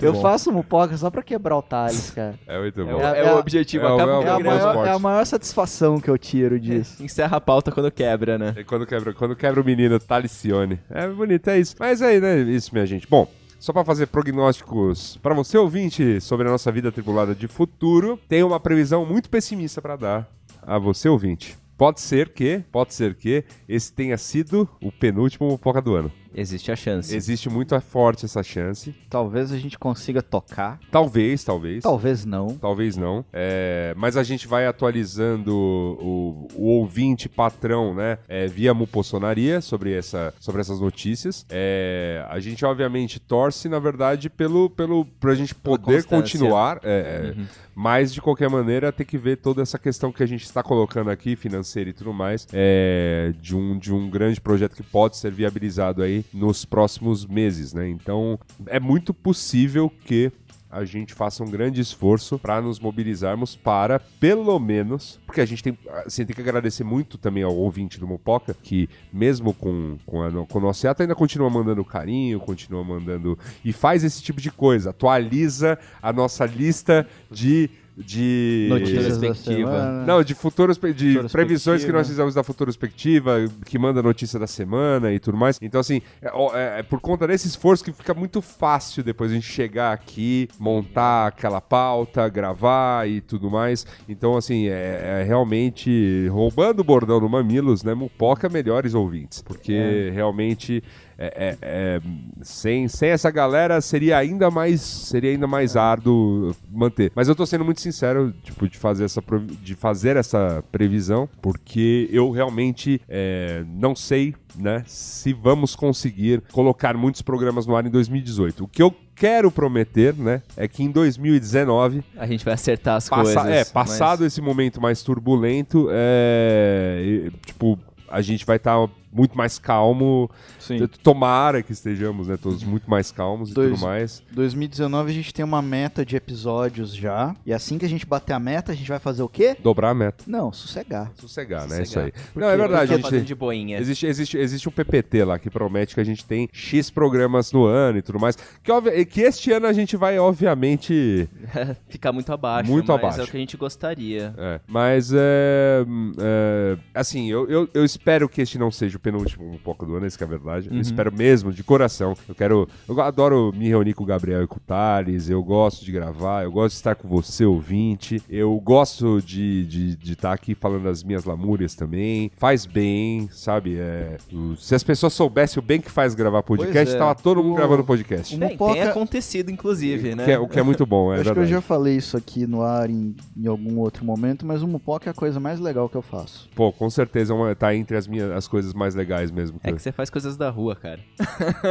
Eu 0.00 0.14
faço 0.20 0.52
mupoca 0.52 0.96
só 0.96 1.10
pra 1.10 1.22
quebrar 1.22 1.56
o 1.56 1.62
Thales, 1.62 2.10
cara. 2.10 2.34
É 2.46 2.58
muito 2.58 2.80
É, 2.80 2.84
bom. 2.84 3.00
É- 3.00 3.18
é 3.20 3.24
é 3.26 3.32
o 3.32 3.38
objetivo. 3.38 3.84
é 3.84 3.92
o- 3.92 3.98
é 4.00 4.02
É 4.24 4.30
a, 4.30 4.38
maior, 4.38 4.86
é 4.86 4.90
a 4.90 4.98
maior 4.98 5.24
satisfação 5.26 6.00
que 6.00 6.08
eu 6.08 6.16
tiro 6.18 6.58
disso. 6.60 7.02
Encerra 7.02 7.36
a 7.36 7.40
pauta 7.40 7.70
quando 7.72 7.90
quebra, 7.90 8.38
né? 8.38 8.54
É 8.56 8.64
quando 8.64 8.86
quebra, 8.86 9.12
quando 9.12 9.34
quebra 9.36 9.60
o 9.60 9.64
menino, 9.64 9.98
Talicione. 9.98 10.78
É 10.90 11.06
bonito, 11.08 11.48
é 11.48 11.58
isso. 11.58 11.74
Mas 11.78 12.00
aí, 12.02 12.20
né? 12.20 12.38
Isso, 12.38 12.70
minha 12.72 12.86
gente. 12.86 13.06
Bom. 13.08 13.28
Só 13.64 13.72
pra 13.72 13.82
fazer 13.82 14.08
prognósticos 14.08 15.16
para 15.22 15.34
você 15.34 15.56
ouvinte 15.56 16.20
sobre 16.20 16.46
a 16.46 16.50
nossa 16.50 16.70
vida 16.70 16.92
tribulada 16.92 17.34
de 17.34 17.48
futuro, 17.48 18.20
tem 18.28 18.42
uma 18.42 18.60
previsão 18.60 19.06
muito 19.06 19.30
pessimista 19.30 19.80
pra 19.80 19.96
dar 19.96 20.28
a 20.60 20.78
você 20.78 21.08
ouvinte. 21.08 21.56
Pode 21.74 21.98
ser 22.02 22.28
que, 22.34 22.62
pode 22.70 22.92
ser 22.92 23.14
que 23.14 23.42
esse 23.66 23.90
tenha 23.90 24.18
sido 24.18 24.68
o 24.82 24.92
penúltimo 24.92 25.48
Mupoca 25.48 25.80
do 25.80 25.94
ano. 25.94 26.12
Existe 26.34 26.72
a 26.72 26.76
chance. 26.76 27.14
Existe 27.14 27.48
muito 27.48 27.78
forte 27.80 28.24
essa 28.24 28.42
chance. 28.42 28.94
Talvez 29.08 29.52
a 29.52 29.58
gente 29.58 29.78
consiga 29.78 30.22
tocar. 30.22 30.78
Talvez, 30.90 31.44
talvez. 31.44 31.82
Talvez 31.82 32.24
não. 32.24 32.56
Talvez 32.56 32.96
não. 32.96 33.24
É, 33.32 33.94
mas 33.96 34.16
a 34.16 34.22
gente 34.22 34.46
vai 34.46 34.66
atualizando 34.66 35.54
o, 35.54 36.48
o 36.54 36.66
ouvinte 36.66 37.28
patrão, 37.28 37.94
né? 37.94 38.18
é, 38.28 38.46
via 38.46 38.74
Mupossonaria 38.74 39.60
sobre, 39.60 39.92
essa, 39.92 40.34
sobre 40.40 40.60
essas 40.60 40.80
notícias. 40.80 41.46
É, 41.48 42.24
a 42.28 42.40
gente, 42.40 42.64
obviamente, 42.64 43.20
torce, 43.20 43.68
na 43.68 43.78
verdade, 43.78 44.28
pelo, 44.28 44.68
pelo, 44.70 45.04
pra 45.04 45.34
gente 45.34 45.54
poder 45.54 46.04
continuar. 46.04 46.80
é, 46.82 47.34
é, 47.36 47.44
Mas, 47.74 48.12
de 48.12 48.20
qualquer 48.20 48.48
maneira, 48.48 48.92
tem 48.92 49.06
que 49.06 49.18
ver 49.18 49.36
toda 49.36 49.62
essa 49.62 49.78
questão 49.78 50.12
que 50.12 50.22
a 50.22 50.26
gente 50.26 50.44
está 50.44 50.62
colocando 50.62 51.10
aqui, 51.10 51.36
financeira 51.36 51.90
e 51.90 51.92
tudo 51.92 52.12
mais, 52.12 52.46
é, 52.52 53.32
de, 53.40 53.54
um, 53.56 53.78
de 53.78 53.92
um 53.92 54.08
grande 54.08 54.40
projeto 54.40 54.74
que 54.74 54.82
pode 54.82 55.16
ser 55.16 55.32
viabilizado 55.32 56.02
aí 56.02 56.23
nos 56.32 56.64
próximos 56.64 57.26
meses, 57.26 57.72
né? 57.72 57.88
Então, 57.88 58.38
é 58.66 58.80
muito 58.80 59.12
possível 59.12 59.90
que 60.04 60.32
a 60.74 60.84
gente 60.84 61.14
faça 61.14 61.44
um 61.44 61.48
grande 61.48 61.80
esforço 61.80 62.36
para 62.36 62.60
nos 62.60 62.80
mobilizarmos 62.80 63.54
para, 63.54 64.00
pelo 64.00 64.58
menos, 64.58 65.20
porque 65.24 65.40
a 65.40 65.46
gente 65.46 65.62
tem, 65.62 65.78
assim, 66.04 66.26
tem 66.26 66.34
que 66.34 66.42
agradecer 66.42 66.82
muito 66.82 67.16
também 67.16 67.44
ao 67.44 67.54
ouvinte 67.54 68.00
do 68.00 68.08
Mopoca, 68.08 68.56
que 68.60 68.88
mesmo 69.12 69.54
com, 69.54 69.96
com, 70.04 70.20
a, 70.20 70.32
com 70.32 70.58
o 70.58 70.60
nosso 70.60 70.88
ato 70.88 71.02
ainda 71.02 71.14
continua 71.14 71.48
mandando 71.48 71.84
carinho, 71.84 72.40
continua 72.40 72.82
mandando 72.82 73.38
e 73.64 73.72
faz 73.72 74.02
esse 74.02 74.20
tipo 74.20 74.40
de 74.40 74.50
coisa, 74.50 74.90
atualiza 74.90 75.78
a 76.02 76.12
nossa 76.12 76.44
lista 76.44 77.06
de 77.30 77.70
de 77.96 78.66
Notícias 78.70 79.18
da 79.18 79.28
Perspectiva. 79.28 79.70
semana. 79.70 80.04
não, 80.06 80.22
de 80.22 80.34
futuros 80.34 80.76
de 80.78 81.20
previsões 81.30 81.84
que 81.84 81.92
nós 81.92 82.08
fizemos 82.08 82.34
da 82.34 82.42
Futurospectiva, 82.42 83.36
que 83.64 83.78
manda 83.78 84.02
notícia 84.02 84.38
da 84.38 84.46
semana 84.46 85.12
e 85.12 85.18
tudo 85.18 85.36
mais. 85.36 85.58
Então, 85.62 85.80
assim, 85.80 86.02
é, 86.20 86.28
é- 86.54 86.80
é 86.80 86.82
por 86.82 87.00
conta 87.00 87.26
desse 87.26 87.46
esforço 87.46 87.84
que 87.84 87.92
fica 87.92 88.12
muito 88.12 88.42
fácil 88.42 89.02
depois 89.04 89.30
a 89.30 89.34
gente 89.34 89.46
chegar 89.46 89.92
aqui, 89.92 90.48
montar 90.58 91.28
aquela 91.28 91.60
pauta, 91.60 92.28
gravar 92.28 93.08
e 93.08 93.20
tudo 93.20 93.50
mais. 93.50 93.86
Então, 94.08 94.36
assim, 94.36 94.66
é, 94.68 95.20
é 95.20 95.24
realmente 95.24 96.26
roubando 96.28 96.80
o 96.80 96.84
bordão 96.84 97.20
do 97.20 97.28
Mamilos, 97.28 97.82
né? 97.84 97.94
Mupoca 97.94 98.48
melhores 98.48 98.94
ouvintes. 98.94 99.40
Porque 99.42 100.10
realmente. 100.12 100.82
É- 101.18 101.34
é- 101.36 101.58
é, 101.62 102.00
sem, 102.42 102.88
sem 102.88 103.10
essa 103.10 103.30
galera 103.30 103.80
seria 103.80 104.18
ainda 104.18 104.50
mais 104.50 104.80
seria 104.80 105.30
ainda 105.30 105.46
mais 105.46 105.76
árduo 105.76 106.54
manter. 106.70 107.12
Mas 107.14 107.28
eu 107.28 107.34
tô 107.34 107.44
sendo 107.46 107.64
muito 107.64 107.80
sincero, 107.80 108.32
tipo, 108.42 108.68
de 108.68 108.76
fazer 108.78 109.04
essa, 109.04 109.22
de 109.62 109.74
fazer 109.74 110.16
essa 110.16 110.62
previsão, 110.72 111.28
porque 111.40 112.08
eu 112.12 112.30
realmente 112.30 113.00
é, 113.08 113.64
não 113.66 113.94
sei, 113.94 114.34
né, 114.56 114.82
se 114.86 115.32
vamos 115.32 115.74
conseguir 115.74 116.42
colocar 116.52 116.96
muitos 116.96 117.22
programas 117.22 117.66
no 117.66 117.74
ar 117.76 117.86
em 117.86 117.90
2018. 117.90 118.64
O 118.64 118.68
que 118.68 118.82
eu 118.82 118.94
quero 119.14 119.50
prometer, 119.50 120.14
né, 120.14 120.42
é 120.56 120.66
que 120.66 120.82
em 120.82 120.90
2019 120.90 122.02
A 122.16 122.26
gente 122.26 122.44
vai 122.44 122.54
acertar 122.54 122.96
as 122.96 123.08
Passa- 123.08 123.22
coisas. 123.42 123.46
é, 123.46 123.64
passado 123.72 124.20
mas- 124.20 124.32
esse 124.32 124.40
momento 124.40 124.80
mais 124.80 125.02
turbulento, 125.02 125.88
é, 125.90 127.30
tipo, 127.46 127.78
a 128.08 128.20
gente 128.22 128.44
vai 128.44 128.56
estar 128.56 128.86
muito 129.14 129.38
mais 129.38 129.58
calmo. 129.58 130.28
Sim. 130.58 130.86
Tomara 131.02 131.62
que 131.62 131.72
estejamos, 131.72 132.26
né, 132.28 132.36
todos 132.36 132.64
muito 132.64 132.90
mais 132.90 133.12
calmos 133.12 133.50
e 133.50 133.54
Dois- 133.54 133.70
tudo 133.70 133.80
mais. 133.82 134.22
2019 134.32 135.10
a 135.10 135.14
gente 135.14 135.32
tem 135.32 135.44
uma 135.44 135.62
meta 135.62 136.04
de 136.04 136.16
episódios 136.16 136.94
já. 136.94 137.34
E 137.46 137.52
assim 137.52 137.78
que 137.78 137.84
a 137.84 137.88
gente 137.88 138.04
bater 138.04 138.32
a 138.32 138.38
meta, 138.40 138.72
a 138.72 138.74
gente 138.74 138.88
vai 138.88 138.98
fazer 138.98 139.22
o 139.22 139.28
quê? 139.28 139.56
Dobrar 139.62 139.90
a 139.90 139.94
meta. 139.94 140.24
Não, 140.26 140.52
sossegar. 140.52 141.12
Sossegar, 141.14 141.62
né? 141.68 141.84
Sossegar. 141.84 141.84
Isso 141.84 141.98
aí. 142.00 142.12
Porque 142.12 142.40
Não, 142.40 142.48
é 142.48 142.56
verdade. 142.56 142.92
A 142.94 142.96
gente, 142.96 143.20
de 143.22 143.34
boinha. 143.34 143.78
existe, 143.78 144.06
existe, 144.06 144.36
existe 144.36 144.68
um 144.68 144.72
PPT 144.72 145.24
lá 145.24 145.38
que 145.38 145.48
promete 145.48 145.94
que 145.94 146.00
a 146.00 146.04
gente 146.04 146.24
tem 146.24 146.48
X 146.52 146.90
programas 146.90 147.52
no 147.52 147.64
ano 147.64 147.98
e 147.98 148.02
tudo 148.02 148.18
mais. 148.18 148.36
Que, 148.62 149.04
que 149.04 149.20
este 149.20 149.52
ano 149.52 149.66
a 149.66 149.72
gente 149.72 149.96
vai, 149.96 150.18
obviamente. 150.18 151.28
Ficar 151.88 152.12
muito 152.12 152.32
abaixo. 152.32 152.70
Muito 152.70 152.88
mas 152.90 152.98
abaixo. 152.98 153.20
é 153.20 153.24
o 153.24 153.26
que 153.28 153.36
a 153.36 153.40
gente 153.40 153.56
gostaria. 153.56 154.34
É, 154.36 154.60
mas 154.66 155.12
é, 155.12 155.84
é, 156.18 156.76
Assim, 156.94 157.30
eu, 157.30 157.48
eu, 157.48 157.68
eu 157.74 157.84
espero 157.84 158.28
que 158.28 158.40
este 158.42 158.58
não 158.58 158.70
seja 158.70 158.96
o 158.96 159.00
penúltimo 159.04 159.44
um 159.50 159.58
pouco 159.58 159.84
do 159.86 159.94
ano, 159.96 160.06
isso 160.06 160.16
que 160.18 160.24
é 160.24 160.26
a 160.26 160.30
verdade. 160.30 160.68
Eu 160.72 160.80
espero 160.80 161.12
mesmo, 161.12 161.52
de 161.52 161.62
coração. 161.62 162.16
Eu 162.28 162.34
quero. 162.34 162.68
Eu 162.88 163.00
adoro 163.00 163.52
me 163.54 163.68
reunir 163.68 163.92
com 163.94 164.02
o 164.02 164.06
Gabriel 164.06 164.42
e 164.42 164.46
com 164.46 164.56
o 164.56 164.60
Thales. 164.60 165.28
Eu 165.28 165.42
gosto 165.44 165.84
de 165.84 165.92
gravar, 165.92 166.42
eu 166.44 166.50
gosto 166.50 166.70
de 166.70 166.76
estar 166.76 166.94
com 166.94 167.06
você, 167.06 167.44
ouvinte. 167.44 168.22
Eu 168.28 168.58
gosto 168.60 169.20
de 169.20 169.60
estar 169.60 169.68
de, 169.70 169.96
de 169.96 170.12
estar 170.14 170.32
aqui 170.32 170.54
falando 170.54 170.88
as 170.88 171.02
minhas 171.04 171.24
lamúrias 171.24 171.74
também. 171.74 172.30
Faz 172.36 172.64
bem, 172.66 173.28
sabe? 173.30 173.76
É, 173.78 174.16
o- 174.32 174.56
se 174.56 174.74
as 174.74 174.82
pessoas 174.82 175.12
soubessem 175.12 175.62
o 175.62 175.64
bem 175.64 175.80
que 175.80 175.90
faz 175.90 176.14
gravar 176.14 176.42
podcast, 176.42 176.94
é. 176.94 176.98
tava 176.98 177.14
todo 177.14 177.42
mundo 177.42 177.52
O- 177.52 177.56
gravando 177.56 177.84
podcast. 177.84 178.34
o 178.34 178.38
Tem, 178.38 178.50
Mupoca- 178.52 178.72
tem 178.72 178.82
acontecido, 178.82 179.50
inclusive, 179.50 180.14
né? 180.14 180.24
Que 180.24 180.30
é- 180.32 180.38
o 180.38 180.48
que 180.48 180.58
é 180.58 180.62
muito 180.62 180.86
bom, 180.86 181.12
é 181.12 181.16
acho 181.16 181.24
que 181.24 181.28
eu 181.30 181.34
verdade. 181.34 181.52
já 181.52 181.60
falei 181.60 181.96
isso 181.96 182.16
aqui 182.16 182.46
no 182.46 182.62
ar 182.62 182.88
em, 182.88 183.14
em 183.36 183.46
algum 183.46 183.78
outro 183.78 184.04
momento, 184.04 184.46
mas 184.46 184.62
o 184.62 184.68
Mupoca 184.68 185.08
é 185.08 185.12
a 185.12 185.14
coisa 185.14 185.38
mais 185.38 185.60
legal 185.60 185.88
que 185.88 185.96
eu 185.96 186.02
faço. 186.02 186.48
Pô, 186.54 186.72
com 186.72 186.88
certeza 186.88 187.32
é 187.32 187.36
uma- 187.36 187.54
tá 187.54 187.74
entre 187.74 187.96
as 187.96 188.06
minhas 188.06 188.30
as 188.30 188.48
coisas 188.48 188.72
mais 188.72 188.93
legais 188.94 189.30
mesmo. 189.30 189.58
que 189.60 189.66
É 189.66 189.70
eu- 189.70 189.76
que 189.76 189.82
você 189.82 189.92
faz 189.92 190.08
coisas 190.10 190.36
da 190.36 190.48
rua, 190.50 190.74
cara. 190.76 191.00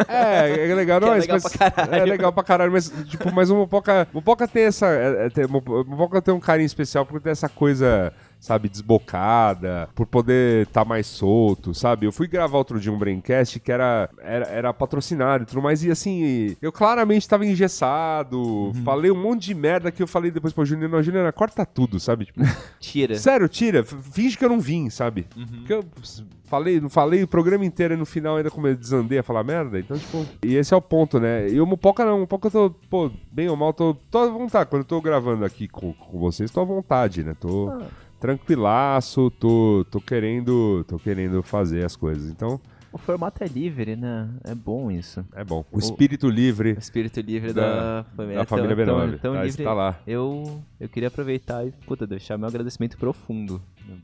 É, 0.07 0.69
é 0.71 0.75
legal, 0.75 0.99
não, 0.99 1.09
Que 1.13 1.13
é 1.15 1.19
legal 1.21 1.39
mas- 1.41 1.55
pra 1.57 1.71
caralho. 1.71 1.95
É 1.95 2.05
legal 2.05 2.33
pra 2.33 2.43
caralho, 2.43 2.71
mas, 2.71 2.89
tipo, 3.05 3.31
mas 3.33 3.49
o 3.49 3.55
Mopoca, 3.55 4.07
Mopoca 4.13 4.47
tem 4.47 4.63
essa. 4.65 4.87
É, 4.87 5.25
é, 5.25 5.29
tem, 5.29 5.47
Mopo- 5.47 5.83
Mopoca 5.85 6.21
tem 6.21 6.33
um 6.33 6.39
carinho 6.39 6.65
especial 6.65 7.05
porque 7.05 7.23
tem 7.23 7.31
essa 7.31 7.49
coisa. 7.49 8.11
Sabe, 8.43 8.67
desbocada, 8.67 9.87
por 9.95 10.05
poder 10.05 10.67
estar 10.67 10.83
mais 10.83 11.07
solto, 11.07 11.73
sabe? 11.73 12.05
Eu 12.05 12.11
fui 12.11 12.27
gravar 12.27 12.57
outro 12.57 12.77
dia 12.77 12.91
um 12.91 12.97
Braincast 12.97 13.57
que 13.57 13.71
era, 13.71 14.09
era, 14.21 14.45
era 14.47 14.73
patrocinado 14.73 15.43
e 15.43 15.47
tudo 15.47 15.61
mais, 15.61 15.81
e 15.81 15.89
assim, 15.89 16.53
eu 16.61 16.69
claramente 16.69 17.25
tava 17.25 17.45
engessado, 17.45 18.37
Uhum. 18.37 18.73
falei 18.83 19.09
um 19.09 19.15
monte 19.15 19.45
de 19.45 19.53
merda 19.55 19.91
que 19.93 20.03
eu 20.03 20.07
falei 20.07 20.29
depois 20.29 20.51
pro 20.51 20.65
Júnior, 20.65 20.89
não, 20.89 21.01
Júnior, 21.01 21.31
corta 21.31 21.65
tudo, 21.65 22.01
sabe? 22.01 22.25
Tipo, 22.25 22.41
Tira. 22.81 23.15
Sério, 23.15 23.47
tira. 23.47 23.81
Finge 23.81 24.37
que 24.37 24.43
eu 24.43 24.49
não 24.49 24.59
vim, 24.59 24.89
sabe? 24.89 25.25
Porque 25.33 25.71
eu 25.73 25.85
falei, 26.43 26.81
não 26.81 26.89
falei 26.89 27.23
o 27.23 27.27
programa 27.27 27.63
inteiro 27.63 27.93
e 27.93 27.97
no 27.97 28.05
final 28.05 28.35
ainda 28.35 28.51
como 28.51 28.67
eu 28.67 28.75
desandei 28.75 29.19
a 29.19 29.23
falar 29.23 29.45
merda. 29.45 29.79
Então, 29.79 29.97
tipo. 29.97 30.25
E 30.43 30.55
esse 30.55 30.73
é 30.73 30.77
o 30.77 30.81
ponto, 30.81 31.17
né? 31.17 31.49
E 31.49 31.61
o 31.61 31.65
Mupoca 31.65 32.03
não. 32.03 32.17
O 32.17 32.19
Mupoca 32.21 32.47
eu 32.47 32.51
tô, 32.51 32.69
pô, 32.89 33.09
bem 33.31 33.47
ou 33.47 33.55
mal, 33.55 33.71
tô, 33.73 33.95
tô 34.11 34.17
à 34.19 34.27
vontade. 34.27 34.69
Quando 34.69 34.81
eu 34.81 34.87
tô 34.87 34.99
gravando 35.01 35.45
aqui 35.45 35.67
com, 35.67 35.93
com 35.93 36.19
vocês, 36.19 36.51
tô 36.51 36.59
à 36.59 36.65
vontade, 36.65 37.23
né? 37.23 37.35
Tô 37.39 37.71
tranquilaço, 38.23 39.29
tô, 39.31 39.85
tô 39.91 39.99
querendo. 39.99 40.85
tô 40.87 40.97
querendo 40.97 41.43
fazer 41.43 41.83
as 41.83 41.97
coisas. 41.97 42.31
Então, 42.31 42.57
O 42.93 42.97
formato 42.99 43.43
é 43.43 43.47
livre, 43.47 43.95
né? 43.95 44.29
É 44.43 44.53
bom 44.53 44.91
isso. 44.91 45.25
é 45.33 45.43
bom. 45.43 45.65
O 45.71 45.79
espírito 45.79 46.29
livre 46.29 46.73
O 46.73 46.79
espírito 46.79 47.19
livre 47.21 47.51
Da- 47.51 48.01
da, 48.01 48.03
família. 48.15 48.35
da 48.35 48.41
é 48.41 48.45
tão- 48.45 48.57
família 48.57 48.85
tão- 48.85 48.95
B9. 48.99 49.19
tão 49.19 49.33
Tá, 49.33 49.43
livre. 49.43 49.61
está 49.63 49.73
lá. 49.73 49.99
Eu, 50.05 50.61
eu 50.79 50.87
queria 50.87 51.07
aproveitar 51.07 51.65
e, 51.65 51.71
puta, 51.87 52.05
deixar 52.05 52.37
meu 52.37 52.47
agradecimento 52.47 52.95
profundo. 52.97 53.59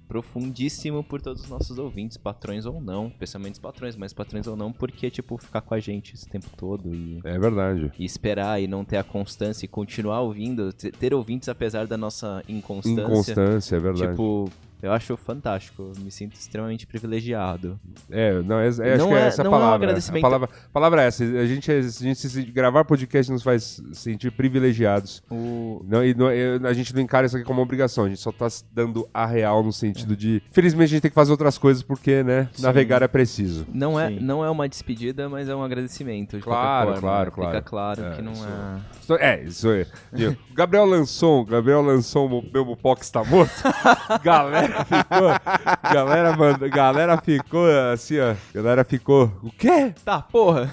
Profundíssimo 0.09 1.03
por 1.03 1.21
todos 1.21 1.43
os 1.43 1.49
nossos 1.49 1.77
ouvintes, 1.77 2.17
patrões 2.17 2.65
ou 2.65 2.81
não. 2.81 3.07
Especialmente 3.07 3.53
os 3.53 3.59
patrões, 3.59 3.95
mas 3.95 4.11
patrões 4.11 4.47
ou 4.47 4.55
não, 4.55 4.71
porque, 4.73 5.09
tipo, 5.09 5.37
ficar 5.37 5.61
com 5.61 5.73
a 5.75 5.79
gente 5.79 6.15
esse 6.15 6.27
tempo 6.27 6.47
todo 6.57 6.93
e, 6.93 7.19
É 7.23 7.37
verdade. 7.37 7.91
e 7.97 8.03
esperar 8.03 8.59
e 8.61 8.67
não 8.67 8.83
ter 8.83 8.97
a 8.97 9.03
constância 9.03 9.65
e 9.65 9.67
continuar 9.69 10.21
ouvindo, 10.21 10.73
ter, 10.73 10.91
ter 10.91 11.13
ouvintes 11.13 11.47
apesar 11.47 11.85
da 11.87 11.95
nossa 11.95 12.43
inconstância. 12.49 13.01
Inconstância, 13.03 13.75
é 13.75 13.79
verdade. 13.79 14.11
Tipo, 14.11 14.49
Eu 14.81 14.91
acho 14.93 15.17
fantástico, 15.17 15.91
me 15.99 16.09
sinto 16.09 16.35
extremamente 16.35 16.87
privilegiado. 16.87 17.79
É, 18.09 18.41
não, 18.41 18.59
é, 18.59 18.67
é, 18.67 18.67
acho 18.67 18.79
Não 18.97 19.07
que 19.09 19.13
é 19.13 19.17
é- 19.19 19.27
essa 19.27 19.41
a 19.41 19.43
não 19.45 19.51
é 19.53 19.55
um 19.55 19.59
palavra. 19.59 19.75
agradecimento. 19.87 20.23
A 20.25 20.27
palavra, 20.29 20.49
palavra 20.71 21.03
é 21.03 21.07
essa. 21.07 21.23
A 21.23 21.45
gente, 21.45 21.71
a 21.71 21.81
gente 21.81 22.15
se, 22.15 22.41
gravar 22.45 22.85
podcast 22.85 23.31
nos 23.31 23.43
faz 23.43 23.81
sentir 23.93 24.31
privilegiados. 24.31 25.21
O... 25.29 25.83
Não, 25.87 26.03
e 26.03 26.13
não- 26.13 26.27
a 26.67 26.73
gente 26.73 26.93
não 26.95 27.01
encara 27.01 27.25
isso 27.25 27.35
aqui 27.35 27.45
como 27.45 27.59
uma 27.59 27.63
obrigação, 27.63 28.05
a 28.05 28.09
gente 28.09 28.21
só 28.21 28.31
tá 28.31 28.47
dando 28.71 29.07
a 29.13 29.25
real 29.25 29.63
no 29.63 29.73
sentido 29.73 30.15
de. 30.15 30.41
Felizmente 30.51 30.85
a 30.85 30.87
gente 30.95 31.01
tem 31.01 31.11
que 31.11 31.15
fazer 31.15 31.31
outras 31.31 31.57
coisas 31.57 31.83
porque, 31.83 32.23
né, 32.23 32.49
navegar 32.59 33.01
é 33.01 33.07
preciso. 33.07 33.65
Não, 33.73 33.99
é, 33.99 34.07
Sim. 34.09 34.19
não 34.21 34.43
é 34.45 34.49
uma 34.49 34.67
despedida, 34.69 35.27
mas 35.27 35.49
é 35.49 35.55
um 35.55 35.63
agradecimento. 35.63 36.37
De 36.37 36.43
Claro, 36.43 36.85
forma. 36.93 37.01
claro, 37.01 37.31
Fica 37.31 37.41
claro. 37.61 37.63
claro 37.63 38.03
É, 38.05 38.15
que 38.15 38.21
não 38.21 38.31
isso- 38.31 38.45
é. 38.45 38.99
Isso- 39.01 39.13
É, 39.15 39.43
isso 39.43 39.69
é. 39.71 39.85
Viu? 40.13 40.37
O 40.51 40.53
Gabriel 40.53 40.85
lançou, 40.85 41.41
o 41.41 41.45
Gabriel 41.45 41.81
lançou 41.81 42.27
o 42.29 42.43
meu 42.53 42.63
Mupox 42.65 43.07
está 43.07 43.23
morto. 43.23 43.51
galera 44.23 44.68
ficou. 44.85 45.93
Galera, 45.93 46.35
manda, 46.35 46.67
galera 46.67 47.17
ficou 47.17 47.67
assim, 47.93 48.19
ó. 48.19 48.35
Galera 48.53 48.83
ficou. 48.83 49.31
O 49.43 49.51
quê? 49.51 49.93
Tá, 50.03 50.21
porra! 50.21 50.71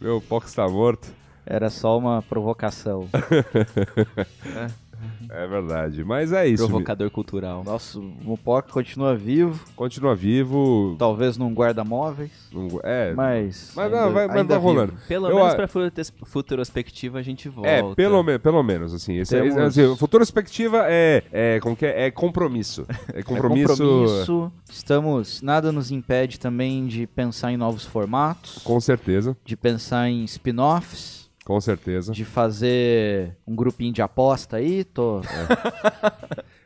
Meu 0.00 0.20
Pox 0.20 0.48
está 0.48 0.68
morto. 0.68 1.08
Era 1.44 1.70
só 1.70 1.98
uma 1.98 2.22
provocação. 2.22 3.08
É 3.12 4.68
verdade. 5.46 6.04
Mas 6.04 6.32
é 6.32 6.46
isso. 6.46 6.66
Provocador 6.66 7.10
cultural. 7.10 7.62
Nosso 7.64 8.00
Mupoca 8.22 8.70
continua 8.70 9.16
vivo, 9.16 9.64
Continua 9.74 10.14
vivo. 10.14 10.96
talvez 10.98 11.36
num 11.36 11.52
guarda-móveis, 11.54 12.30
É. 12.82 13.12
mas. 13.14 13.72
Mas 13.74 13.86
ainda- 13.86 14.04
não, 14.06 14.12
vai, 14.12 14.26
mas 14.26 14.36
ainda 14.36 14.54
tá 14.54 14.60
rolando. 14.60 14.92
vivo. 14.92 15.06
Pelo 15.08 15.28
Eu 15.28 15.36
menos 15.36 15.52
a- 15.52 15.56
pra 15.56 15.68
futu- 15.68 16.12
futurospectiva 16.24 17.18
a 17.18 17.22
gente 17.22 17.48
volta. 17.48 17.68
É, 17.70 17.94
pelo, 17.94 18.22
me, 18.22 18.38
pelo 18.38 18.62
menos, 18.62 18.92
assim. 18.94 19.16
Esse, 19.18 19.34
Temos- 19.40 19.56
assim, 19.56 19.96
futura 19.96 20.20
perspectiva 20.22 20.84
é, 20.86 21.22
é, 21.32 21.60
como 21.60 21.74
que 21.76 21.86
é? 21.86 22.06
É 22.06 22.10
compromisso. 22.10 22.84
É 23.12 23.20
É 23.20 23.22
compromisso, 23.22 23.68
compromisso. 23.76 24.52
Estamos. 24.70 25.40
Nada 25.42 25.70
nos 25.72 25.90
impede 25.90 26.38
também 26.38 26.86
de 26.86 27.06
pensar 27.06 27.52
em 27.52 27.56
novos 27.56 27.84
formatos, 27.84 28.58
com 28.64 28.80
certeza, 28.80 29.36
de 29.44 29.56
pensar 29.56 30.08
em 30.08 30.24
spin-offs, 30.24 31.21
com 31.44 31.60
certeza. 31.60 32.12
de 32.12 32.24
fazer 32.24 33.36
um 33.46 33.54
grupinho 33.54 33.92
de 33.92 34.00
aposta 34.02 34.56
aí. 34.58 34.84
Tô... 34.84 35.20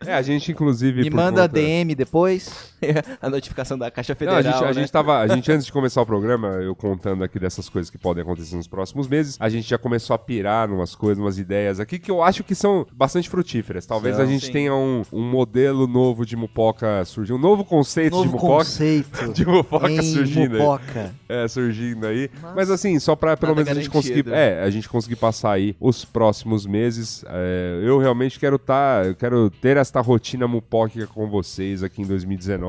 É, 0.05 0.14
a 0.14 0.22
gente 0.22 0.53
inclusive 0.53 1.03
Me 1.09 1.11
manda 1.11 1.43
conta- 1.43 1.49
DM 1.49 1.95
depois. 1.95 2.74
a 3.20 3.31
notificação 3.31 3.79
da 3.79 3.91
Caixa 3.91 4.12
Não, 4.12 4.18
Federal, 4.18 4.39
a 4.39 4.43
gente, 4.43 4.64
a 4.64 4.66
né? 4.66 4.72
gente 4.74 4.93
tava, 4.93 5.18
a 5.18 5.27
gente 5.27 5.51
antes 5.53 5.66
de 5.66 5.72
começar 5.72 6.03
o 6.03 6.07
programa, 6.07 6.49
eu 6.49 6.74
contando 6.74 7.24
aqui 7.24 7.39
dessas 7.39 7.68
coisas 7.68 7.91
que 7.91 7.99
podem 7.99 8.22
acontecer 8.22 8.57
nos 8.57 8.68
próximos 8.68 9.09
meses, 9.09 9.37
a 9.41 9.49
gente 9.49 9.68
já 9.68 9.79
começou 9.79 10.14
a 10.14 10.18
pirar 10.18 10.68
numas 10.68 10.95
coisas, 10.95 11.22
umas 11.22 11.39
ideias 11.39 11.81
aqui 11.81 11.99
que 11.99 12.11
eu 12.11 12.22
acho 12.22 12.45
que 12.45 12.55
são 12.55 12.87
bastante 12.93 13.29
frutíferas. 13.29 13.87
Talvez 13.87 14.16
São, 14.16 14.24
a 14.24 14.29
gente 14.29 14.47
sim. 14.47 14.53
tenha 14.53 14.74
um, 14.74 15.03
um 15.12 15.22
modelo 15.22 15.87
novo 15.87 16.24
de 16.27 16.37
mupoca 16.37 17.05
surgir, 17.05 17.33
um 17.33 17.39
novo 17.39 17.64
conceito 17.64 18.12
de 18.12 18.16
Novo 18.16 18.33
mupoca, 18.33 18.64
conceito. 18.64 19.33
de 19.33 19.47
mupoca 19.47 19.91
em 19.91 20.03
surgindo 20.03 20.57
aí. 20.57 20.62
Mupoca. 20.62 21.14
É, 21.29 21.49
surgindo 21.49 22.07
aí. 22.07 22.31
Mas, 22.55 22.70
assim, 22.70 22.99
só 22.99 23.16
pra 23.16 23.37
pelo 23.37 23.55
menos 23.55 23.70
a 23.70 23.74
gente 23.74 23.89
garantido. 23.89 24.24
conseguir. 24.24 24.33
É, 24.33 24.62
a 24.62 24.70
gente 24.70 24.89
conseguir 24.89 25.16
passar 25.16 25.53
aí 25.53 25.77
os 25.81 26.05
próximos 26.05 26.66
meses. 26.66 27.24
É, 27.29 27.81
eu 27.83 27.99
realmente 27.99 28.39
quero 28.39 28.59
tá. 28.59 29.03
Eu 29.05 29.14
quero 29.14 29.51
ter 29.51 29.77
esta 29.77 30.01
rotina 30.01 30.47
mupóquica 30.47 31.07
com 31.07 31.29
vocês 31.29 31.83
aqui 31.83 32.03
em 32.03 32.07
2019 32.07 32.66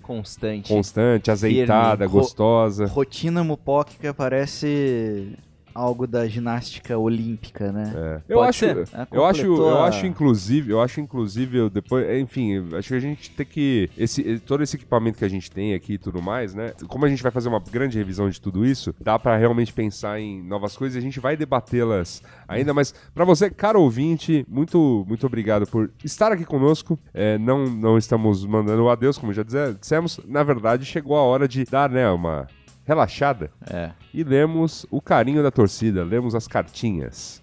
Constante. 0.00 0.68
constante, 0.72 1.30
azeitada, 1.30 2.04
Ro- 2.06 2.10
gostosa. 2.12 2.86
Rotina 2.86 3.42
mupóquica 3.44 4.12
parece 4.14 5.34
algo 5.74 6.06
da 6.06 6.26
ginástica 6.26 6.96
olímpica, 6.98 7.72
né? 7.72 7.92
É. 7.94 8.20
Eu 8.28 8.42
acho, 8.42 8.58
ser. 8.58 8.88
Ah, 8.92 9.06
eu 9.10 9.24
acho, 9.24 9.46
eu 9.46 9.82
acho 9.82 10.06
inclusive, 10.06 10.72
eu 10.72 10.80
acho 10.80 11.00
inclusive 11.00 11.58
eu 11.58 11.70
depois, 11.70 12.06
enfim, 12.20 12.52
eu 12.52 12.78
acho 12.78 12.88
que 12.88 12.94
a 12.94 13.00
gente 13.00 13.30
tem 13.30 13.46
que 13.46 13.90
esse 13.96 14.38
todo 14.40 14.62
esse 14.62 14.76
equipamento 14.76 15.18
que 15.18 15.24
a 15.24 15.28
gente 15.28 15.50
tem 15.50 15.74
aqui 15.74 15.94
e 15.94 15.98
tudo 15.98 16.22
mais, 16.22 16.54
né? 16.54 16.72
Como 16.88 17.04
a 17.04 17.08
gente 17.08 17.22
vai 17.22 17.32
fazer 17.32 17.48
uma 17.48 17.60
grande 17.60 17.98
revisão 17.98 18.28
de 18.28 18.40
tudo 18.40 18.64
isso, 18.64 18.94
dá 19.00 19.18
pra 19.18 19.36
realmente 19.36 19.72
pensar 19.72 20.20
em 20.20 20.42
novas 20.42 20.76
coisas 20.76 20.96
e 20.96 20.98
a 20.98 21.02
gente 21.02 21.20
vai 21.20 21.36
debatê-las 21.36 22.22
ainda, 22.48 22.74
mas 22.74 22.94
pra 23.14 23.24
você, 23.24 23.50
caro 23.50 23.80
ouvinte, 23.80 24.44
muito 24.48 25.04
muito 25.08 25.26
obrigado 25.26 25.66
por 25.66 25.90
estar 26.04 26.32
aqui 26.32 26.44
conosco. 26.44 26.98
É, 27.12 27.38
não 27.38 27.66
não 27.66 27.98
estamos 27.98 28.44
mandando 28.44 28.88
adeus, 28.88 29.18
como 29.18 29.32
já 29.32 29.42
dissemos, 29.42 30.20
na 30.26 30.42
verdade 30.42 30.84
chegou 30.84 31.16
a 31.16 31.22
hora 31.22 31.46
de 31.46 31.64
dar, 31.64 31.90
né, 31.90 32.08
uma 32.10 32.48
relaxada 32.84 33.50
É. 33.70 33.90
e 34.12 34.22
lemos 34.22 34.86
o 34.90 35.00
carinho 35.00 35.42
da 35.42 35.50
torcida, 35.50 36.02
lemos 36.04 36.34
as 36.34 36.46
cartinhas. 36.48 37.42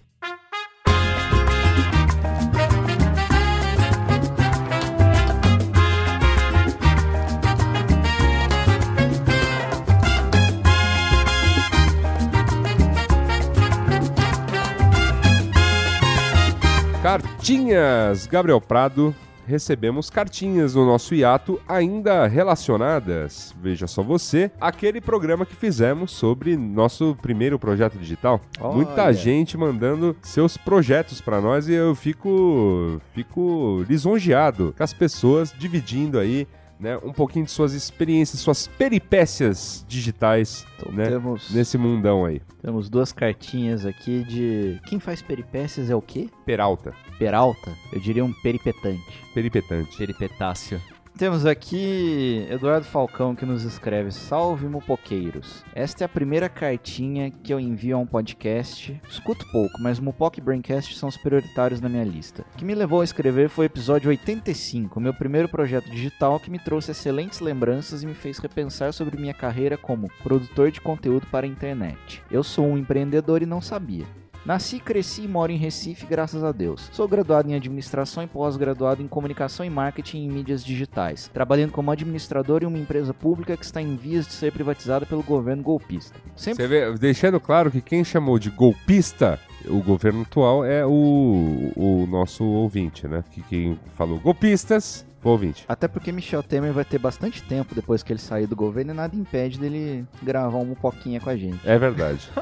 Cartinhas, 17.02 18.26
Gabriel 18.26 18.60
Prado. 18.60 19.14
Recebemos 19.48 20.10
cartinhas 20.10 20.74
no 20.74 20.84
nosso 20.84 21.14
hiato 21.14 21.58
ainda 21.66 22.26
relacionadas, 22.26 23.54
veja 23.58 23.86
só 23.86 24.02
você, 24.02 24.50
aquele 24.60 25.00
programa 25.00 25.46
que 25.46 25.56
fizemos 25.56 26.10
sobre 26.10 26.54
nosso 26.54 27.16
primeiro 27.22 27.58
projeto 27.58 27.96
digital. 27.96 28.42
Olha. 28.60 28.74
Muita 28.74 29.10
gente 29.10 29.56
mandando 29.56 30.14
seus 30.20 30.58
projetos 30.58 31.22
pra 31.22 31.40
nós 31.40 31.66
e 31.66 31.72
eu 31.72 31.94
fico 31.94 33.00
fico 33.14 33.86
lisonjeado 33.88 34.74
com 34.76 34.84
as 34.84 34.92
pessoas 34.92 35.50
dividindo 35.58 36.18
aí, 36.18 36.46
né, 36.78 36.96
um 37.02 37.12
pouquinho 37.12 37.44
de 37.44 37.50
suas 37.50 37.72
experiências, 37.72 38.40
suas 38.40 38.66
peripécias 38.66 39.84
digitais, 39.88 40.66
Então 40.76 40.92
né, 40.92 41.08
temos, 41.08 41.50
nesse 41.50 41.76
mundão 41.76 42.24
aí. 42.24 42.40
temos 42.62 42.88
duas 42.88 43.12
cartinhas 43.12 43.84
aqui 43.84 44.24
de. 44.24 44.80
Quem 44.86 45.00
faz 45.00 45.20
peripécias 45.22 45.90
é 45.90 45.94
o 45.94 46.02
quê? 46.02 46.28
Peralta, 46.44 46.94
Peralta? 47.18 47.72
Eu 47.92 48.00
diria 48.00 48.24
um 48.24 48.32
peripetante. 48.32 49.02
peripetante. 49.34 49.96
Peripetácio. 49.96 50.80
Temos 51.18 51.44
aqui 51.44 52.46
Eduardo 52.48 52.86
Falcão 52.86 53.34
que 53.34 53.44
nos 53.44 53.64
escreve: 53.64 54.12
Salve 54.12 54.68
Mupoqueiros. 54.68 55.64
Esta 55.74 56.04
é 56.04 56.06
a 56.06 56.08
primeira 56.08 56.48
cartinha 56.48 57.28
que 57.28 57.52
eu 57.52 57.58
envio 57.58 57.96
a 57.96 57.98
um 57.98 58.06
podcast. 58.06 59.00
Escuto 59.10 59.44
pouco, 59.50 59.82
mas 59.82 59.98
Mupoc 59.98 60.38
e 60.38 60.40
Braincast 60.40 60.96
são 60.96 61.08
os 61.08 61.16
prioritários 61.16 61.80
na 61.80 61.88
minha 61.88 62.04
lista. 62.04 62.46
O 62.54 62.56
que 62.56 62.64
me 62.64 62.72
levou 62.72 63.00
a 63.00 63.04
escrever 63.04 63.48
foi 63.48 63.64
o 63.64 63.66
episódio 63.66 64.10
85, 64.10 65.00
meu 65.00 65.12
primeiro 65.12 65.48
projeto 65.48 65.90
digital 65.90 66.38
que 66.38 66.52
me 66.52 66.58
trouxe 66.60 66.92
excelentes 66.92 67.40
lembranças 67.40 68.04
e 68.04 68.06
me 68.06 68.14
fez 68.14 68.38
repensar 68.38 68.92
sobre 68.92 69.20
minha 69.20 69.34
carreira 69.34 69.76
como 69.76 70.08
produtor 70.22 70.70
de 70.70 70.80
conteúdo 70.80 71.26
para 71.32 71.44
a 71.44 71.50
internet. 71.50 72.22
Eu 72.30 72.44
sou 72.44 72.64
um 72.64 72.78
empreendedor 72.78 73.42
e 73.42 73.46
não 73.46 73.60
sabia. 73.60 74.06
Nasci, 74.48 74.80
cresci 74.80 75.24
e 75.24 75.28
moro 75.28 75.52
em 75.52 75.58
Recife, 75.58 76.06
graças 76.06 76.42
a 76.42 76.52
Deus. 76.52 76.88
Sou 76.90 77.06
graduado 77.06 77.50
em 77.50 77.54
administração 77.54 78.22
e 78.22 78.26
pós-graduado 78.26 79.02
em 79.02 79.06
comunicação 79.06 79.62
e 79.62 79.68
marketing 79.68 80.24
em 80.24 80.30
mídias 80.30 80.64
digitais, 80.64 81.28
trabalhando 81.34 81.72
como 81.72 81.90
administrador 81.90 82.62
em 82.62 82.66
uma 82.66 82.78
empresa 82.78 83.12
pública 83.12 83.58
que 83.58 83.64
está 83.66 83.82
em 83.82 83.94
vias 83.94 84.26
de 84.26 84.32
ser 84.32 84.50
privatizada 84.50 85.04
pelo 85.04 85.22
governo 85.22 85.62
golpista. 85.62 86.18
Sempre 86.34 86.66
vê, 86.66 86.90
deixando 86.94 87.38
claro 87.38 87.70
que 87.70 87.82
quem 87.82 88.02
chamou 88.02 88.38
de 88.38 88.48
golpista 88.48 89.38
o 89.66 89.82
governo 89.82 90.22
atual 90.22 90.64
é 90.64 90.86
o, 90.86 91.70
o 91.76 92.06
nosso 92.08 92.42
ouvinte, 92.42 93.06
né? 93.06 93.22
Que 93.30 93.42
quem 93.42 93.78
falou 93.96 94.18
golpistas 94.18 95.06
foi 95.20 95.30
o 95.30 95.32
ouvinte. 95.32 95.64
Até 95.68 95.86
porque 95.88 96.12
Michel 96.12 96.42
Temer 96.42 96.72
vai 96.72 96.84
ter 96.84 96.98
bastante 96.98 97.42
tempo 97.42 97.74
depois 97.74 98.02
que 98.02 98.12
ele 98.12 98.20
sair 98.20 98.46
do 98.46 98.54
governo 98.56 98.92
e 98.92 98.94
nada 98.94 99.14
impede 99.16 99.58
dele 99.58 100.04
gravar 100.22 100.58
uma 100.58 100.74
poquinha 100.76 101.20
com 101.20 101.30
a 101.30 101.36
gente. 101.36 101.60
É 101.68 101.78
verdade. 101.78 102.28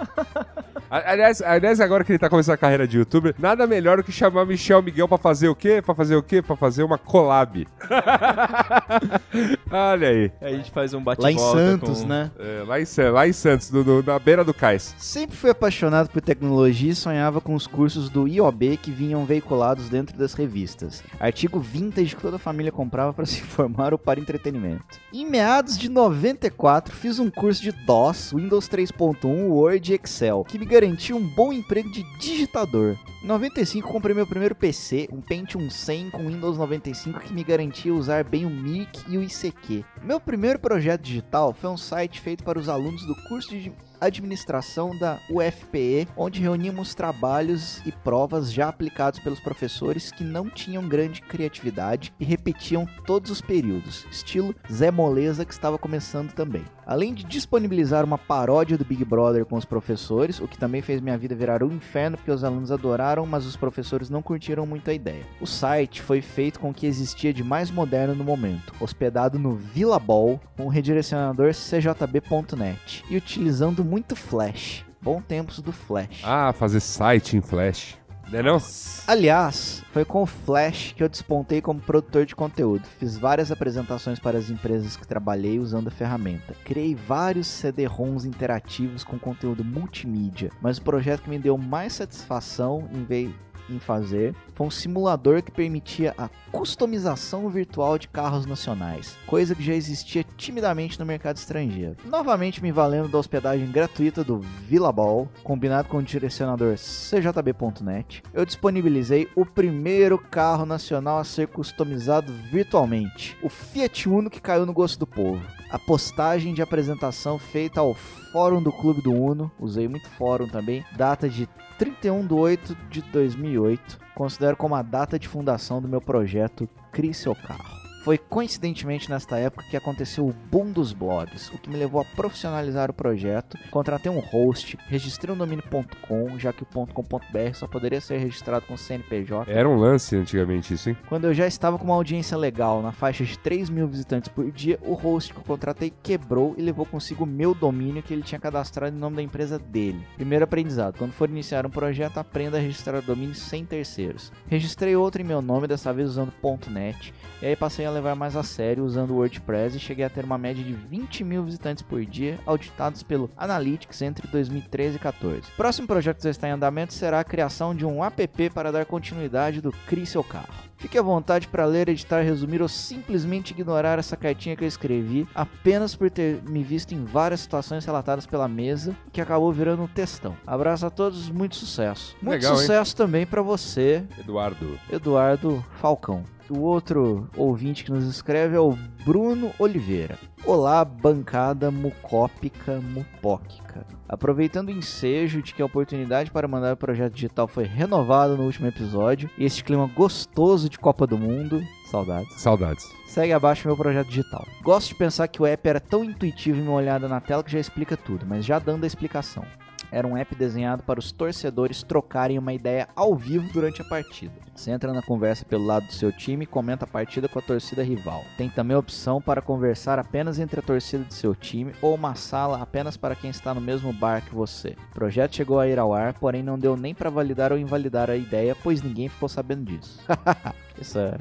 Aliás, 0.88 1.42
aliás, 1.42 1.80
agora 1.80 2.04
que 2.04 2.12
ele 2.12 2.18
tá 2.18 2.28
começando 2.30 2.54
a 2.54 2.58
carreira 2.58 2.86
de 2.86 2.96
youtuber, 2.96 3.34
nada 3.40 3.66
melhor 3.66 3.96
do 3.96 4.04
que 4.04 4.12
chamar 4.12 4.46
Michel 4.46 4.80
Miguel 4.80 5.08
pra 5.08 5.18
fazer 5.18 5.48
o 5.48 5.54
quê? 5.54 5.82
Pra 5.84 5.96
fazer 5.96 6.14
o 6.14 6.22
quê? 6.22 6.40
Pra 6.40 6.54
fazer 6.54 6.84
uma 6.84 6.96
collab. 6.96 7.66
Olha 9.70 10.08
aí. 10.08 10.30
A 10.40 10.48
gente 10.50 10.70
faz 10.70 10.94
um 10.94 10.98
Lá 10.98 11.04
bate-volta 11.04 11.32
em 11.32 11.38
Santos, 11.38 12.00
com... 12.02 12.06
né? 12.06 12.30
É, 12.38 12.62
lá, 12.66 12.80
em, 12.80 12.84
lá 13.12 13.26
em 13.28 13.32
Santos, 13.32 13.70
no- 13.70 13.82
no- 13.84 14.02
na 14.02 14.18
beira 14.18 14.44
do 14.44 14.54
cais. 14.54 14.94
Sempre 14.98 15.36
fui 15.36 15.50
apaixonado 15.50 16.08
por 16.08 16.20
tecnologia 16.22 16.92
e 16.92 16.94
sonhava 16.94 17.40
com 17.40 17.54
os 17.54 17.66
cursos 17.66 18.08
do 18.08 18.28
IOB 18.28 18.76
que 18.76 18.90
vinham 18.90 19.24
veiculados 19.24 19.88
dentro 19.88 20.16
das 20.16 20.34
revistas. 20.34 21.02
Artigo 21.18 21.58
vintage 21.58 22.14
que 22.14 22.22
toda 22.22 22.36
a 22.36 22.38
família 22.38 22.70
comprava 22.76 23.12
para 23.12 23.24
se 23.26 23.40
informar 23.40 23.92
ou 23.92 23.98
para 23.98 24.20
entretenimento. 24.20 25.00
Em 25.12 25.28
meados 25.28 25.78
de 25.78 25.88
94, 25.88 26.94
fiz 26.94 27.18
um 27.18 27.30
curso 27.30 27.62
de 27.62 27.72
DOS, 27.72 28.32
Windows 28.34 28.68
3.1, 28.68 29.48
Word 29.48 29.92
e 29.92 29.94
Excel, 29.94 30.44
que 30.44 30.58
me 30.58 30.66
garantiu 30.66 31.16
um 31.16 31.26
bom 31.26 31.52
emprego 31.52 31.90
de 31.90 32.04
digitador. 32.18 32.96
Em 33.22 33.26
95, 33.26 33.88
comprei 33.88 34.14
meu 34.14 34.26
primeiro 34.26 34.54
PC, 34.54 35.08
um 35.10 35.20
Pentium 35.20 35.70
100 35.70 36.10
com 36.10 36.26
Windows 36.26 36.58
95 36.58 37.20
que 37.20 37.32
me 37.32 37.42
garantia 37.42 37.94
usar 37.94 38.22
bem 38.22 38.44
o 38.44 38.50
Mirk 38.50 39.04
e 39.08 39.16
o 39.16 39.22
ICQ. 39.22 39.84
Meu 40.02 40.20
primeiro 40.20 40.58
projeto 40.58 41.02
digital 41.02 41.52
foi 41.52 41.70
um 41.70 41.76
site 41.76 42.20
feito 42.20 42.44
para 42.44 42.58
os 42.58 42.68
alunos 42.68 43.04
do 43.06 43.16
curso 43.28 43.50
de 43.50 43.72
administração 44.06 44.96
da 44.96 45.18
UFPE, 45.30 46.08
onde 46.16 46.40
reuníamos 46.40 46.94
trabalhos 46.94 47.80
e 47.86 47.92
provas 47.92 48.52
já 48.52 48.68
aplicados 48.68 49.20
pelos 49.20 49.40
professores 49.40 50.10
que 50.10 50.24
não 50.24 50.48
tinham 50.48 50.88
grande 50.88 51.20
criatividade 51.22 52.12
e 52.18 52.24
repetiam 52.24 52.86
todos 53.06 53.30
os 53.30 53.40
períodos, 53.40 54.06
estilo 54.10 54.54
Zé 54.72 54.90
Moleza 54.90 55.44
que 55.44 55.52
estava 55.52 55.78
começando 55.78 56.32
também. 56.32 56.64
Além 56.86 57.12
de 57.12 57.24
disponibilizar 57.24 58.04
uma 58.04 58.16
paródia 58.16 58.78
do 58.78 58.84
Big 58.84 59.04
Brother 59.04 59.44
com 59.44 59.56
os 59.56 59.64
professores, 59.64 60.38
o 60.38 60.46
que 60.46 60.56
também 60.56 60.80
fez 60.80 61.00
minha 61.00 61.18
vida 61.18 61.34
virar 61.34 61.60
um 61.64 61.72
inferno 61.72 62.16
porque 62.16 62.30
os 62.30 62.44
alunos 62.44 62.70
adoraram, 62.70 63.26
mas 63.26 63.44
os 63.44 63.56
professores 63.56 64.08
não 64.08 64.22
curtiram 64.22 64.64
muito 64.64 64.88
a 64.88 64.94
ideia. 64.94 65.24
O 65.40 65.46
site 65.48 66.00
foi 66.00 66.22
feito 66.22 66.60
com 66.60 66.70
o 66.70 66.74
que 66.74 66.86
existia 66.86 67.34
de 67.34 67.42
mais 67.42 67.72
moderno 67.72 68.14
no 68.14 68.22
momento, 68.22 68.72
hospedado 68.78 69.36
no 69.36 69.56
Villa 69.56 69.98
Ball 69.98 70.40
com 70.56 70.66
o 70.66 70.68
redirecionador 70.68 71.52
cjb.net 71.52 73.04
e 73.10 73.16
utilizando 73.16 73.84
muito 73.84 74.14
Flash. 74.14 74.84
Bom 75.02 75.20
tempos 75.20 75.60
do 75.60 75.72
Flash. 75.72 76.22
Ah, 76.22 76.52
fazer 76.52 76.78
site 76.78 77.36
em 77.36 77.40
Flash. 77.40 77.98
Não 78.30 78.38
é 78.40 78.42
não? 78.42 78.60
Aliás, 79.06 79.84
foi 79.92 80.04
com 80.04 80.22
o 80.22 80.26
Flash 80.26 80.92
que 80.96 81.02
eu 81.02 81.08
despontei 81.08 81.60
como 81.60 81.80
produtor 81.80 82.26
de 82.26 82.34
conteúdo. 82.34 82.84
Fiz 82.98 83.16
várias 83.16 83.52
apresentações 83.52 84.18
para 84.18 84.36
as 84.36 84.50
empresas 84.50 84.96
que 84.96 85.06
trabalhei 85.06 85.60
usando 85.60 85.88
a 85.88 85.92
ferramenta. 85.92 86.54
Criei 86.64 86.94
vários 86.94 87.46
CD-ROMs 87.46 88.26
interativos 88.26 89.04
com 89.04 89.16
conteúdo 89.18 89.64
multimídia, 89.64 90.50
mas 90.60 90.78
o 90.78 90.82
projeto 90.82 91.22
que 91.22 91.30
me 91.30 91.38
deu 91.38 91.56
mais 91.56 91.92
satisfação 91.92 92.88
em 92.92 93.04
vez 93.04 93.30
em 93.68 93.78
fazer 93.78 94.34
foi 94.54 94.66
um 94.66 94.70
simulador 94.70 95.42
que 95.42 95.50
permitia 95.50 96.14
a 96.16 96.30
customização 96.50 97.48
virtual 97.50 97.98
de 97.98 98.08
carros 98.08 98.46
nacionais, 98.46 99.16
coisa 99.26 99.54
que 99.54 99.62
já 99.62 99.74
existia 99.74 100.24
timidamente 100.36 100.98
no 100.98 101.04
mercado 101.04 101.36
estrangeiro. 101.36 101.96
Novamente 102.04 102.62
me 102.62 102.72
valendo 102.72 103.08
da 103.08 103.18
hospedagem 103.18 103.70
gratuita 103.70 104.24
do 104.24 104.38
Villa 104.38 104.90
Ball, 104.90 105.28
combinado 105.44 105.88
com 105.88 105.98
o 105.98 106.02
direcionador 106.02 106.76
cjb.net, 106.78 108.22
eu 108.32 108.46
disponibilizei 108.46 109.28
o 109.36 109.44
primeiro 109.44 110.18
carro 110.18 110.64
nacional 110.64 111.18
a 111.18 111.24
ser 111.24 111.48
customizado 111.48 112.32
virtualmente, 112.50 113.36
o 113.42 113.50
Fiat 113.50 114.08
Uno 114.08 114.30
que 114.30 114.40
caiu 114.40 114.64
no 114.64 114.72
gosto 114.72 114.98
do 114.98 115.06
povo. 115.06 115.42
A 115.68 115.78
postagem 115.78 116.54
de 116.54 116.62
apresentação 116.62 117.38
feita 117.38 117.80
ao 117.80 117.92
Fórum 117.92 118.62
do 118.62 118.72
Clube 118.72 119.02
do 119.02 119.12
Uno, 119.12 119.50
usei 119.58 119.88
muito 119.88 120.08
fórum 120.10 120.48
também, 120.48 120.84
data 120.96 121.28
de 121.28 121.48
31 121.78 122.26
de 122.26 122.34
8 122.34 122.76
de 122.90 123.02
2008, 123.02 123.98
considero 124.14 124.56
como 124.56 124.74
a 124.74 124.82
data 124.82 125.18
de 125.18 125.28
fundação 125.28 125.80
do 125.80 125.88
meu 125.88 126.00
projeto 126.00 126.68
Crie 126.90 127.12
Seu 127.12 127.34
Carro. 127.34 127.85
Foi 128.06 128.16
coincidentemente 128.16 129.10
nesta 129.10 129.36
época 129.36 129.66
que 129.68 129.76
aconteceu 129.76 130.28
o 130.28 130.32
boom 130.32 130.70
dos 130.70 130.92
blogs, 130.92 131.48
o 131.52 131.58
que 131.58 131.68
me 131.68 131.76
levou 131.76 132.00
a 132.00 132.04
profissionalizar 132.04 132.88
o 132.88 132.94
projeto. 132.94 133.58
Contratei 133.68 134.12
um 134.12 134.20
host, 134.20 134.78
registrei 134.86 135.34
um 135.34 135.36
domínio.com, 135.36 136.38
já 136.38 136.52
que 136.52 136.62
o 136.62 136.66
.com.br 136.66 137.54
só 137.54 137.66
poderia 137.66 138.00
ser 138.00 138.18
registrado 138.18 138.64
com 138.64 138.76
CNPJ. 138.76 139.50
Era 139.50 139.68
um 139.68 139.74
lance 139.74 140.14
antigamente 140.14 140.72
isso, 140.72 140.90
hein? 140.90 140.96
Quando 141.08 141.24
eu 141.24 141.34
já 141.34 141.48
estava 141.48 141.76
com 141.76 141.84
uma 141.84 141.96
audiência 141.96 142.36
legal, 142.36 142.80
na 142.80 142.92
faixa 142.92 143.24
de 143.24 143.36
3 143.40 143.68
mil 143.70 143.88
visitantes 143.88 144.28
por 144.28 144.52
dia, 144.52 144.78
o 144.82 144.94
host 144.94 145.34
que 145.34 145.40
eu 145.40 145.44
contratei 145.44 145.92
quebrou 146.00 146.54
e 146.56 146.62
levou 146.62 146.86
consigo 146.86 147.24
o 147.24 147.26
meu 147.26 147.56
domínio 147.56 148.04
que 148.04 148.14
ele 148.14 148.22
tinha 148.22 148.38
cadastrado 148.38 148.94
em 148.94 149.00
nome 149.00 149.16
da 149.16 149.22
empresa 149.22 149.58
dele. 149.58 150.06
Primeiro 150.14 150.44
aprendizado: 150.44 150.96
quando 150.96 151.10
for 151.10 151.28
iniciar 151.28 151.66
um 151.66 151.70
projeto, 151.70 152.18
aprenda 152.18 152.56
a 152.56 152.60
registrar 152.60 153.02
domínio 153.02 153.34
sem 153.34 153.64
terceiros. 153.64 154.30
Registrei 154.46 154.94
outro 154.94 155.20
em 155.20 155.24
meu 155.24 155.42
nome, 155.42 155.66
dessa 155.66 155.92
vez 155.92 156.10
usando 156.10 156.32
.net, 156.70 157.12
e 157.42 157.46
aí 157.46 157.56
passei 157.56 157.84
a 157.84 157.95
levar 157.96 158.14
mais 158.14 158.36
a 158.36 158.42
sério 158.42 158.84
usando 158.84 159.10
o 159.10 159.16
WordPress 159.16 159.76
e 159.76 159.80
cheguei 159.80 160.04
a 160.04 160.10
ter 160.10 160.24
uma 160.24 160.38
média 160.38 160.62
de 160.62 160.72
20 160.72 161.24
mil 161.24 161.42
visitantes 161.42 161.82
por 161.82 162.04
dia, 162.04 162.38
auditados 162.46 163.02
pelo 163.02 163.30
Analytics 163.36 164.02
entre 164.02 164.26
2013 164.28 164.96
e 164.96 164.98
2014. 164.98 165.42
Próximo 165.56 165.86
projeto 165.86 166.18
que 166.18 166.24
já 166.24 166.30
está 166.30 166.48
em 166.48 166.52
andamento 166.52 166.92
será 166.92 167.20
a 167.20 167.24
criação 167.24 167.74
de 167.74 167.84
um 167.84 168.04
app 168.04 168.50
para 168.50 168.72
dar 168.72 168.84
continuidade 168.84 169.60
do 169.60 169.72
Crie 169.72 170.06
Seu 170.06 170.22
Carro. 170.22 170.66
Fique 170.78 170.98
à 170.98 171.02
vontade 171.02 171.48
para 171.48 171.64
ler, 171.64 171.88
editar, 171.88 172.20
resumir 172.20 172.60
ou 172.60 172.68
simplesmente 172.68 173.52
ignorar 173.52 173.98
essa 173.98 174.16
cartinha 174.16 174.54
que 174.54 174.62
eu 174.62 174.68
escrevi 174.68 175.26
apenas 175.34 175.96
por 175.96 176.10
ter 176.10 176.42
me 176.42 176.62
visto 176.62 176.92
em 176.92 177.04
várias 177.04 177.40
situações 177.40 177.84
relatadas 177.84 178.26
pela 178.26 178.46
mesa 178.46 178.94
que 179.10 179.20
acabou 179.20 179.50
virando 179.52 179.82
um 179.82 179.88
textão. 179.88 180.36
Abraço 180.46 180.84
a 180.84 180.90
todos, 180.90 181.30
muito 181.30 181.56
sucesso. 181.56 182.14
Muito 182.20 182.42
Legal, 182.42 182.52
hein? 182.52 182.60
sucesso 182.60 182.94
também 182.94 183.26
para 183.26 183.40
você, 183.40 184.04
Eduardo. 184.18 184.78
Eduardo 184.90 185.64
Falcão. 185.80 186.24
O 186.48 186.60
outro 186.60 187.28
ouvinte 187.36 187.82
que 187.82 187.90
nos 187.90 188.04
escreve 188.04 188.54
é 188.54 188.60
o 188.60 188.78
Bruno 189.04 189.52
Oliveira. 189.58 190.16
Olá, 190.44 190.84
bancada 190.84 191.72
mucópica 191.72 192.80
mupóquica. 192.80 193.84
Aproveitando 194.08 194.68
o 194.68 194.72
ensejo 194.72 195.42
de 195.42 195.52
que 195.52 195.60
a 195.60 195.66
oportunidade 195.66 196.30
para 196.30 196.46
mandar 196.46 196.74
o 196.74 196.76
projeto 196.76 197.14
digital 197.14 197.48
foi 197.48 197.64
renovada 197.64 198.36
no 198.36 198.44
último 198.44 198.68
episódio 198.68 199.28
e 199.36 199.44
este 199.44 199.64
clima 199.64 199.90
gostoso 199.92 200.68
de 200.68 200.78
Copa 200.78 201.04
do 201.04 201.18
Mundo, 201.18 201.60
saudades. 201.90 202.40
Saudades. 202.40 202.84
Segue 203.08 203.32
abaixo 203.32 203.66
meu 203.66 203.76
projeto 203.76 204.06
digital. 204.06 204.46
Gosto 204.62 204.90
de 204.90 204.94
pensar 204.94 205.26
que 205.26 205.42
o 205.42 205.46
app 205.46 205.68
era 205.68 205.80
tão 205.80 206.04
intuitivo 206.04 206.60
em 206.60 206.62
uma 206.62 206.74
olhada 206.74 207.08
na 207.08 207.20
tela 207.20 207.42
que 207.42 207.50
já 207.50 207.58
explica 207.58 207.96
tudo, 207.96 208.24
mas 208.24 208.44
já 208.44 208.60
dando 208.60 208.84
a 208.84 208.86
explicação. 208.86 209.44
Era 209.90 210.06
um 210.06 210.16
app 210.16 210.34
desenhado 210.34 210.82
para 210.82 210.98
os 210.98 211.12
torcedores 211.12 211.82
trocarem 211.82 212.38
uma 212.38 212.52
ideia 212.52 212.88
ao 212.94 213.14
vivo 213.14 213.52
durante 213.52 213.82
a 213.82 213.84
partida. 213.84 214.34
Você 214.54 214.70
entra 214.70 214.92
na 214.92 215.02
conversa 215.02 215.44
pelo 215.44 215.64
lado 215.64 215.86
do 215.86 215.92
seu 215.92 216.10
time 216.10 216.44
e 216.44 216.46
comenta 216.46 216.84
a 216.84 216.88
partida 216.88 217.28
com 217.28 217.38
a 217.38 217.42
torcida 217.42 217.82
rival. 217.82 218.24
Tem 218.36 218.48
também 218.48 218.74
a 218.74 218.78
opção 218.78 219.20
para 219.20 219.42
conversar 219.42 219.98
apenas 219.98 220.38
entre 220.38 220.60
a 220.60 220.62
torcida 220.62 221.04
do 221.04 221.12
seu 221.12 221.34
time 221.34 221.72
ou 221.80 221.94
uma 221.94 222.14
sala 222.14 222.60
apenas 222.60 222.96
para 222.96 223.14
quem 223.14 223.30
está 223.30 223.54
no 223.54 223.60
mesmo 223.60 223.92
bar 223.92 224.22
que 224.22 224.34
você. 224.34 224.76
O 224.90 224.94
projeto 224.94 225.36
chegou 225.36 225.60
a 225.60 225.68
ir 225.68 225.78
ao 225.78 225.92
ar, 225.92 226.14
porém 226.14 226.42
não 226.42 226.58
deu 226.58 226.76
nem 226.76 226.94
para 226.94 227.10
validar 227.10 227.52
ou 227.52 227.58
invalidar 227.58 228.10
a 228.10 228.16
ideia, 228.16 228.56
pois 228.62 228.82
ninguém 228.82 229.08
ficou 229.08 229.28
sabendo 229.28 229.64
disso. 229.64 230.00
Isso 230.80 230.98
é 230.98 231.16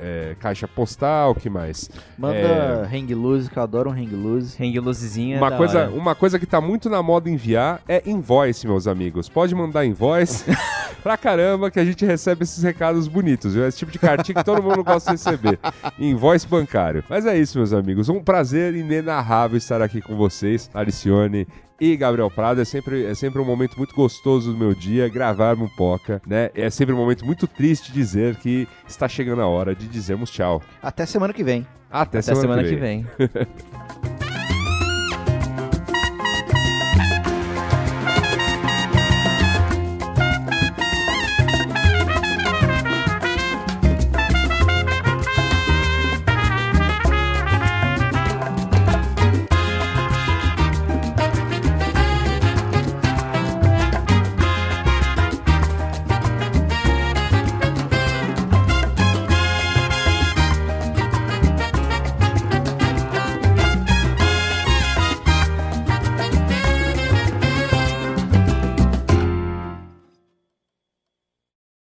é, 0.00 0.36
caixa 0.38 0.66
postal, 0.68 1.34
que 1.34 1.48
mais? 1.48 1.90
Manda 2.18 2.36
É. 2.36 2.88
hang 2.92 3.14
loose, 3.14 3.50
que 3.50 3.58
eu 3.58 3.62
adoro 3.62 3.90
um 3.90 3.92
hang 3.92 4.14
loose. 4.14 4.62
Hang 4.62 4.78
luzinha. 4.80 5.38
Uma 5.38 5.50
da 5.50 5.56
coisa, 5.56 5.78
hora. 5.80 5.90
uma 5.90 6.14
coisa 6.14 6.38
que 6.38 6.46
tá 6.46 6.60
muito 6.60 6.88
na 6.88 7.02
moda 7.02 7.28
enviar 7.30 7.80
é 7.88 8.02
invoice, 8.06 8.66
meus 8.66 8.86
amigos. 8.86 9.28
Pode 9.28 9.54
mandar 9.54 9.84
invoice. 9.84 10.44
pra 11.02 11.16
caramba 11.16 11.70
que 11.70 11.78
a 11.78 11.84
gente 11.84 12.04
recebe 12.04 12.42
esses 12.42 12.62
recados 12.64 13.06
bonitos, 13.06 13.54
viu? 13.54 13.64
Esse 13.66 13.78
tipo 13.78 13.92
de 13.92 13.98
cartinha 13.98 14.34
que 14.34 14.44
todo 14.44 14.60
mundo 14.62 14.82
gosta 14.82 15.10
de 15.10 15.16
receber. 15.16 15.58
Em 15.98 16.14
voz 16.16 16.44
bancário. 16.44 17.04
Mas 17.08 17.24
é 17.26 17.38
isso, 17.38 17.55
meus 17.56 17.72
amigos. 17.72 18.08
Um 18.08 18.22
prazer 18.22 18.74
inenarrável 18.74 19.56
estar 19.56 19.82
aqui 19.82 20.00
com 20.00 20.16
vocês, 20.16 20.70
Alicione 20.72 21.46
e 21.80 21.96
Gabriel 21.96 22.30
Prado. 22.30 22.60
É 22.60 22.64
sempre, 22.64 23.04
é 23.04 23.14
sempre 23.14 23.40
um 23.40 23.44
momento 23.44 23.76
muito 23.76 23.94
gostoso 23.94 24.52
do 24.52 24.58
meu 24.58 24.74
dia 24.74 25.08
gravar 25.08 25.56
Mupoca, 25.56 26.20
né? 26.26 26.50
É 26.54 26.70
sempre 26.70 26.94
um 26.94 26.98
momento 26.98 27.24
muito 27.24 27.46
triste 27.46 27.92
dizer 27.92 28.36
que 28.36 28.68
está 28.86 29.08
chegando 29.08 29.42
a 29.42 29.46
hora 29.46 29.74
de 29.74 29.86
dizermos 29.88 30.30
tchau. 30.30 30.62
Até 30.82 31.06
semana 31.06 31.32
que 31.32 31.42
vem. 31.42 31.66
Até, 31.90 32.18
Até 32.18 32.34
semana 32.34 32.62
que 32.62 32.76
vem. 32.76 33.06
vem. 33.18 33.28